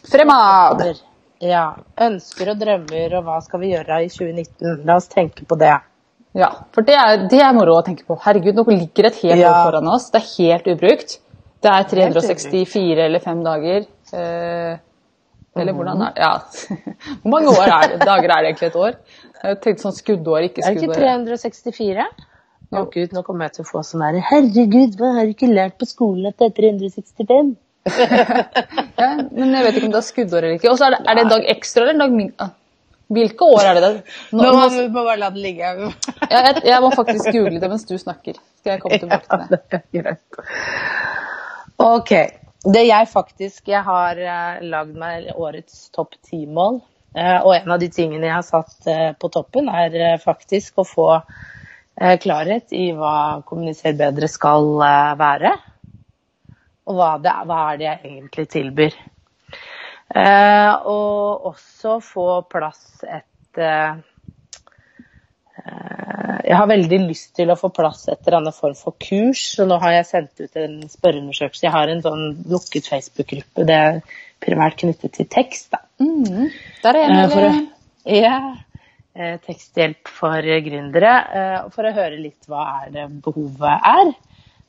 Fremad! 0.07 0.79
Fremover. 0.79 1.01
Ja. 1.43 1.65
Ønsker 2.07 2.53
og 2.53 2.61
drømmer, 2.61 3.17
og 3.19 3.27
hva 3.27 3.41
skal 3.43 3.63
vi 3.65 3.73
gjøre 3.73 4.05
i 4.05 4.11
2019? 4.13 4.85
La 4.87 4.99
oss 5.01 5.11
tenke 5.11 5.47
på 5.49 5.59
det. 5.59 5.75
Ja, 6.39 6.49
for 6.73 6.87
det 6.87 6.95
er, 6.97 7.27
det 7.29 7.41
er 7.45 7.53
moro 7.57 7.75
å 7.81 7.85
tenke 7.85 8.07
på. 8.09 8.17
Herregud, 8.23 8.57
nå 8.57 8.65
ligger 8.71 9.11
et 9.11 9.19
helt 9.25 9.41
Ja. 9.43 9.51
år 9.51 9.67
foran 9.67 9.91
oss. 9.93 10.09
Det 10.11 10.23
er 10.23 10.31
helt 10.39 10.71
ubrukt. 10.73 11.19
Det 11.63 11.71
er 11.71 11.85
364 11.91 13.05
eller 13.05 13.21
5 13.23 13.43
dager. 13.45 13.85
Eh, 14.13 14.79
eller 15.61 15.77
hvordan 15.77 16.01
er 16.07 16.15
det? 16.15 16.23
Ja. 16.23 16.33
Hvor 17.23 17.31
mange 17.35 17.53
år 17.53 17.69
er 17.69 17.89
det? 17.93 17.99
dager 18.07 18.31
er 18.31 18.43
det 18.43 18.53
egentlig 18.53 18.71
et 18.71 18.79
år? 18.87 18.97
Jeg 19.43 19.61
tenkte 19.61 19.85
sånn 19.85 19.99
skuddår, 19.99 20.47
ikke 20.49 20.63
skuddår. 20.63 20.71
Er 20.71 20.81
det 20.81 20.89
ikke 20.89 21.01
364? 21.03 22.07
Å 22.73 22.87
gud, 22.89 23.13
nå 23.13 23.21
kommer 23.27 23.51
jeg 23.51 23.59
til 23.59 23.67
å 23.67 23.69
få 23.69 23.83
sånn 23.85 24.01
her 24.07 24.17
Herregud, 24.31 24.95
hva 24.97 25.11
har 25.19 25.27
du 25.29 25.35
ikke 25.35 25.51
lært 25.51 25.75
på 25.77 25.85
skolen 25.91 26.31
at 26.31 26.39
det 26.41 26.49
er 26.49 26.55
365? 26.57 27.51
Ja, 29.03 29.09
men 29.33 29.55
jeg 29.57 29.65
vet 29.65 29.79
ikke 29.79 29.89
om 29.89 29.95
det 29.95 29.99
er 29.99 30.07
skuddår 30.07 30.45
eller 30.45 30.59
ikke. 30.59 30.71
Og 30.71 30.79
så 30.79 30.89
er 30.89 30.99
er 31.01 31.17
det 31.17 31.25
en 31.25 31.33
dag 31.33 31.47
ekstra 31.51 31.83
eller 31.83 31.97
en 31.97 32.05
dag 32.05 32.13
mindre? 32.15 32.53
Hvilke 33.13 33.49
år 33.57 33.67
er 33.67 33.77
det 33.77 33.83
det? 33.85 33.97
Nå, 34.33 34.45
Nå 34.45 34.53
må 34.57 34.69
vi 34.73 34.85
bare 34.95 35.17
la 35.21 35.31
det 35.33 35.43
ligge. 35.45 35.73
jeg, 35.73 36.31
jeg, 36.31 36.63
jeg 36.71 36.79
må 36.85 36.93
faktisk 36.95 37.29
google 37.35 37.61
det 37.61 37.69
mens 37.73 37.85
du 37.89 37.97
snakker. 38.01 38.39
Skal 38.61 38.77
jeg 38.77 38.85
komme 38.85 39.01
tilbake 39.03 39.29
til 39.29 39.43
det. 39.51 39.61
det 39.73 39.81
er 39.81 40.05
greit. 40.05 40.39
Ok. 41.83 42.13
Det 42.63 42.85
jeg 42.87 43.09
faktisk 43.11 43.69
Jeg 43.69 43.83
har 43.83 44.19
uh, 44.23 44.63
lagd 44.63 44.95
meg 44.99 45.33
årets 45.35 45.89
topp 45.95 46.15
ti-mål. 46.29 46.81
Uh, 47.13 47.41
og 47.43 47.57
en 47.59 47.75
av 47.75 47.83
de 47.83 47.91
tingene 47.93 48.29
jeg 48.29 48.37
har 48.39 48.47
satt 48.47 48.89
uh, 48.89 49.11
på 49.19 49.33
toppen, 49.35 49.69
er 49.69 50.23
faktisk 50.23 50.81
å 50.81 50.89
få 50.89 51.09
klarhet 52.23 52.73
i 52.73 52.87
hva 52.97 53.43
Kommuniser 53.45 53.93
bedre 53.99 54.25
skal 54.31 54.65
være. 55.21 55.51
Og 56.87 56.97
hva, 56.99 57.11
det, 57.23 57.33
hva 57.47 57.59
er 57.73 57.77
det 57.81 57.87
jeg 57.87 58.01
egentlig 58.11 58.47
tilbyr. 58.51 58.97
Eh, 60.13 60.73
og 60.93 61.47
også 61.53 61.99
få 62.05 62.25
plass 62.53 63.05
et 63.07 63.61
eh, 63.63 63.95
eh, 65.63 66.35
Jeg 66.49 66.57
har 66.59 66.69
veldig 66.69 66.99
lyst 67.07 67.31
til 67.39 67.53
å 67.53 67.57
få 67.57 67.71
plass 67.73 68.03
et 68.13 68.19
eller 68.27 68.41
annet 68.43 68.57
form 68.59 68.75
for 68.77 68.97
kurs, 69.01 69.45
så 69.57 69.65
nå 69.69 69.79
har 69.81 69.95
jeg 69.99 70.09
sendt 70.11 70.43
ut 70.43 70.59
en 70.61 70.75
spørreundersøkelse. 70.91 71.65
Jeg 71.69 71.75
har 71.77 71.93
en 71.93 72.03
sånn 72.05 72.25
lukket 72.51 72.91
Facebook-gruppe, 72.91 73.65
det 73.69 73.79
er 73.79 74.03
primært 74.43 74.81
knyttet 74.83 75.15
til 75.17 75.31
tekst. 75.33 75.71
da. 75.73 75.81
Mm. 76.03 76.51
Der 76.83 76.99
er 76.99 77.07
jeg 77.07 77.11
Eh, 77.11 77.17
med. 77.17 77.31
for 77.31 78.13
ja, 78.19 78.37
eh, 79.15 79.39
teksthjelp 79.47 80.09
for 80.19 80.43
gründere. 80.67 81.15
eh, 81.41 81.71
For 81.71 81.87
å 81.89 81.95
høre 81.95 82.19
litt 82.21 82.51
hva 82.51 82.67
er 82.83 82.91
det 82.99 83.09
behovet 83.23 83.89
er. 83.95 84.13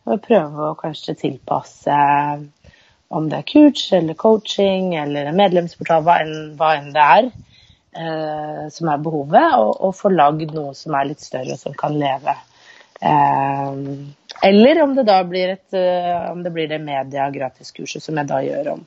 Og 0.04 0.22
prøve 0.24 0.70
å 0.70 0.78
kanskje 0.80 1.16
tilpasse 1.20 1.98
om 3.13 3.30
det 3.30 3.39
er 3.39 3.48
kurs 3.48 3.86
eller 3.94 4.18
coaching 4.20 4.96
eller 5.00 5.30
en 5.30 5.38
medlemsportal, 5.38 6.04
hva 6.04 6.20
enn, 6.24 6.38
hva 6.58 6.74
enn 6.80 6.89
det 6.96 7.04
er 7.18 7.28
eh, 7.30 8.63
som 8.74 8.89
er 8.89 9.04
behovet. 9.06 9.54
Og, 9.60 9.72
og 9.88 9.96
få 9.98 10.12
lagd 10.13 10.54
noe 10.56 10.74
som 10.78 10.98
er 10.98 11.12
litt 11.12 11.24
større 11.24 11.56
og 11.56 11.62
som 11.62 11.78
kan 11.78 11.96
leve. 12.00 12.36
Eh, 13.00 13.84
eller 14.50 14.82
om 14.84 14.96
det 14.98 15.06
da 15.08 15.20
blir 15.28 15.56
et 15.58 15.78
eh, 15.78 16.32
om 16.32 16.42
det 16.44 16.52
blir 16.56 16.68
det 16.72 16.82
media 16.84 17.30
gratiskurset 17.32 18.04
som 18.04 18.18
jeg 18.20 18.30
da 18.30 18.42
gjør 18.44 18.74
om 18.78 18.84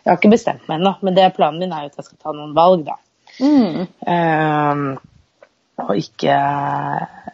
Jeg 0.00 0.08
har 0.08 0.18
ikke 0.18 0.32
bestemt 0.32 0.66
meg 0.68 0.80
ennå, 0.80 0.94
men 1.04 1.16
det 1.16 1.30
planen 1.36 1.60
min 1.60 1.72
er 1.76 1.84
jo 1.84 1.92
at 1.92 2.00
jeg 2.00 2.08
skal 2.08 2.20
ta 2.24 2.32
noen 2.32 2.54
valg, 2.56 2.86
da. 2.86 2.96
Mm. 3.40 3.82
Eh, 4.14 4.84
og 5.80 5.96
ikke 6.00 6.36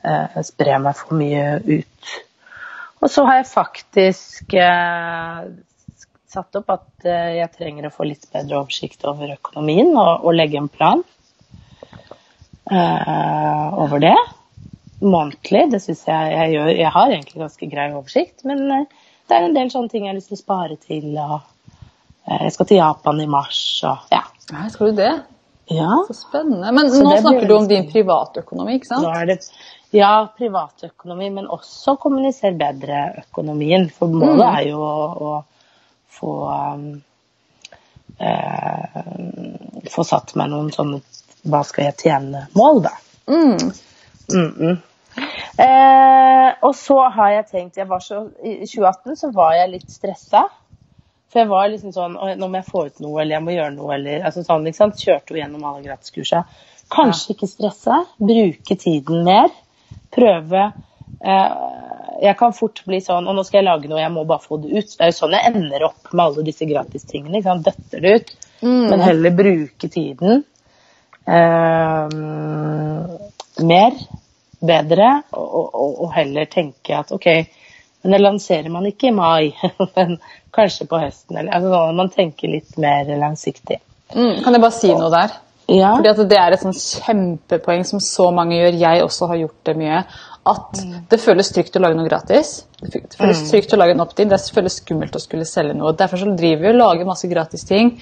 eh, 0.02 0.40
spre 0.46 0.78
meg 0.82 0.98
for 0.98 1.18
mye 1.18 1.44
ut. 1.62 2.16
Og 3.04 3.12
så 3.12 3.24
har 3.28 3.40
jeg 3.40 3.48
faktisk 3.50 4.54
eh, 4.56 5.40
satt 6.30 6.58
opp 6.58 6.72
at 6.74 7.08
eh, 7.08 7.36
jeg 7.40 7.52
trenger 7.56 7.88
å 7.88 7.92
få 7.94 8.06
litt 8.08 8.24
bedre 8.32 8.62
oversikt 8.62 9.04
over 9.08 9.34
økonomien 9.36 9.92
og, 9.94 10.24
og 10.24 10.36
legge 10.36 10.60
en 10.60 10.70
plan 10.72 11.04
eh, 12.70 13.78
over 13.84 14.02
det. 14.02 14.16
Månedlig. 15.04 15.66
Det 15.74 15.82
syns 15.84 16.06
jeg 16.08 16.32
jeg 16.32 16.56
gjør. 16.56 16.72
Jeg 16.72 16.94
har 16.96 17.12
egentlig 17.12 17.42
ganske 17.44 17.70
grei 17.72 17.90
oversikt, 17.92 18.46
men 18.48 18.64
eh, 18.80 18.88
det 19.28 19.36
er 19.36 19.48
en 19.48 19.56
del 19.56 19.70
sånne 19.72 19.92
ting 19.92 20.06
jeg 20.06 20.14
har 20.14 20.18
lyst 20.18 20.32
til 20.32 20.40
å 20.40 20.44
spare 20.44 20.80
til. 20.80 21.08
Og, 21.20 21.38
eh, 22.26 22.46
jeg 22.48 22.56
skal 22.56 22.70
til 22.72 22.80
Japan 22.80 23.22
i 23.22 23.30
mars 23.30 23.62
og 23.86 24.14
ja. 24.14 24.24
Nei, 24.54 24.68
skal 24.70 24.92
du 24.92 25.00
det? 25.02 25.14
ja. 25.66 26.04
Så 26.06 26.14
spennende. 26.14 26.72
Men 26.72 26.90
Så 26.90 27.02
nå 27.02 27.16
snakker 27.18 27.48
du 27.48 27.56
om 27.56 27.68
din 27.68 27.88
privatøkonomi, 27.90 28.78
ikke 28.78 28.92
sant? 28.92 29.02
Nå 29.02 29.14
er 29.18 29.32
det 29.32 29.40
ja, 29.94 30.28
privatøkonomi, 30.38 31.28
men 31.30 31.46
også 31.52 31.96
kommunisere 32.00 32.56
bedre 32.58 33.02
økonomien. 33.26 33.90
For 33.90 34.06
målet 34.06 34.46
Mm. 34.46 34.56
er 34.56 34.68
jo 34.68 34.80
å, 34.82 35.06
å 35.28 35.44
få 36.08 36.34
um, 36.50 37.02
eh, 38.18 39.00
Få 39.90 40.02
satt 40.04 40.34
meg 40.34 40.50
noen 40.50 40.72
sånne 40.74 41.00
hva 41.46 41.62
skal 41.64 41.84
jeg 41.84 41.96
tjene-mål, 42.02 42.82
da. 42.82 42.90
Mm. 43.30 43.72
Mm 44.34 44.52
-mm. 44.58 44.76
Eh, 45.58 46.54
og 46.62 46.74
så 46.76 47.08
har 47.08 47.30
jeg 47.30 47.46
tenkt 47.46 47.76
jeg 47.76 47.88
var 47.88 48.00
så, 48.00 48.26
I 48.44 48.66
2018 48.66 49.16
så 49.16 49.30
var 49.32 49.54
jeg 49.54 49.70
litt 49.70 49.90
stressa. 49.90 50.48
For 51.32 51.38
jeg 51.38 51.48
var 51.48 51.68
liksom 51.68 51.92
sånn 51.92 52.18
Nå 52.38 52.48
må 52.48 52.56
jeg 52.60 52.68
få 52.70 52.86
ut 52.86 53.00
noe, 53.00 53.20
eller 53.22 53.36
jeg 53.36 53.44
må 53.44 53.50
gjøre 53.50 53.74
noe, 53.74 53.94
eller 53.94 54.24
altså 54.24 54.42
sånn, 54.42 54.66
ikke 54.66 54.76
sant? 54.76 55.00
Kjørte 55.00 55.34
jo 55.34 55.40
gjennom 55.40 55.64
alle 55.64 55.82
gratiskursa. 55.82 56.44
Kanskje 56.92 57.34
ikke 57.34 57.46
stresse. 57.50 57.96
Bruke 58.18 58.76
tiden 58.76 59.24
mer. 59.24 59.48
Prøve 60.16 60.62
eh, 61.20 61.54
Jeg 62.24 62.36
kan 62.40 62.54
fort 62.56 62.80
bli 62.88 63.02
sånn 63.04 63.28
Og 63.28 63.36
nå 63.36 63.44
skal 63.44 63.60
jeg 63.60 63.66
lage 63.68 63.90
noe, 63.90 64.00
jeg 64.00 64.14
må 64.14 64.24
bare 64.28 64.44
få 64.44 64.58
det 64.62 64.72
ut. 64.72 64.90
Det 64.96 65.04
er 65.04 65.12
jo 65.12 65.18
sånn 65.20 65.36
jeg 65.36 65.52
ender 65.52 65.88
opp 65.90 66.12
med 66.12 66.24
alle 66.24 66.46
disse 66.46 66.68
gratistingene. 66.68 67.38
ikke 67.38 67.50
sant? 67.50 67.68
Døtter 67.68 68.04
det 68.04 68.14
ut. 68.16 68.36
Mm. 68.62 68.84
Men 68.90 69.04
heller 69.04 69.34
bruke 69.36 69.90
tiden 69.92 70.44
eh, 71.26 72.08
mer, 73.66 73.96
bedre, 74.60 75.10
og, 75.32 75.74
og, 75.74 76.02
og 76.04 76.12
heller 76.14 76.48
tenke 76.50 76.96
at 76.96 77.12
ok, 77.14 77.26
men 78.02 78.14
det 78.14 78.22
lanserer 78.22 78.70
man 78.72 78.86
ikke 78.88 79.10
i 79.10 79.16
mai, 79.16 79.50
men 79.96 80.18
kanskje 80.54 80.88
på 80.90 81.00
høsten. 81.02 81.38
Eller, 81.40 81.52
altså, 81.56 81.72
sånn 81.74 82.00
man 82.00 82.12
tenker 82.14 82.52
litt 82.52 82.78
mer 82.80 83.10
langsiktig. 83.18 83.80
Mm. 84.14 84.44
Kan 84.44 84.54
jeg 84.54 84.62
bare 84.62 84.76
si 84.76 84.92
noe 84.94 85.10
der? 85.12 85.34
Ja. 85.66 85.96
Fordi 85.96 86.12
at 86.12 86.28
Det 86.30 86.38
er 86.38 86.54
et 86.54 86.62
sånn 86.62 86.76
kjempepoeng 86.76 87.84
som 87.88 88.00
så 88.02 88.30
mange 88.34 88.58
gjør. 88.60 88.80
Jeg 88.86 89.04
også 89.04 89.30
har 89.32 89.42
gjort 89.44 89.60
det 89.66 89.76
mye. 89.80 90.04
At 90.46 90.78
det 91.10 91.18
føles 91.18 91.48
trygt 91.50 91.74
å 91.74 91.80
lage 91.82 91.96
noe 91.98 92.06
gratis. 92.06 92.60
Det 92.78 93.16
føles 93.16 93.40
mm. 93.40 93.46
trygt 93.50 93.72
å 93.74 93.78
lage 93.80 93.96
en 93.96 94.02
opt-in. 94.04 94.30
Det 94.30 94.38
føles 94.54 94.76
skummelt 94.78 95.18
å 95.18 95.22
skulle 95.22 95.46
selge 95.48 95.74
noe. 95.74 95.90
Derfor 95.98 96.22
så 96.22 96.28
driver 96.38 96.62
vi 96.62 96.70
og 96.70 96.78
lager 96.78 97.08
masse 97.08 97.26
gratis 97.26 97.66
ting. 97.66 97.96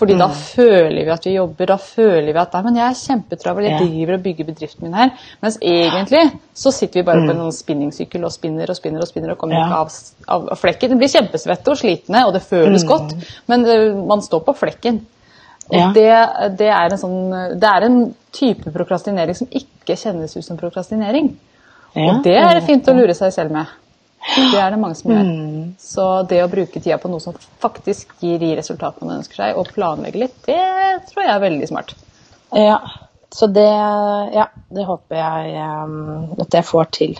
Fordi 0.00 0.16
da 0.16 0.30
føler 0.32 1.02
vi 1.04 1.12
at 1.12 1.28
vi 1.28 1.34
jobber. 1.34 1.68
Da 1.74 1.76
føler 1.76 2.30
vi 2.30 2.40
at 2.40 2.56
nei, 2.56 2.64
men 2.70 2.80
jeg 2.80 2.86
er 2.86 2.98
kjempetravel, 3.02 3.68
jeg 3.68 3.84
driver 3.84 4.16
og 4.16 4.24
bygger 4.30 4.48
bedriften 4.48 4.88
min 4.88 4.96
her. 4.96 5.12
Mens 5.44 5.60
egentlig 5.60 6.24
så 6.56 6.72
sitter 6.72 7.02
vi 7.02 7.06
bare 7.10 7.26
på 7.26 7.34
en 7.34 7.44
sånn 7.44 7.58
spinningsykkel 7.58 8.24
og 8.24 8.32
spinner 8.32 8.72
og 8.72 8.80
spinner 8.80 9.04
og 9.04 9.12
spinner 9.12 9.36
og 9.36 9.42
kommer 9.44 9.60
Ja. 9.60 9.68
ikke 9.68 9.84
av, 9.84 9.94
av, 10.38 10.50
av 10.56 10.64
flekken. 10.64 10.96
Vi 10.96 11.02
blir 11.04 11.16
kjempesvette 11.18 11.74
og 11.74 11.82
slitne, 11.84 12.24
og 12.24 12.32
det 12.38 12.46
føles 12.48 12.88
godt, 12.88 13.12
men 13.50 13.68
uh, 13.68 14.04
man 14.08 14.24
står 14.24 14.46
på 14.48 14.56
flekken. 14.64 15.02
Og 15.70 15.76
Ja. 15.78 15.90
det, 15.94 16.56
det, 16.58 16.70
er 16.74 16.90
en 16.90 16.98
sånn, 16.98 17.34
det 17.60 17.68
er 17.68 17.86
en 17.86 18.00
type 18.34 18.72
prokrastinering 18.74 19.36
som 19.38 19.50
ikke 19.50 19.96
kjennes 19.96 20.34
ut 20.36 20.44
som 20.44 20.58
prokrastinering. 20.58 21.30
Ja. 21.94 22.10
Og 22.10 22.24
det 22.26 22.36
er 22.38 22.60
fint 22.66 22.88
å 22.90 22.94
lure 22.96 23.14
seg 23.14 23.32
selv 23.34 23.54
med. 23.54 23.70
Det 24.36 24.58
er 24.60 24.74
det 24.74 24.78
mange 24.78 24.98
som 24.98 25.12
gjør. 25.14 25.28
Mm. 25.28 25.68
Så 25.80 26.06
det 26.28 26.42
å 26.44 26.50
bruke 26.52 26.80
tida 26.80 26.98
på 27.00 27.08
noe 27.10 27.22
som 27.22 27.36
faktisk 27.62 28.12
gir 28.20 28.38
de 28.42 28.52
resultatene 28.58 29.08
man 29.08 29.22
ønsker 29.22 29.40
seg, 29.40 29.58
og 29.58 29.70
planlegge 29.74 30.26
litt, 30.26 30.36
det 30.46 30.60
tror 31.08 31.24
jeg 31.24 31.32
er 31.32 31.44
veldig 31.46 31.70
smart. 31.70 31.94
Ja, 32.56 32.80
så 33.32 33.46
det, 33.46 33.70
ja, 34.34 34.48
det 34.74 34.84
håper 34.88 35.20
jeg 35.22 35.64
um, 35.86 36.34
at 36.42 36.58
jeg 36.58 36.66
får 36.66 36.90
til. 36.98 37.16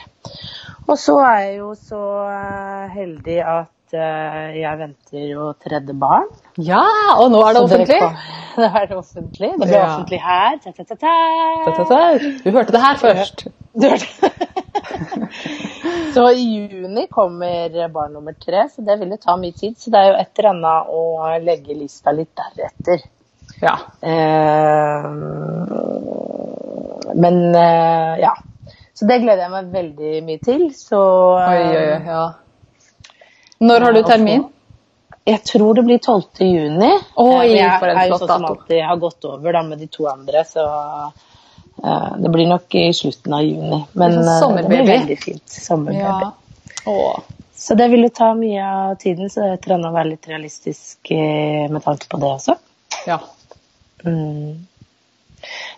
Og 0.91 0.97
så 0.99 1.17
er 1.23 1.39
jeg 1.45 1.59
jo 1.61 1.71
så 1.79 2.03
eh, 2.27 2.87
heldig 2.97 3.37
at 3.47 3.71
eh, 3.95 4.57
jeg 4.61 4.79
venter 4.81 5.19
jo 5.31 5.53
tredje 5.63 5.95
barn. 5.99 6.27
Ja, 6.61 6.83
og 7.19 7.31
nå 7.33 7.41
er 7.47 7.53
det 7.57 7.63
offentlig! 7.65 8.01
Det 8.57 8.71
er 8.81 8.87
det 8.91 8.97
offentlig. 8.99 9.51
Det 9.59 9.67
blir 9.69 9.79
Ja. 9.79 9.85
offentlig 9.95 10.21
her. 10.25 10.59
Ta, 10.65 10.71
ta, 10.77 10.85
ta. 10.95 10.97
Du 12.45 12.51
hørte 12.51 12.73
det 12.77 12.83
her 12.85 12.97
først. 13.01 13.39
Du 13.75 13.89
hørte 13.89 14.07
Så 16.15 16.23
i 16.35 16.43
juni 16.43 17.07
kommer 17.11 17.89
barn 17.95 18.13
nummer 18.13 18.33
tre, 18.35 18.65
så 18.75 18.83
det 18.83 18.99
vil 19.01 19.11
jo 19.15 19.19
ta 19.23 19.37
mye 19.39 19.53
tid. 19.55 19.77
Så 19.79 19.91
det 19.95 19.99
er 20.01 20.07
jo 20.11 20.17
et 20.19 20.39
eller 20.43 20.51
annet 20.51 20.87
å 20.91 21.03
legge 21.47 21.75
lista 21.79 22.11
litt 22.15 22.33
deretter. 22.39 22.99
Ja. 23.63 23.77
Eh, 24.03 25.05
men 27.15 27.55
eh, 27.55 28.19
ja. 28.23 28.35
Så 28.95 29.07
det 29.09 29.21
gleder 29.23 29.43
jeg 29.47 29.51
meg 29.55 29.71
veldig 29.73 30.23
mye 30.27 30.39
til. 30.45 30.67
Så 30.77 30.99
Oi, 31.39 31.65
oi, 31.65 31.77
oi. 31.79 32.01
Ja. 32.11 32.25
Når 33.61 33.81
har 33.81 33.93
du 33.93 34.03
termin? 34.03 34.45
Jeg 35.29 35.43
tror 35.45 35.75
det 35.75 35.83
blir 35.85 35.99
12. 35.99 36.23
juni. 36.41 36.93
Oi, 37.15 37.49
Eh, 37.49 37.57
jeg 37.57 37.91
er 37.93 38.07
jo 38.09 38.17
sånn 38.23 38.31
som 38.31 38.45
alltid 38.49 38.79
har 38.89 38.97
gått 38.97 39.27
over 39.29 39.53
da, 39.53 39.61
med 39.63 39.83
de 39.83 39.89
to 39.93 40.07
andre, 40.09 40.45
så 40.49 40.63
uh, 41.85 42.15
det 42.17 42.31
blir 42.33 42.49
nok 42.49 42.75
i 42.81 42.87
slutten 42.97 43.35
av 43.37 43.43
juni. 43.45 43.83
Men 43.93 44.17
Det 44.17 44.39
sånn 44.41 44.57
eh, 44.57 44.63
det 44.63 44.71
blir 44.73 44.89
veldig 44.89 45.19
fint. 45.21 45.45
Sommerbaby. 45.53 46.31
Ja. 46.31 46.87
Oh. 46.89 47.19
Så 47.53 47.77
det 47.77 47.91
vil 47.93 48.07
jo 48.07 48.11
ta 48.17 48.31
mye 48.39 48.65
av 48.65 48.95
tiden, 49.03 49.29
så 49.29 49.45
er 49.45 49.59
eller 49.59 49.77
annet 49.77 49.91
å 49.91 49.99
være 49.99 50.11
litt 50.15 50.31
realistisk 50.33 51.13
med 51.13 51.85
tanke 51.85 52.09
på 52.09 52.23
det 52.23 52.31
også. 52.39 52.57
Ja. 53.11 53.19
Mm. 54.07 54.65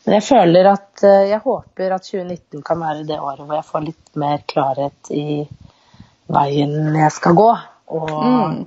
Men 0.04 0.14
jeg 0.14 0.22
føler 0.22 0.66
at 0.70 1.02
Jeg 1.02 1.40
håper 1.42 1.92
at 1.94 2.06
2019 2.06 2.62
kan 2.62 2.78
være 2.78 3.02
det 3.06 3.18
året 3.18 3.42
hvor 3.42 3.58
jeg 3.58 3.66
får 3.66 3.84
litt 3.88 4.16
mer 4.22 4.46
klarhet 4.46 5.10
i 5.10 5.42
veien 6.30 6.94
jeg 6.94 7.14
skal 7.18 7.34
gå. 7.34 7.50
Og, 7.92 8.24
Mm. 8.24 8.66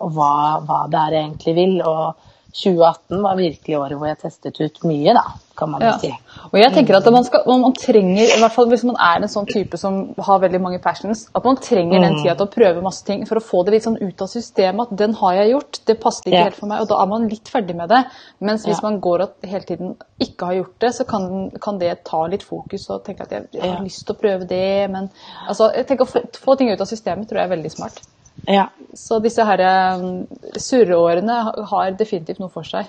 og 0.00 0.12
hva, 0.16 0.32
hva 0.66 0.82
det 0.90 0.98
er 1.04 1.16
jeg 1.18 1.24
egentlig 1.28 1.54
vil. 1.60 1.78
Og 1.86 2.14
2018 2.52 3.22
var 3.24 3.36
virkelig 3.38 3.78
året 3.78 3.96
hvor 3.96 4.08
jeg 4.10 4.18
testet 4.20 4.58
ut 4.60 4.82
mye, 4.84 5.14
da, 5.16 5.22
kan 5.56 5.70
man 5.72 5.80
Ja. 5.80 5.92
si. 5.96 6.10
Og 6.52 6.58
jeg 6.60 6.72
tenker 6.74 6.96
at 6.98 7.06
man, 7.12 7.24
skal, 7.24 7.40
man 7.46 7.72
trenger, 7.72 8.26
i 8.28 8.40
hvert 8.42 8.52
fall 8.52 8.66
hvis 8.68 8.84
man 8.84 8.96
er 9.00 9.22
en 9.22 9.28
sånn 9.32 9.46
type 9.48 9.78
som 9.80 10.14
har 10.20 10.38
veldig 10.42 10.60
mange 10.60 10.78
passions, 10.84 11.30
at 11.34 11.44
man 11.48 11.56
trenger 11.56 12.00
den 12.02 12.18
tida 12.20 12.34
til 12.36 12.46
å 12.46 12.52
prøve 12.52 12.82
masse 12.84 13.06
ting 13.06 13.24
for 13.26 13.36
å 13.40 13.44
få 13.46 13.64
det 13.64 13.72
litt 13.72 13.86
sånn 13.86 13.96
ut 14.02 14.20
av 14.20 14.28
systemet. 14.28 14.92
At 14.92 14.96
den 14.98 15.14
har 15.14 15.32
jeg 15.34 15.52
gjort, 15.54 15.80
det 15.86 16.00
passer 16.02 16.22
ikke 16.28 16.36
Ja. 16.38 16.44
helt 16.44 16.56
for 16.60 16.66
meg. 16.66 16.80
Og 16.82 16.88
da 16.88 17.00
er 17.02 17.06
man 17.06 17.28
litt 17.28 17.48
ferdig 17.48 17.74
med 17.74 17.88
det. 17.88 18.04
Mens 18.40 18.66
hvis 18.66 18.82
Ja. 18.82 18.90
man 18.90 19.00
går 19.00 19.20
og 19.22 19.30
hele 19.44 19.64
tiden 19.64 19.96
ikke 20.20 20.44
har 20.44 20.54
gjort 20.60 20.78
det, 20.78 20.90
så 20.94 21.06
kan, 21.08 21.50
kan 21.58 21.78
det 21.78 22.04
ta 22.04 22.26
litt 22.26 22.42
fokus 22.42 22.90
og 22.90 23.02
tenke 23.04 23.22
at 23.22 23.30
jeg, 23.30 23.48
jeg 23.54 23.62
har 23.76 23.82
lyst 23.82 24.04
til 24.06 24.14
å 24.14 24.20
prøve 24.20 24.46
det, 24.46 24.90
men 24.90 25.08
altså, 25.48 25.72
jeg 25.74 25.86
tenker 25.86 26.04
å 26.04 26.08
få, 26.08 26.20
få 26.36 26.58
ting 26.58 26.68
ut 26.70 26.80
av 26.80 26.86
systemet 26.86 27.28
tror 27.30 27.38
jeg 27.40 27.50
er 27.50 27.56
veldig 27.56 27.70
smart. 27.70 28.02
Ja. 28.48 28.68
Så 28.94 29.18
disse 29.24 29.44
her 29.46 29.62
um, 30.00 30.24
surreårene 30.60 31.36
har 31.70 31.92
definitivt 31.98 32.42
noe 32.42 32.52
for 32.52 32.66
seg. 32.68 32.88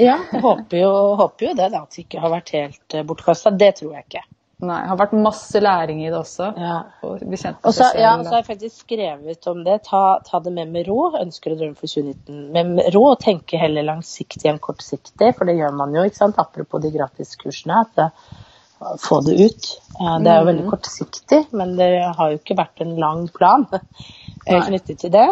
ja 0.00 0.16
håper, 0.32 0.78
jo, 0.78 0.92
håper 1.20 1.50
jo 1.50 1.56
det, 1.58 1.72
da, 1.74 1.82
at 1.82 1.96
det 1.96 2.06
ikke 2.06 2.22
har 2.22 2.32
vært 2.32 2.54
helt 2.56 2.96
uh, 2.96 3.02
bortkasta. 3.08 3.52
Det 3.58 3.74
tror 3.80 3.96
jeg 3.98 4.06
ikke. 4.08 4.24
Nei, 4.62 4.76
det 4.84 4.92
har 4.92 4.98
vært 5.00 5.14
masse 5.18 5.58
læring 5.58 6.04
i 6.04 6.10
det 6.12 6.14
også. 6.20 6.52
Ja. 6.54 6.76
Og 7.02 7.74
så 7.74 7.88
ja, 7.98 8.12
så 8.22 8.30
har 8.30 8.36
jeg 8.38 8.46
faktisk 8.46 8.84
skrevet 8.84 9.48
om 9.50 9.64
det. 9.66 9.80
Ta, 9.88 10.20
ta 10.22 10.38
det 10.44 10.52
med 10.54 10.70
med 10.70 10.86
ro. 10.86 11.08
Ønsker 11.18 11.56
å 11.56 11.58
drømme 11.58 11.74
for 11.74 11.90
2019 11.90 12.44
med 12.54 12.84
ro. 12.94 13.02
Og 13.10 13.18
tenke 13.24 13.58
heller 13.58 13.88
langsiktig 13.88 14.46
enn 14.52 14.62
kortsiktig, 14.62 15.32
for 15.34 15.50
det 15.50 15.56
gjør 15.58 15.74
man 15.80 15.98
jo. 15.98 16.06
ikke 16.06 16.20
sant? 16.20 16.38
Apropos 16.38 16.84
de 16.84 16.92
gratiskursene. 16.94 17.82
at 17.82 17.98
det, 17.98 18.08
Få 19.02 19.20
det 19.26 19.34
ut. 19.38 19.66
Eh, 20.00 20.18
Det 20.22 20.30
er 20.30 20.40
jo 20.40 20.46
veldig 20.48 20.68
kortsiktig, 20.70 21.40
men 21.58 21.76
det 21.78 21.90
har 22.16 22.30
jo 22.30 22.38
ikke 22.40 22.58
vært 22.58 22.82
en 22.82 22.96
lang 22.98 23.28
plan 23.34 23.66
eh. 23.72 23.84
Knyttet 24.46 24.98
til 25.02 25.12
det. 25.14 25.28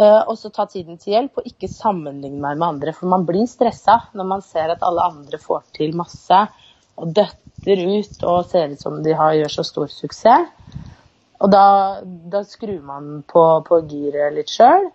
Eh, 0.00 0.22
Og 0.28 0.38
så 0.38 0.50
ta 0.50 0.66
tiden 0.66 0.98
til 0.98 1.14
hjelp, 1.16 1.40
og 1.40 1.48
ikke 1.48 1.68
sammenligne 1.68 2.40
meg 2.40 2.58
med 2.58 2.68
andre. 2.68 2.94
For 2.96 3.10
man 3.10 3.26
blir 3.28 3.48
stressa 3.50 3.98
når 4.16 4.28
man 4.34 4.44
ser 4.44 4.72
at 4.74 4.84
alle 4.86 5.08
andre 5.12 5.38
får 5.38 5.64
til 5.76 5.96
masse 5.98 6.44
og 7.00 7.12
døtter 7.16 7.82
ut 7.84 8.24
og 8.28 8.46
ser 8.48 8.72
ut 8.72 8.80
som 8.80 9.02
de 9.04 9.12
har, 9.16 9.34
gjør 9.36 9.52
så 9.58 9.64
stor 9.66 9.92
suksess. 9.92 10.48
Og 11.40 11.48
da, 11.52 11.64
da 12.04 12.42
skrur 12.44 12.80
man 12.84 13.22
på, 13.28 13.42
på 13.64 13.78
giret 13.88 14.34
litt 14.36 14.52
sjøl, 14.52 14.90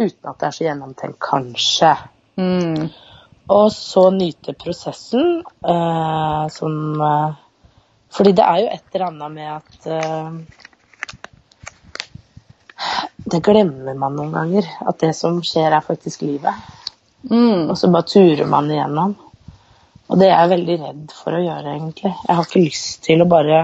uten 0.00 0.30
at 0.30 0.38
det 0.40 0.46
er 0.48 0.54
så 0.56 0.64
gjennomtenkt, 0.64 1.18
kanskje. 1.20 1.90
Mm. 2.40 2.86
Og 3.52 3.66
så 3.72 4.06
nyte 4.14 4.54
prosessen 4.56 5.42
eh, 5.44 6.44
som 6.50 7.02
eh, 7.04 7.34
Fordi 8.16 8.32
det 8.32 8.46
er 8.46 8.62
jo 8.62 8.70
et 8.72 8.94
eller 8.94 9.06
annet 9.10 9.34
med 9.34 9.50
at 9.52 9.86
eh, 9.92 10.64
Det 13.24 13.40
glemmer 13.44 13.96
man 13.96 14.16
noen 14.18 14.32
ganger. 14.34 14.68
At 14.84 15.00
det 15.00 15.14
som 15.16 15.40
skjer, 15.44 15.72
er 15.72 15.84
faktisk 15.84 16.24
livet. 16.26 16.66
Mm. 17.30 17.70
Og 17.70 17.78
så 17.80 17.88
bare 17.92 18.08
turer 18.10 18.48
man 18.50 18.68
igjennom. 18.70 19.14
Og 20.08 20.20
det 20.20 20.28
er 20.28 20.36
jeg 20.36 20.52
veldig 20.52 20.76
redd 20.82 21.14
for 21.16 21.36
å 21.36 21.40
gjøre, 21.40 21.78
egentlig. 21.78 22.12
Jeg 22.12 22.36
har 22.36 22.44
ikke 22.44 22.66
lyst 22.66 23.00
til 23.06 23.24
å 23.24 23.30
bare 23.30 23.62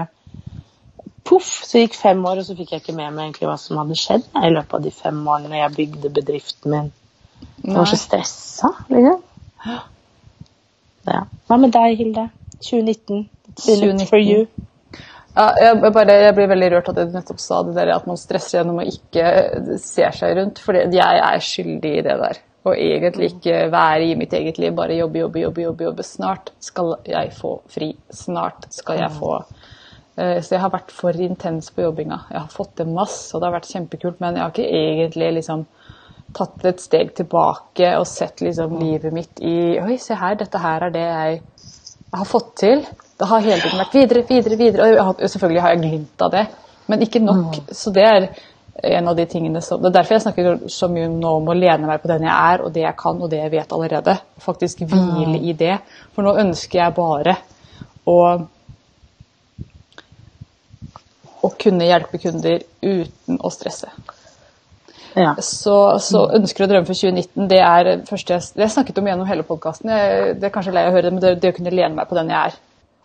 Poff, 1.31 1.49
så 1.67 1.83
gikk 1.83 1.93
fem 1.95 2.23
år, 2.25 2.39
og 2.41 2.47
så 2.47 2.55
fikk 2.57 2.71
jeg 2.73 2.81
ikke 2.81 2.95
med 2.97 3.13
meg 3.13 3.27
egentlig 3.27 3.45
hva 3.45 3.57
som 3.61 3.77
hadde 3.77 3.95
skjedd 3.99 4.23
i 4.41 4.49
løpet 4.51 4.73
av 4.73 4.87
de 4.87 4.91
fem 4.95 5.19
årene 5.29 5.59
jeg 5.59 5.75
bygde 5.75 6.09
bedriften 6.15 6.73
min. 6.73 6.89
Jeg 7.61 7.77
var 7.77 7.89
så 7.91 7.99
stressa, 8.01 8.71
liksom. 8.89 9.21
Ja. 11.05 11.21
Hva 11.47 11.59
med 11.61 11.73
deg, 11.77 11.93
Hilde? 12.01 12.25
2019. 12.65 13.29
It's 13.51 13.69
been 13.79 14.01
it 14.01 14.09
for 14.09 14.17
you. 14.17 14.47
Ja, 15.31 15.47
jeg, 15.61 15.91
bare, 15.95 16.17
jeg 16.25 16.35
blir 16.35 16.49
veldig 16.51 16.69
rørt 16.73 16.89
at 16.91 16.97
du 16.99 17.13
nettopp 17.15 17.39
sa 17.39 17.61
det 17.63 17.75
der 17.77 17.93
at 17.95 18.07
man 18.09 18.19
stresser 18.19 18.59
gjennom 18.59 18.81
å 18.83 18.87
ikke 18.87 19.25
se 19.79 20.07
seg 20.17 20.37
rundt. 20.37 20.59
For 20.63 20.75
jeg 20.75 21.21
er 21.23 21.45
skyldig 21.45 21.93
i 21.99 22.05
det 22.07 22.17
der. 22.23 22.41
Og 22.67 22.75
egentlig 22.77 23.31
ikke 23.31 23.63
være 23.73 24.11
i 24.11 24.15
mitt 24.19 24.33
eget 24.37 24.59
liv, 24.61 24.75
bare 24.77 24.99
jobbe, 24.99 25.23
jobbe, 25.23 25.45
jobbe. 25.47 25.63
jobbe, 25.65 25.87
jobbe. 25.89 26.05
Snart 26.05 26.51
skal 26.61 26.97
jeg 27.09 27.31
få 27.37 27.55
fri. 27.71 27.93
Snart 28.13 28.67
skal 28.75 29.01
jeg 29.01 29.15
få 29.17 29.39
Eh, 30.21 30.41
Så 30.41 30.55
jeg 30.55 30.61
har 30.61 30.71
vært 30.73 30.91
for 30.91 31.15
intens 31.15 31.71
på 31.71 31.85
jobbinga. 31.85 32.25
Jeg 32.31 32.41
har 32.43 32.51
fått 32.51 32.75
til 32.79 32.91
masse, 32.91 33.31
og 33.33 33.41
det 33.41 33.47
har 33.49 33.57
vært 33.59 33.71
kjempekult, 33.71 34.19
men 34.19 34.35
jeg 34.35 34.43
har 34.43 34.51
ikke 34.53 34.81
egentlig 34.81 35.33
liksom 35.39 35.65
tatt 36.35 36.65
et 36.65 36.79
steg 36.79 37.13
tilbake 37.15 37.89
og 37.99 38.07
sett 38.07 38.39
liksom 38.43 38.77
livet 38.79 39.11
mitt 39.13 39.41
i 39.43 39.79
Oi, 39.81 39.97
se 39.99 40.15
her, 40.15 40.37
dette 40.39 40.61
her 40.63 40.85
er 40.87 40.93
det 40.95 41.01
jeg 41.03 41.41
har 42.13 42.27
fått 42.27 42.53
til. 42.61 42.85
Det 43.21 43.27
har 43.29 43.43
hele 43.45 43.61
tiden 43.61 43.81
vært 43.83 43.93
videre, 43.93 44.23
videre, 44.25 44.55
videre. 44.57 44.85
Og 44.95 45.03
har, 45.05 45.27
selvfølgelig 45.29 45.61
har 45.61 45.75
jeg 45.75 45.81
glimt 45.83 46.23
av 46.25 46.31
det, 46.33 46.45
men 46.89 47.03
ikke 47.05 47.21
nok. 47.21 47.59
Så 47.77 47.93
det 47.93 48.05
er 48.07 48.29
en 48.91 49.11
av 49.11 49.17
de 49.17 49.25
tingene 49.29 49.61
som 49.61 49.81
Det 49.81 49.91
er 49.91 49.97
derfor 49.99 50.15
jeg 50.15 50.23
snakker 50.23 50.63
så 50.71 50.87
mye 50.89 51.09
nå 51.11 51.35
om 51.41 51.51
å 51.51 51.55
lene 51.57 51.85
meg 51.85 52.01
på 52.01 52.09
den 52.09 52.25
jeg 52.25 52.33
er, 52.33 52.63
og 52.65 52.73
det 52.73 52.81
jeg 52.81 52.97
kan, 52.97 53.19
og 53.21 53.29
det 53.29 53.43
jeg 53.43 53.53
vet 53.53 53.75
allerede. 53.77 54.15
Faktisk 54.41 54.81
hvile 54.87 55.37
i 55.37 55.53
det. 55.53 55.75
For 56.15 56.25
nå 56.25 56.33
ønsker 56.47 56.81
jeg 56.81 56.97
bare 56.97 57.37
å 58.09 58.17
å 61.41 61.49
kunne 61.61 61.87
hjelpe 61.87 62.19
kunder 62.21 62.61
uten 62.81 63.39
å 63.41 63.49
stresse. 63.53 63.89
Ja. 65.17 65.33
Så, 65.43 65.75
så 65.99 66.23
ønsker 66.37 66.65
å 66.65 66.69
drømme 66.71 66.87
for 66.87 66.95
2019, 66.95 67.47
det 67.51 67.61
er 67.65 67.89
første 68.07 68.37
jeg, 68.37 68.51
det 68.55 68.67
jeg 68.67 68.73
snakket 68.75 69.01
om 69.01 69.09
gjennom 69.09 69.27
hele 69.27 69.45
podkasten. 69.47 69.91
Det 70.39 70.47
er 70.47 70.53
kanskje 70.53 70.75
lei 70.75 70.85
å 70.87 70.93
høre 70.93 71.09
det, 71.09 71.15
men 71.15 71.23
det, 71.23 71.33
det 71.41 71.51
å 71.51 71.57
kunne 71.57 71.73
lene 71.73 71.97
meg 71.97 72.07
på 72.09 72.17
den 72.17 72.31
jeg 72.31 72.51
er, 72.51 72.59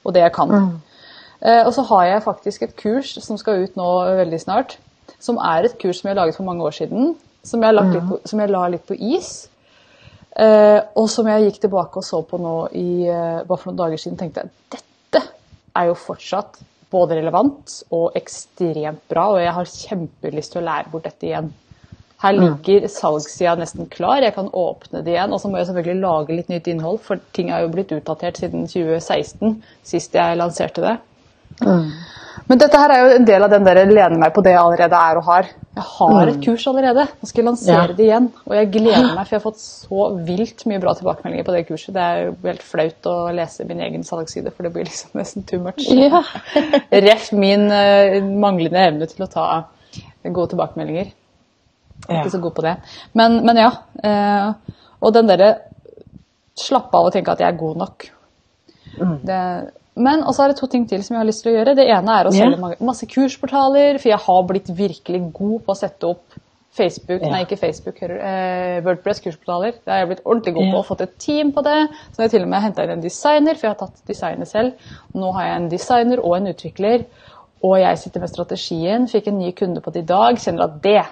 og 0.06 0.14
det 0.14 0.22
jeg 0.22 0.34
kan. 0.36 0.52
Mm. 0.54 0.74
og 1.66 1.72
så 1.74 1.82
har 1.90 2.04
jeg 2.06 2.22
faktisk 2.24 2.62
et 2.62 2.76
kurs 2.78 3.10
som 3.22 3.36
skal 3.36 3.66
ut 3.66 3.74
nå 3.76 3.88
veldig 4.22 4.38
snart, 4.40 4.78
som 5.20 5.36
er 5.42 5.66
et 5.66 5.74
kurs 5.78 6.00
som 6.00 6.08
jeg 6.08 6.16
laget 6.16 6.38
for 6.38 6.46
mange 6.46 6.64
år 6.64 6.74
siden, 6.78 7.12
som 7.44 7.62
jeg, 7.62 7.74
litt 7.76 8.08
på, 8.08 8.18
som 8.24 8.40
jeg 8.40 8.50
la 8.50 8.62
litt 8.72 8.86
på 8.88 8.96
is. 8.96 9.34
Eh, 10.36 10.78
og 11.00 11.06
som 11.08 11.28
jeg 11.30 11.46
gikk 11.46 11.62
tilbake 11.64 12.00
og 12.00 12.04
så 12.04 12.20
på 12.28 12.38
nå 12.40 12.56
i, 12.76 13.08
eh, 13.08 13.44
bare 13.48 13.56
for 13.56 13.70
noen 13.70 13.78
dager 13.80 14.00
siden, 14.02 14.18
tenkte 14.20 14.44
jeg 14.44 14.50
dette 14.74 15.22
er 15.76 15.88
jo 15.88 15.94
fortsatt 15.96 16.58
både 16.92 17.16
relevant 17.16 17.72
og 17.96 18.16
ekstremt 18.18 19.06
bra, 19.08 19.30
og 19.32 19.40
jeg 19.40 19.54
har 19.56 19.70
kjempelyst 19.70 20.52
til 20.52 20.60
å 20.60 20.66
lære 20.66 20.92
bort 20.92 21.08
dette 21.08 21.28
igjen. 21.28 21.48
Her 22.22 22.32
ligger 22.32 22.86
salgssida 22.88 23.56
nesten 23.60 23.90
klar, 23.92 24.22
jeg 24.24 24.32
kan 24.34 24.48
åpne 24.48 25.02
det 25.04 25.12
igjen. 25.12 25.32
Og 25.36 25.40
så 25.42 25.50
må 25.52 25.58
jeg 25.60 25.68
selvfølgelig 25.68 26.00
lage 26.00 26.36
litt 26.38 26.48
nytt 26.52 26.70
innhold, 26.72 27.00
for 27.04 27.20
ting 27.36 27.50
har 27.52 27.60
jo 27.66 27.72
blitt 27.74 27.92
utdatert 27.92 28.40
siden 28.40 28.64
2016, 28.70 29.58
sist 29.84 30.16
jeg 30.16 30.38
lanserte 30.40 30.80
det. 30.84 30.94
Men 32.46 32.60
dette 32.60 32.78
her 32.78 32.92
er 32.94 33.00
jo 33.02 33.14
en 33.16 33.26
del 33.26 33.42
av 33.42 33.50
den 33.50 33.64
der 33.66 33.80
lene 33.88 34.18
meg 34.20 34.32
på 34.36 34.42
det 34.44 34.52
jeg 34.54 34.60
allerede 34.62 34.98
er 35.10 35.18
og 35.18 35.24
har. 35.26 35.48
Jeg 35.76 35.84
har 35.90 36.30
et 36.30 36.38
kurs 36.44 36.64
allerede, 36.70 37.04
nå 37.20 37.28
skal 37.28 37.42
jeg 37.42 37.46
lansere 37.50 37.88
Ja. 37.88 37.96
det 37.98 38.04
igjen. 38.06 38.30
Og 38.46 38.54
jeg 38.56 38.70
gleder 38.72 39.08
meg, 39.16 39.26
for 39.26 39.34
jeg 39.34 39.40
har 39.40 39.44
fått 39.44 39.60
så 39.60 40.06
vilt 40.28 40.64
mye 40.70 40.80
bra 40.80 40.94
tilbakemeldinger 40.96 41.44
på 41.44 41.52
det 41.56 41.66
kurset. 41.68 41.92
Det 41.96 42.04
er 42.06 42.22
jo 42.24 42.34
helt 42.46 42.62
flaut 42.64 43.10
å 43.12 43.16
lese 43.34 43.66
min 43.68 43.80
egen 43.80 44.04
salgsside, 44.04 44.52
for 44.54 44.62
det 44.64 44.72
blir 44.72 44.88
liksom 44.88 45.20
nesten 45.20 45.44
too 45.48 45.60
much. 45.60 45.84
Ja. 45.90 46.22
Ref 47.08 47.32
min 47.32 47.68
eh, 47.70 48.22
manglende 48.22 48.86
evne 48.88 49.10
til 49.10 49.26
å 49.26 49.30
ta 49.32 49.46
gode 50.24 50.54
tilbakemeldinger. 50.54 51.12
Jeg 52.06 52.16
er 52.16 52.20
ikke 52.22 52.36
så 52.36 52.42
god 52.42 52.54
på 52.56 52.66
det. 52.66 52.76
Men, 53.18 53.40
men 53.46 53.58
ja. 53.60 53.70
Eh, 54.04 54.76
og 55.00 55.14
den 55.14 55.28
derre 55.30 55.54
slappe 56.56 56.96
av 56.96 57.08
og 57.08 57.14
tenke 57.14 57.34
at 57.34 57.42
jeg 57.42 57.50
er 57.50 57.58
god 57.60 57.82
nok. 57.82 58.06
Mm. 58.96 59.18
Det, 59.26 59.40
men 59.96 60.24
også 60.28 60.44
er 60.44 60.52
det 60.52 60.58
to 60.60 60.68
ting 60.72 60.86
til 60.88 61.04
som 61.04 61.16
jeg 61.16 61.22
har 61.22 61.28
lyst 61.28 61.44
til 61.44 61.52
å 61.52 61.58
gjøre. 61.58 61.76
Det 61.78 61.86
ene 61.88 62.16
er 62.20 62.28
å 62.28 62.32
selge 62.34 62.58
yeah. 62.60 62.82
masse 62.84 63.08
kursportaler, 63.08 64.00
for 64.00 64.12
jeg 64.12 64.22
har 64.26 64.42
blitt 64.48 64.68
virkelig 64.76 65.22
god 65.36 65.62
på 65.64 65.72
å 65.72 65.78
sette 65.78 66.10
opp 66.10 66.42
Facebook, 66.76 67.22
yeah. 67.22 67.32
nei 67.32 67.42
ikke 67.46 67.56
Facebook, 67.56 68.02
eh, 68.04 68.78
Wordpress 68.84 69.22
kursportaler. 69.24 69.78
Det 69.80 69.92
har 69.92 70.02
jeg 70.02 70.10
blitt 70.10 70.26
ordentlig 70.26 70.56
god 70.58 70.66
på 70.66 70.74
Ja. 70.74 70.80
og 70.82 70.88
fått 70.90 71.04
et 71.06 71.14
team 71.18 71.52
på 71.56 71.64
det. 71.64 71.78
Så 72.12 72.20
jeg 72.20 72.26
har 72.26 72.34
til 72.34 72.44
og 72.44 72.50
med 72.52 72.64
henta 72.66 72.84
inn 72.84 72.96
en 72.98 73.04
designer, 73.04 73.56
for 73.56 73.68
jeg 73.68 73.74
har 73.74 73.80
tatt 73.86 74.02
designet 74.08 74.52
selv. 74.52 74.90
Nå 75.14 75.32
har 75.32 75.48
jeg 75.48 75.56
en 75.56 75.70
designer 75.72 76.20
og 76.20 76.36
en 76.36 76.52
utvikler, 76.52 77.06
og 77.64 77.78
jeg 77.80 77.98
sitter 77.98 78.20
med 78.20 78.32
strategien. 78.34 79.08
Fikk 79.08 79.28
en 79.28 79.38
ny 79.40 79.54
kunde 79.56 79.80
på 79.80 79.94
det 79.94 80.04
i 80.04 80.10
dag. 80.12 80.36
Kjenner 80.36 80.68
at 80.68 80.82
det, 80.84 81.02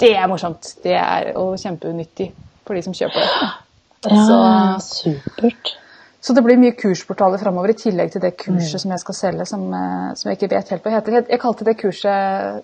det 0.00 0.14
er 0.16 0.26
morsomt. 0.30 0.74
Det 0.84 0.94
er 0.96 1.32
og 1.36 1.58
kjempenyttig 1.60 2.32
for 2.66 2.74
de 2.74 2.82
som 2.82 2.94
kjøper 2.96 3.20
det. 3.20 3.50
ja, 4.10 4.78
supert. 4.82 5.74
Så 6.22 6.34
det 6.36 6.44
blir 6.46 6.58
mye 6.58 6.74
kursportaler 6.78 7.38
framover, 7.42 7.72
i 7.72 7.78
tillegg 7.78 8.12
til 8.14 8.22
det 8.22 8.36
kurset 8.38 8.80
som 8.80 8.92
jeg 8.94 9.02
skal 9.02 9.14
selge, 9.18 9.46
som, 9.50 9.64
eh, 9.74 10.12
som 10.14 10.30
jeg 10.30 10.38
ikke 10.38 10.52
vet 10.54 10.68
helt 10.70 10.84
hva 10.86 10.92
heter. 10.94 11.16
Jeg, 11.28 11.40
kalte 11.42 11.66
det 11.66 11.76
kurset 11.80 12.62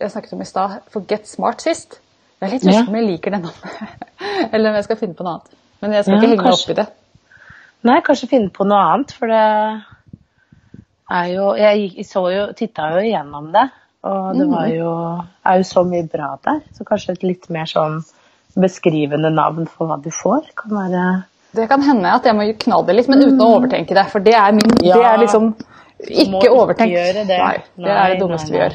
jeg 0.00 0.10
snakket 0.12 0.32
om 0.32 0.40
i 0.40 0.48
stad, 0.48 0.78
for 0.92 1.04
Get 1.08 1.28
Smart 1.28 1.60
sist. 1.64 1.98
Jeg 2.40 2.48
er 2.48 2.52
litt 2.54 2.64
Ja. 2.64 2.70
usikker 2.72 2.88
om 2.88 2.96
jeg 2.96 3.06
liker 3.10 3.30
det 3.36 3.40
navnet, 3.42 4.00
eller 4.52 4.70
om 4.70 4.74
jeg 4.76 4.84
skal 4.88 4.96
finne 5.00 5.14
på 5.16 5.24
noe 5.24 5.32
annet. 5.38 5.52
Men 5.80 5.92
jeg 5.92 6.04
skal 6.04 6.14
Ja, 6.14 6.18
ikke 6.20 6.28
henge 6.28 6.36
meg 6.42 6.46
kanskje. 6.46 6.64
opp 6.64 6.70
i 6.70 6.80
det. 6.80 6.86
Nei, 7.86 8.00
kanskje 8.08 8.28
finne 8.28 8.50
på 8.50 8.64
noe 8.66 8.80
annet, 8.94 9.12
for 9.12 9.26
det 9.32 9.42
er 11.10 11.26
jo 11.34 11.50
jeg 11.60 12.06
så 12.08 12.22
jo, 12.32 12.46
titta 12.58 12.90
jo 12.96 13.04
igjennom 13.04 13.52
det, 13.54 13.66
og 14.06 14.38
det 14.38 14.46
var 14.50 14.68
jo, 14.70 14.90
er 15.46 15.60
jo 15.60 15.68
så 15.68 15.84
mye 15.86 16.06
bra 16.10 16.34
der. 16.46 16.60
Så 16.76 16.86
kanskje 16.88 17.16
et 17.16 17.24
litt 17.26 17.48
mer 17.52 17.68
sånn 17.70 18.00
beskrivende 18.56 19.30
navn 19.34 19.66
for 19.68 19.90
hva 19.90 19.98
du 20.00 20.12
får, 20.14 20.52
kan 20.56 20.72
være 20.72 21.06
Det 21.56 21.66
kan 21.68 21.82
hende 21.84 22.12
at 22.12 22.24
jeg 22.24 22.36
må 22.36 22.46
kna 22.60 22.82
det 22.86 22.96
litt, 22.96 23.08
men 23.12 23.24
uten 23.24 23.42
å 23.44 23.50
overtenke 23.58 23.96
det. 23.96 24.06
For 24.12 24.24
det 24.24 24.34
er, 24.36 24.54
min, 24.56 24.76
det 24.80 24.96
er 24.96 25.20
liksom 25.20 25.52
ikke 25.96 26.42
ikke 26.42 26.50
overtenkt. 26.52 26.92
gjøre 26.92 27.22
det. 27.24 27.36
Nei, 27.40 27.54
det 27.76 27.86
Nei, 27.86 27.94
er 27.96 28.10
det 28.12 28.18
dummeste 28.20 28.50
nei, 28.50 28.56
vi 28.56 28.62
gjør. 28.62 28.74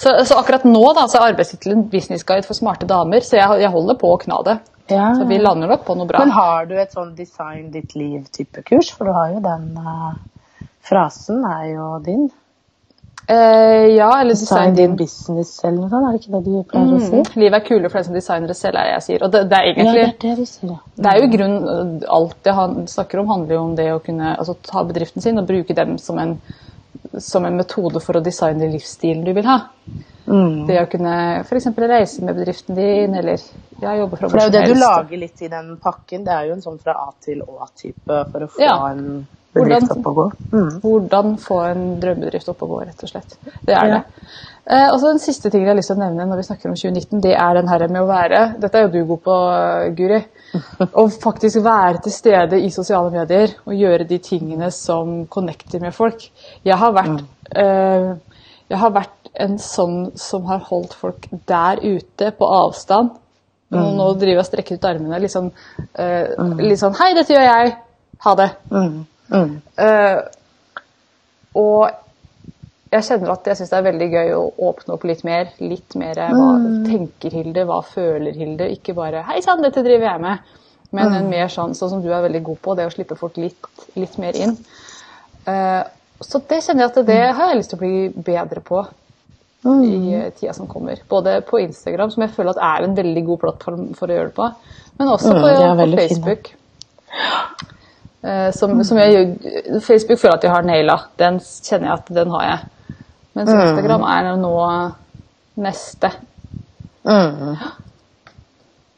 Så, 0.00 0.12
så 0.28 0.38
akkurat 0.40 0.64
nå 0.68 0.84
da, 0.96 1.04
så 1.10 1.18
er 1.20 1.34
arbeidstittelen 1.34 1.84
'Businessguide 1.92 2.46
for 2.46 2.56
smarte 2.56 2.88
damer', 2.88 3.24
så 3.24 3.36
jeg, 3.36 3.60
jeg 3.64 3.72
holder 3.74 3.98
på 4.00 4.12
å 4.14 4.20
kna 4.22 4.40
det. 4.48 4.56
Ja. 4.92 5.10
Så 5.16 5.26
vi 5.28 5.38
lander 5.40 5.68
nok 5.68 5.84
på 5.84 5.96
noe 5.96 6.08
bra. 6.08 6.20
Men 6.20 6.32
har 6.36 6.68
du 6.68 6.74
et 6.80 6.92
sånn 6.92 7.14
design 7.16 7.70
ditt 7.72 7.94
liv-type 7.96 8.64
kurs? 8.68 8.90
For 8.96 9.08
du 9.08 9.16
har 9.16 9.32
jo 9.32 9.44
den 9.44 9.70
uh, 9.80 10.16
frasen 10.84 11.44
er 11.48 11.68
jo 11.74 11.90
din. 12.04 12.26
Eh, 13.26 13.86
ja, 13.96 14.20
eller 14.20 14.34
Design 14.34 14.74
design 14.74 14.74
din 14.76 14.96
business 14.96 15.64
eller 15.64 15.78
noe 15.80 15.88
sånt, 15.88 16.04
er 16.08 16.12
det 16.12 16.20
ikke 16.20 16.32
det 16.34 16.44
du 16.44 16.62
pleier 16.68 16.90
å 16.92 16.98
si? 17.00 17.20
mm. 17.22 17.30
Livet 17.40 17.54
er 17.56 17.64
kulere 17.68 17.88
for 17.90 17.98
den 17.98 18.04
som 18.04 18.14
designer 18.18 18.50
det 18.52 18.56
selv, 18.58 18.76
er 18.76 18.84
det 18.84 18.92
jeg 18.98 19.04
sier. 19.06 19.22
Og 19.24 19.30
det, 19.32 19.40
det 19.48 19.56
er 19.58 19.64
Ja, 19.64 19.72
egentlig 19.72 19.94
det 20.20 20.30
er 20.32 20.36
det 20.42 20.48
sier, 20.50 20.70
ja. 20.74 20.78
Det 20.96 21.12
er 21.14 21.20
jo 21.22 21.30
grunn, 21.36 22.02
Alt 22.18 22.36
jeg 22.50 22.54
han- 22.54 22.86
snakker 22.86 23.18
om, 23.22 23.28
handler 23.32 23.54
jo 23.56 23.62
om 23.62 23.74
det 23.78 23.86
å 23.94 24.02
kunne 24.04 24.34
altså, 24.36 24.56
ta 24.62 24.84
bedriften 24.84 25.22
sin 25.24 25.38
og 25.40 25.46
bruke 25.48 25.74
dem 25.74 25.96
som 25.98 26.18
en, 26.18 26.36
som 27.18 27.44
en 27.48 27.56
metode 27.56 28.00
for 28.04 28.14
å 28.20 28.22
designe 28.22 28.68
livsstilen 28.72 29.24
du 29.24 29.32
vil 29.32 29.44
ha. 29.48 29.60
Mm. 30.26 30.66
Det 30.66 30.78
å 30.82 30.86
kunne 30.90 31.14
f.eks. 31.44 31.66
reise 31.76 32.22
med 32.24 32.36
bedriften 32.36 32.74
din, 32.76 33.14
eller 33.14 33.40
ja, 33.80 33.94
jobbe 33.96 34.16
fra 34.16 34.28
For 34.28 34.36
det 34.38 34.44
er 34.44 34.46
jo 34.46 34.52
det 34.52 34.62
du 34.64 34.72
helst. 34.74 34.84
lager 34.86 35.16
litt 35.20 35.42
i 35.42 35.48
den 35.48 35.76
pakken. 35.80 36.24
Det 36.24 36.32
er 36.32 36.46
jo 36.48 36.52
en 36.58 36.62
sånn 36.64 36.78
fra 36.80 36.92
A 36.92 37.10
til 37.24 37.40
Å-type 37.40 38.20
for 38.32 38.40
å 38.40 38.48
få 38.48 38.60
Ja. 38.60 38.76
en 38.90 39.26
bedrift 39.54 39.88
Hvordan- 39.88 39.98
opp 39.98 40.06
og 40.06 40.14
gå. 40.14 40.26
Mm. 40.52 40.80
Hvordan 40.82 41.36
få 41.38 41.60
en 41.70 41.84
drømmebedrift 42.00 42.48
opp 42.48 42.62
og 42.62 42.68
gå, 42.74 42.80
rett 42.88 43.02
og 43.06 43.08
slett. 43.08 43.36
Det 43.64 43.74
er 43.74 43.86
Ja. 43.86 43.94
det. 43.94 44.04
Eh, 44.66 44.88
og 44.92 44.98
så 45.00 45.10
Den 45.10 45.18
siste 45.18 45.50
tingen 45.50 45.66
jeg 45.66 45.74
har 45.74 45.76
lyst 45.76 45.90
til 45.92 45.96
å 45.96 46.00
nevne 46.00 46.26
når 46.26 46.36
vi 46.36 46.42
snakker 46.42 46.70
om 46.70 46.74
2019, 46.74 47.20
det 47.20 47.34
er 47.36 47.54
den 47.54 47.68
her 47.68 47.86
med 47.88 48.00
å 48.00 48.06
være 48.08 48.58
Dette 48.60 48.74
er 48.78 48.82
jo 48.86 48.88
du 48.88 49.04
god 49.04 49.20
på, 49.22 49.94
Guri. 49.96 50.24
Å 50.94 51.04
faktisk 51.20 51.62
være 51.62 52.00
til 52.02 52.12
stede 52.12 52.60
i 52.62 52.70
sosiale 52.70 53.10
medier 53.10 53.48
og 53.66 53.74
gjøre 53.74 54.06
de 54.08 54.18
tingene 54.18 54.70
som 54.72 55.26
connecter 55.26 55.80
med 55.80 55.92
folk. 55.92 56.30
Jeg 56.64 56.76
har 56.76 56.92
vært, 56.92 57.24
eh, 57.54 58.14
jeg 58.70 58.78
har 58.78 58.90
vært 58.90 59.30
en 59.34 59.58
sånn 59.58 60.16
som 60.16 60.44
har 60.44 60.60
holdt 60.60 60.94
folk 60.94 61.26
der 61.46 61.76
ute 61.82 62.30
på 62.38 62.46
avstand. 62.48 63.10
Nå, 63.74 63.80
nå 63.96 64.12
driver 64.14 64.36
jeg 64.36 64.38
og 64.38 64.46
strekker 64.46 64.74
ut 64.78 64.84
armene. 64.84 65.18
Litt 65.20 65.32
sånn, 65.32 65.50
eh, 65.98 66.28
litt 66.62 66.78
sånn 66.78 66.94
Hei, 66.94 67.12
dette 67.14 67.34
gjør 67.34 67.48
jeg. 67.50 67.76
Ha 68.24 68.34
det. 68.36 68.50
Mm. 68.70 69.06
Mm. 69.32 69.60
Eh, 69.80 70.18
og 71.54 71.90
jeg 72.94 73.06
kjenner 73.08 73.32
at 73.34 73.48
jeg 73.50 73.58
syns 73.58 73.72
det 73.72 73.78
er 73.78 73.86
veldig 73.88 74.08
gøy 74.12 74.34
å 74.36 74.42
åpne 74.68 74.94
opp 74.94 75.06
litt 75.08 75.24
mer. 75.26 75.48
Litt 75.58 75.96
mer 75.98 76.20
hva 76.20 76.28
hva 76.34 76.50
tenker 76.86 77.34
Hilde, 77.34 77.64
hva 77.66 77.80
føler 77.82 78.36
Hilde? 78.38 78.70
Ikke 78.70 78.94
bare 78.94 79.24
'hei 79.26 79.40
sann, 79.42 79.62
dette 79.62 79.82
driver 79.82 80.10
jeg 80.12 80.20
med'. 80.20 80.38
Men 80.94 81.12
en 81.12 81.28
mer 81.30 81.48
sånn, 81.50 81.74
sånn 81.74 81.90
som 81.90 82.02
du 82.02 82.12
er 82.12 82.22
veldig 82.22 82.42
god 82.44 82.58
på, 82.62 82.74
det 82.78 82.86
å 82.86 82.92
slippe 82.92 83.16
folk 83.18 83.36
litt, 83.36 83.66
litt 83.98 84.18
mer 84.18 84.36
inn. 84.38 84.56
Uh, 85.48 85.82
så 86.22 86.38
det 86.48 86.62
kjenner 86.62 86.84
jeg 86.84 86.92
at 86.92 87.06
det 87.08 87.34
har 87.34 87.48
jeg 87.50 87.56
lyst 87.58 87.70
til 87.70 87.78
å 87.80 87.82
bli 87.82 88.08
bedre 88.14 88.60
på 88.60 88.84
i 89.64 90.14
eh, 90.14 90.30
tida 90.38 90.52
som 90.52 90.68
kommer. 90.68 91.00
Både 91.08 91.40
på 91.40 91.58
Instagram, 91.58 92.10
som 92.10 92.22
jeg 92.22 92.30
føler 92.36 92.50
at 92.54 92.62
er 92.62 92.84
en 92.84 92.96
veldig 92.96 93.24
god 93.26 93.38
plattform 93.40 93.94
for 93.98 94.06
å 94.12 94.16
gjøre 94.18 94.30
det 94.30 94.36
på, 94.36 94.48
men 94.98 95.08
også 95.08 95.32
Mm, 95.32 95.40
på, 95.40 95.48
på 95.48 95.96
Facebook. 95.96 96.48
fine. 96.48 96.58
Facebook. 97.08 97.73
Eh, 98.24 98.50
som, 98.56 98.84
som 98.84 98.98
jeg, 98.98 99.36
Facebook 99.84 100.18
føler 100.20 100.38
at 100.38 100.44
jeg 100.46 100.52
har 100.54 100.64
naila. 100.64 100.98
Den 101.20 101.40
kjenner 101.40 101.90
jeg 101.90 101.98
at 101.98 102.12
den 102.16 102.30
har 102.32 102.44
jeg. 102.48 102.58
Mens 103.34 103.50
Mm. 103.50 103.60
Instagram 103.60 104.04
er 104.08 104.36
nå 104.38 104.52
neste. 105.56 106.10
Mm. 107.04 107.56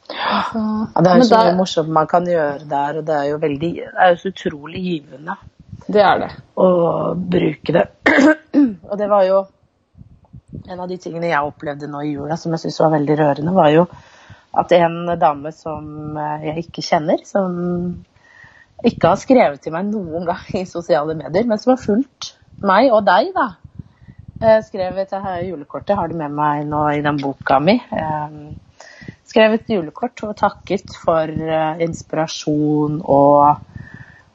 Så, 0.07 0.61
Ja, 0.95 1.01
det 1.03 1.11
er 1.11 1.17
jo 1.19 1.25
så 1.27 1.39
mye 1.43 1.57
morsomt 1.59 1.89
man 1.91 2.07
kan 2.07 2.27
gjøre 2.29 2.69
der, 2.71 2.99
og 3.01 3.07
det 3.09 3.15
er 3.17 3.25
jo 3.33 3.39
veldig 3.43 3.71
Det 3.75 3.89
er 3.99 4.13
jo 4.13 4.17
så 4.21 4.29
utrolig 4.31 4.83
givende 4.85 5.35
det 5.89 6.01
er 6.03 6.19
det. 6.19 6.31
å 6.57 6.69
bruke 7.15 7.73
det. 7.75 7.85
og 8.91 8.99
det 8.99 9.09
var 9.11 9.25
jo 9.27 9.45
en 10.69 10.81
av 10.81 10.89
de 10.89 10.97
tingene 10.97 11.29
jeg 11.31 11.43
opplevde 11.47 11.87
nå 11.91 12.01
i 12.03 12.13
jula 12.15 12.37
som 12.37 12.53
jeg 12.55 12.61
syntes 12.65 12.81
var 12.81 12.95
veldig 12.95 13.17
rørende, 13.19 13.53
var 13.55 13.69
jo 13.75 13.87
at 14.57 14.73
en 14.73 15.19
dame 15.21 15.53
som 15.53 16.17
jeg 16.43 16.65
ikke 16.65 16.83
kjenner, 16.83 17.21
som 17.29 18.05
ikke 18.85 19.09
har 19.09 19.21
skrevet 19.21 19.63
til 19.65 19.73
meg 19.73 19.89
noen 19.89 20.27
gang 20.29 20.43
i 20.59 20.67
sosiale 20.69 21.17
medier, 21.17 21.47
men 21.49 21.61
som 21.61 21.75
har 21.75 21.81
fulgt 21.81 22.35
meg 22.67 22.91
og 22.93 23.05
deg, 23.07 23.33
da. 23.37 23.55
Skrevet 24.37 24.67
Skrev 24.69 24.99
et 25.01 25.13
her 25.25 25.45
julekortet, 25.47 25.97
har 25.97 26.11
det 26.13 26.19
med 26.21 26.35
meg 26.37 26.67
nå 26.69 26.83
i 26.93 27.01
den 27.05 27.17
boka 27.23 27.57
mi. 27.63 27.79
Skrevet 27.81 28.57
Skrev 29.27 29.55
et 29.57 29.71
julekort 29.73 30.23
og 30.25 30.37
takket 30.39 30.93
for 31.03 31.29
eh, 31.29 31.81
inspirasjon 31.85 33.01
og 33.03 33.41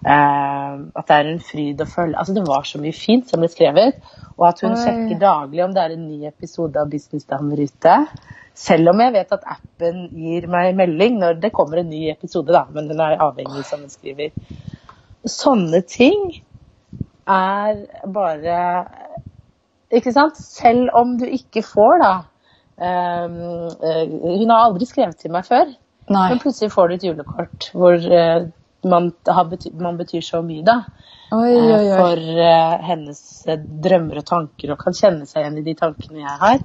eh, 0.03 0.73
at 0.81 1.05
det 1.07 1.15
er 1.15 1.29
en 1.29 1.39
fryd 1.41 1.81
å 1.81 1.87
følge. 1.89 2.17
Altså, 2.17 2.35
det 2.35 2.43
var 2.49 2.67
så 2.67 2.81
mye 2.81 2.97
fint 2.97 3.29
som 3.29 3.41
ble 3.41 3.49
skrevet. 3.49 4.01
Og 4.41 4.47
at 4.49 4.61
hun 4.65 4.73
Oi. 4.73 4.81
sjekker 4.81 5.19
daglig 5.21 5.61
om 5.61 5.73
det 5.75 5.83
er 5.83 5.91
en 5.93 6.07
ny 6.07 6.25
episode 6.25 6.79
av 6.81 6.89
Business 6.89 7.27
Damer 7.29 7.61
ute. 7.61 7.97
Selv 8.57 8.89
om 8.89 9.03
jeg 9.03 9.13
vet 9.13 9.35
at 9.35 9.45
appen 9.53 10.07
gir 10.17 10.47
meg 10.49 10.73
melding 10.79 11.19
når 11.21 11.37
det 11.43 11.53
kommer 11.53 11.81
en 11.81 11.91
ny 11.91 12.07
episode, 12.09 12.49
da. 12.49 12.65
Men 12.73 12.89
den 12.89 12.99
er 13.03 13.21
avhengig, 13.21 13.61
som 13.69 13.85
hun 13.85 13.93
skriver. 13.93 14.33
Sånne 15.29 15.83
ting 15.85 16.41
er 17.29 17.85
bare 18.09 18.57
Ikke 19.93 20.13
sant? 20.15 20.39
Selv 20.39 20.89
om 20.95 21.17
du 21.19 21.27
ikke 21.27 21.61
får, 21.67 22.01
da. 22.01 22.13
Um, 22.81 23.37
hun 24.23 24.49
har 24.49 24.65
aldri 24.65 24.87
skrevet 24.89 25.19
til 25.21 25.33
meg 25.35 25.45
før. 25.45 25.69
Nei. 26.09 26.29
Men 26.31 26.41
plutselig 26.41 26.71
får 26.73 26.87
du 26.87 26.95
et 26.95 27.05
julekort 27.05 27.67
hvor 27.77 27.93
eh, 27.93 28.47
man, 28.83 29.11
har 29.27 29.45
bety 29.51 29.71
man 29.77 29.97
betyr 29.99 30.21
så 30.25 30.41
mye, 30.45 30.63
da. 30.65 30.79
Oi, 31.31 31.51
eh, 31.51 31.65
oi, 31.65 31.89
oi. 31.91 31.97
For 31.99 32.21
uh, 32.39 32.77
hennes 32.87 33.19
eh, 33.47 33.59
drømmer 33.85 34.21
og 34.21 34.25
tanker, 34.27 34.73
og 34.73 34.81
kan 34.81 34.95
kjenne 34.97 35.27
seg 35.29 35.43
igjen 35.43 35.59
i 35.61 35.65
de 35.67 35.75
tankene 35.79 36.23
jeg 36.23 36.37
har. 36.41 36.63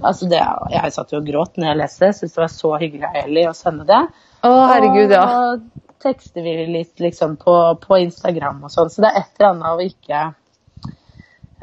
Altså 0.00 0.28
det, 0.30 0.38
jeg 0.72 0.92
satt 0.94 1.12
jo 1.12 1.18
og 1.20 1.26
gråt 1.28 1.58
når 1.60 1.68
jeg 1.68 1.80
leste 1.82 2.06
det. 2.06 2.14
Syntes 2.16 2.36
det 2.38 2.42
var 2.42 2.52
så 2.54 2.70
hyggelig 2.80 3.04
av 3.10 3.18
ærlig 3.24 3.44
å 3.50 3.56
sende 3.58 3.84
det. 3.90 4.02
Å, 4.46 4.52
herregud, 4.72 5.12
ja. 5.12 5.26
Og 5.26 5.84
tekster 6.02 6.42
vi 6.46 6.54
litt 6.70 7.00
liksom 7.02 7.36
på, 7.40 7.54
på 7.82 7.98
Instagram 8.06 8.64
og 8.64 8.72
sånn. 8.72 8.90
Så 8.92 9.04
det 9.04 9.10
er 9.12 9.20
et 9.20 9.40
eller 9.40 9.52
annet 9.52 9.68
å 9.68 9.86
ikke 9.90 10.22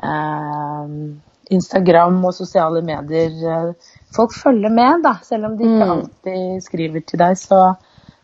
eh, 0.04 0.94
Instagram 1.58 2.22
og 2.26 2.34
sosiale 2.38 2.82
medier 2.86 3.74
Folk 4.14 4.36
følger 4.38 4.70
med, 4.70 5.02
da. 5.02 5.16
Selv 5.26 5.50
om 5.50 5.58
de 5.58 5.66
ikke 5.66 5.86
Mm. 5.88 5.92
alltid 5.96 6.64
skriver 6.64 7.02
til 7.02 7.20
deg, 7.20 7.38
så, 7.38 7.62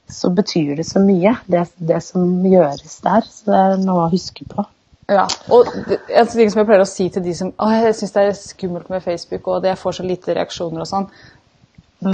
så 0.09 0.29
betyr 0.33 0.75
det 0.79 0.85
så 0.89 0.99
mye, 1.03 1.35
det, 1.47 1.67
det 1.77 2.01
som 2.03 2.25
gjøres 2.45 2.99
der. 3.05 3.27
Så 3.29 3.51
det 3.51 3.59
er 3.61 3.81
noe 3.83 4.07
å 4.07 4.11
huske 4.11 4.45
på. 4.49 4.65
Ja, 5.09 5.25
og 5.49 5.65
en 5.73 6.27
ting 6.29 6.51
som 6.51 6.59
jeg 6.61 6.67
pleier 6.69 6.83
å 6.83 6.89
si 6.89 7.07
til 7.09 7.23
de 7.25 7.31
som 7.33 7.47
Å, 7.57 7.67
jeg 7.73 7.95
syns 7.97 8.11
det 8.13 8.23
er 8.27 8.35
skummelt 8.37 8.91
med 8.93 9.01
Facebook, 9.01 9.47
og 9.49 9.63
det 9.63 9.71
jeg 9.71 9.81
får 9.81 9.95
så 9.97 10.03
lite 10.05 10.35
reaksjoner 10.37 10.83
og 10.83 10.89
sånn. 10.89 11.07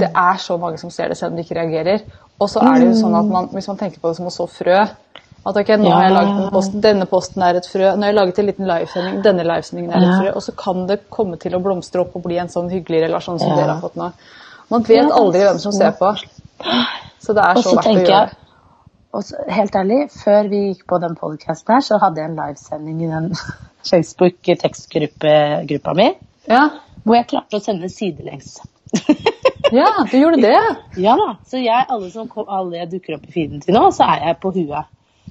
Det 0.00 0.08
er 0.08 0.38
så 0.42 0.56
mange 0.58 0.80
som 0.80 0.90
ser 0.90 1.12
det, 1.12 1.18
selv 1.18 1.34
om 1.34 1.36
de 1.36 1.44
ikke 1.44 1.58
reagerer. 1.58 2.06
Og 2.40 2.48
så 2.50 2.62
er 2.64 2.80
det 2.80 2.88
jo 2.88 2.94
sånn 3.02 3.16
at 3.16 3.28
man, 3.30 3.50
hvis 3.52 3.68
man 3.70 3.78
tenker 3.80 4.00
på 4.00 4.10
det 4.10 4.18
som 4.18 4.28
å 4.28 4.32
så 4.34 4.48
frø 4.50 4.78
At 5.46 5.54
ok, 5.60 5.68
nå 5.78 5.92
har 5.92 6.08
jeg 6.08 6.14
laget 6.16 6.40
en 6.42 6.48
post, 6.50 6.72
denne 6.82 7.06
posten 7.06 7.44
er 7.46 7.60
et 7.60 7.68
frø. 7.70 7.92
Nå 7.94 8.02
har 8.02 8.10
jeg 8.10 8.16
laget 8.16 8.40
en 8.42 8.48
liten 8.48 8.66
livesending, 8.66 9.20
denne 9.22 9.44
livesendingen 9.46 9.92
er 9.94 10.02
et 10.02 10.16
frø. 10.16 10.32
Og 10.34 10.42
så 10.42 10.56
kan 10.58 10.88
det 10.88 10.96
komme 11.12 11.38
til 11.38 11.54
å 11.54 11.60
blomstre 11.62 12.02
opp 12.02 12.16
og 12.18 12.24
bli 12.24 12.40
en 12.42 12.50
sånn 12.50 12.72
hyggelig 12.72 13.04
relasjon 13.04 13.38
som 13.38 13.52
Ja. 13.52 13.60
dere 13.60 13.76
har 13.76 13.84
fått 13.84 13.94
nå. 14.00 14.08
Man 14.74 14.82
vet 14.82 15.12
aldri 15.14 15.44
hvem 15.46 15.60
som 15.62 15.70
ser 15.72 15.94
på. 16.00 16.10
Så 17.22 17.32
det 17.36 17.42
er 17.42 17.54
så 17.60 17.74
verdt 17.76 17.86
å 17.86 17.92
gjøre 17.92 18.10
jeg, 18.10 18.28
det. 18.30 18.36
og 19.16 19.20
så, 19.26 19.34
helt 19.50 19.74
ærlig, 19.80 20.00
før 20.22 20.42
vi 20.52 20.58
gikk 20.68 20.82
på 20.90 20.96
den 21.02 21.14
podcasten 21.18 21.74
her, 21.74 21.82
så 21.84 21.94
hadde 22.02 22.20
jeg 22.22 22.30
en 22.30 22.38
livesending 22.38 22.98
i 23.02 23.10
den 23.10 23.26
Facebook-tekstgruppa 23.90 25.94
mi, 25.94 26.08
Ja. 26.48 26.68
hvor 27.04 27.14
jeg 27.18 27.26
klarte 27.32 27.56
å 27.58 27.62
sende 27.62 27.88
sidelengs. 27.92 28.56
ja, 29.74 29.88
du 30.10 30.16
gjorde 30.18 30.40
det. 30.42 30.58
Ja 31.02 31.16
da. 31.18 31.28
Så 31.46 31.58
jeg, 31.62 31.86
alle 31.90 32.10
som 32.14 32.28
kom, 32.30 32.46
alle 32.48 32.76
jeg 32.80 32.90
dukker 32.96 33.14
opp 33.18 33.26
i 33.28 33.32
feeden 33.34 33.60
til 33.64 33.74
nå, 33.74 33.88
så 33.94 34.02
er 34.14 34.18
jeg 34.30 34.40
på 34.42 34.52
huet. 34.54 34.84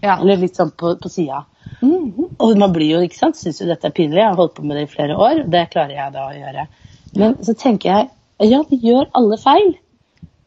Ja. 0.03 0.17
Eller 0.19 0.37
litt 0.41 0.55
sånn 0.59 0.71
på, 0.75 0.95
på 0.99 1.09
sida. 1.11 1.45
Mhm. 1.79 2.35
Og 2.43 2.57
man 2.59 2.73
blir 2.75 2.89
jo, 2.97 3.03
ikke 3.05 3.17
sant, 3.21 3.37
syns 3.39 3.61
jo 3.61 3.67
dette 3.69 3.87
er 3.87 3.95
pinlig. 3.95 4.19
Jeg 4.19 4.27
har 4.27 4.35
holdt 4.39 4.57
på 4.57 4.63
med 4.67 4.75
det 4.77 4.83
i 4.89 4.91
flere 4.91 5.15
år. 5.15 5.45
Det 5.51 5.69
klarer 5.71 5.95
jeg 5.95 6.13
da 6.15 6.21
å 6.27 6.35
gjøre. 6.35 6.65
Men 7.15 7.37
så 7.47 7.53
tenker 7.55 7.89
jeg 7.93 8.03
ja, 8.51 8.59
vi 8.67 8.75
gjør 8.83 9.07
alle 9.15 9.37
feil. 9.39 9.69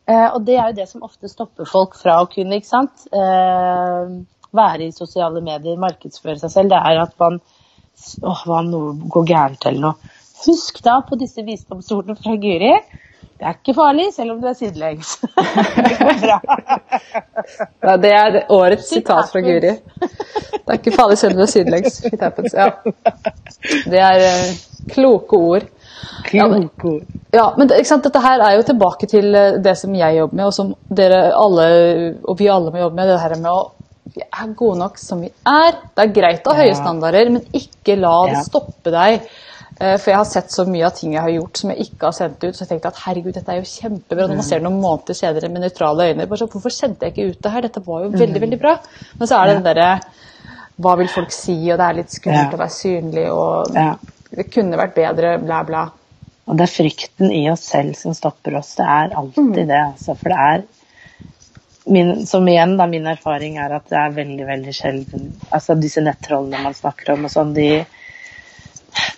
Eh, 0.09 0.29
og 0.33 0.43
det 0.47 0.57
er 0.57 0.71
jo 0.71 0.79
det 0.79 0.89
som 0.89 1.05
ofte 1.05 1.29
stopper 1.29 1.69
folk 1.69 1.97
fra 2.01 2.21
å 2.23 2.29
kunne, 2.33 2.59
ikke 2.59 2.71
sant, 2.71 3.07
eh, 3.13 4.13
være 4.57 4.87
i 4.87 4.95
sosiale 4.97 5.43
medier, 5.45 5.77
markedsføre 5.81 6.41
seg 6.41 6.55
selv. 6.55 6.73
Det 6.73 6.81
er 6.81 7.05
at 7.05 7.17
man 7.21 7.41
Åh, 7.99 8.43
hva 8.47 8.61
om 8.61 8.69
noe 8.71 9.09
går 9.11 9.25
gærent 9.27 9.65
eller 9.67 9.83
noe? 9.83 10.11
Husk 10.45 10.77
da 10.87 11.01
på 11.03 11.17
disse 11.19 11.43
visdomsordene 11.43 12.15
fra 12.15 12.37
Guri. 12.39 12.71
Det 13.39 13.47
er 13.47 13.57
ikke 13.57 13.75
farlig, 13.75 14.05
selv 14.15 14.37
om 14.37 14.39
du 14.43 14.47
er 14.47 14.55
sidelengs. 14.55 15.17
det 15.89 15.97
går 15.99 16.21
bra. 16.23 16.37
Ja, 17.83 17.97
det 18.03 18.13
er 18.15 18.39
årets 18.55 18.87
sitat 18.91 19.33
fra 19.33 19.43
Guri. 19.43 19.75
Det 19.99 20.63
er 20.71 20.79
ikke 20.79 20.95
farlig 20.95 21.19
selv 21.19 21.35
om 21.35 21.43
du 21.43 21.45
er 21.49 21.51
sidelengs. 21.51 21.99
Ja. 22.55 22.71
Det 23.91 24.03
er 24.13 24.25
eh, 24.29 24.55
kloke 24.95 25.43
ord. 25.43 25.69
Ja, 27.33 27.49
men 27.57 27.69
ikke 27.69 27.89
sant? 27.91 28.05
Dette 28.05 28.21
her 28.25 28.41
er 28.41 28.57
jo 28.57 28.63
tilbake 28.69 29.09
til 29.11 29.35
eh, 29.35 29.59
det 29.65 29.77
som 29.79 29.95
jeg 29.95 30.17
jobber 30.17 30.37
med, 30.41 30.47
og 30.47 30.55
som 30.57 30.75
dere 30.91 31.33
alle, 31.37 31.67
og 32.25 32.39
vi 32.39 32.49
alle 32.49 32.71
må 32.73 32.79
jobbe 32.85 32.97
med. 32.97 33.09
Det 33.13 33.21
her 33.21 33.37
med 33.43 33.51
å 33.53 33.71
vi 34.15 34.23
er 34.25 34.55
gode 34.57 34.79
nok 34.81 34.97
som 34.99 35.21
vi 35.21 35.29
er. 35.47 35.75
Det 35.95 36.07
er 36.07 36.15
greit 36.17 36.47
å 36.49 36.55
ha 36.57 36.63
høye 36.63 36.73
standarder, 36.79 37.29
men 37.31 37.43
ikke 37.53 37.99
la 38.01 38.15
det 38.27 38.39
stoppe 38.47 38.91
deg. 38.95 39.27
Eh, 39.81 39.97
For 40.01 40.11
jeg 40.11 40.17
har 40.17 40.25
sett 40.25 40.51
så 40.51 40.65
mye 40.67 40.87
av 40.89 40.95
ting 40.97 41.13
jeg 41.13 41.21
har 41.23 41.31
gjort 41.31 41.61
som 41.61 41.71
jeg 41.71 41.85
ikke 41.85 42.09
har 42.09 42.13
sendt 42.17 42.43
ut. 42.43 42.57
Så 42.57 42.65
jeg 42.65 42.69
tenkte 42.73 42.89
at 42.89 43.03
herregud, 43.05 43.35
dette 43.37 43.53
er 43.53 43.61
jo 43.61 43.69
kjempebra. 43.69 44.25
Når 44.27 44.35
man 44.41 44.43
ser 44.49 44.59
det 44.59 44.65
noen 44.65 44.81
måneder 44.81 45.15
senere 45.15 45.49
med 45.53 45.63
nøytrale 45.63 46.09
øyne. 46.09 46.27
bare 46.27 46.39
så, 46.41 46.49
Hvorfor 46.49 46.71
sendte 46.75 47.05
jeg 47.07 47.13
ikke 47.15 47.29
ut 47.31 47.43
det 47.45 47.53
her? 47.53 47.61
Dette 47.69 47.85
var 47.87 48.03
jo 48.03 48.09
veldig, 48.25 48.41
veldig 48.41 48.59
bra. 48.65 48.79
Men 49.21 49.29
så 49.29 49.37
er 49.39 49.47
det 49.47 49.55
den 49.61 49.69
derre 49.69 50.01
Hva 50.79 50.97
vil 50.99 51.09
folk 51.09 51.31
si? 51.31 51.71
Og 51.71 51.79
det 51.79 51.87
er 51.87 51.93
litt 52.01 52.11
skummelt 52.11 52.55
å 52.55 52.59
være 52.65 52.71
synlig, 52.75 53.29
og 53.31 53.75
Ja. 53.75 53.95
Det 54.31 54.51
kunne 54.53 54.77
vært 54.79 54.95
bedre, 54.97 55.37
bla, 55.43 55.63
bla. 55.65 55.87
Og 56.49 56.57
det 56.57 56.65
er 56.65 56.73
frykten 56.73 57.33
i 57.33 57.43
oss 57.53 57.67
selv 57.69 57.95
som 57.97 58.15
stopper 58.17 58.57
oss. 58.61 58.75
Det 58.79 58.85
er 58.89 59.15
alltid 59.17 59.67
det. 59.69 59.81
Altså, 59.93 60.15
for 60.17 60.33
det 60.33 60.39
er 60.49 60.63
min, 61.89 62.27
Som 62.27 62.49
igjen, 62.49 62.77
da, 62.77 62.87
min 62.87 63.07
erfaring 63.09 63.57
er 63.61 63.73
at 63.79 63.87
det 63.89 63.97
er 63.97 64.11
veldig, 64.17 64.45
veldig 64.45 64.73
sjelden 64.77 65.31
Altså 65.57 65.77
disse 65.81 66.03
nettrollene 66.05 66.61
man 66.61 66.75
snakker 66.77 67.15
om 67.15 67.25
og 67.25 67.33
sånn, 67.33 67.55
de, 67.57 67.69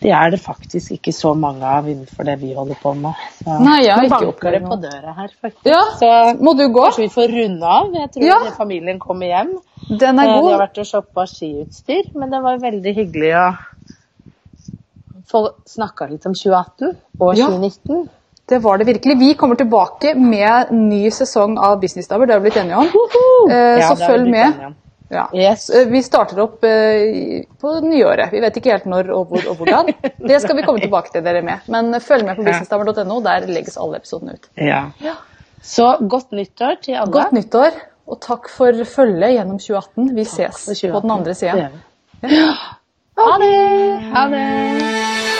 de 0.03 0.13
er 0.15 0.31
det 0.31 0.39
faktisk 0.43 0.93
ikke 0.95 1.15
så 1.15 1.33
mange 1.39 1.67
av 1.67 1.89
innenfor 1.91 2.29
det 2.29 2.37
vi 2.43 2.53
holder 2.55 2.79
på 2.83 2.93
med. 2.99 3.19
Så, 3.41 3.57
Nei, 3.65 3.81
jeg 3.87 3.97
har 3.97 4.07
ikke 4.07 4.31
opplevd 4.35 4.59
det 4.59 4.63
på 4.71 4.79
døra 4.85 5.17
her, 5.17 5.33
faktisk. 5.41 5.67
Ja, 5.71 5.83
Så 5.99 6.13
må 6.39 6.55
du 6.59 6.69
gå? 6.69 6.85
kanskje 6.87 7.07
vi 7.09 7.13
får 7.17 7.35
runde 7.41 7.75
av. 7.79 7.91
Jeg 7.95 8.13
tror 8.15 8.27
Ja. 8.29 8.39
familien 8.59 8.99
kommer 9.03 9.27
hjem. 9.27 9.53
Den 9.91 10.19
er 10.19 10.27
god. 10.35 10.47
De 10.47 10.53
har 10.55 10.63
vært 10.67 10.79
og 10.79 10.87
shoppa 10.87 11.27
skiutstyr, 11.27 12.11
men 12.15 12.31
det 12.31 12.43
var 12.43 12.59
veldig 12.63 12.95
hyggelig 12.95 13.35
å 13.35 13.47
snakka 15.67 16.09
litt 16.11 16.27
om 16.27 16.35
2018 16.35 16.97
og 17.21 17.37
Ja. 17.39 17.47
2019. 17.47 18.09
Det 18.51 18.59
var 18.59 18.79
det 18.79 18.87
virkelig. 18.89 19.19
Vi 19.19 19.35
kommer 19.39 19.55
tilbake 19.55 20.15
med 20.19 20.73
ny 20.75 21.11
sesong 21.15 21.59
av 21.59 21.81
Businessdamer, 21.81 22.27
det 22.27 22.35
har 22.35 22.41
vi 22.41 22.51
blitt 22.51 22.57
enige 22.65 22.77
om. 22.83 22.89
Eh, 23.51 23.79
Ja, 23.79 23.95
så 23.95 24.07
følg 24.07 24.31
med. 24.31 24.75
Ja. 25.11 25.29
Yes. 25.35 25.69
Eh, 25.71 25.87
Vi 25.91 26.03
starter 26.03 26.39
opp 26.43 26.65
eh, 26.65 27.43
på 27.61 27.81
nyåret. 27.83 28.31
Vi 28.33 28.41
vet 28.41 28.57
ikke 28.57 28.73
helt 28.73 28.87
når 28.87 29.11
og 29.11 29.29
hvor 29.29 29.47
og 29.51 29.57
hvordan. 29.59 29.93
Det 30.31 30.41
skal 30.43 30.57
vi 30.57 30.63
komme 30.63 30.81
tilbake 30.83 31.11
til 31.13 31.23
dere 31.23 31.43
med. 31.43 31.67
Men 31.69 31.93
følg 32.01 32.25
med 32.27 32.37
på 32.37 32.43
BusinessDabber.no 32.47 32.93
businessdamer.no. 32.93 33.21
Der 33.23 33.47
legges 33.47 33.77
alle 33.79 33.97
episodene 34.03 34.35
ut. 34.35 34.51
Ja. 34.57 34.85
Så 35.63 35.97
godt 36.09 36.33
nyttår 36.33 36.81
til 36.83 36.95
alle. 36.95 37.13
Godt 37.13 37.33
nyttår, 37.33 37.71
og 38.09 38.21
takk 38.21 38.49
for 38.51 38.73
følget 38.85 39.35
gjennom 39.37 39.59
2018. 39.59 40.15
Vi 40.17 40.25
ses 40.25 40.65
2018. 40.67 40.93
på 40.93 41.01
den 41.07 41.11
andre 41.11 41.35
sida. 41.35 41.71
vi. 42.23 42.37
Ha 43.21 43.39
det! 43.39 44.01
Ha 44.15 44.29
det! 44.29 45.40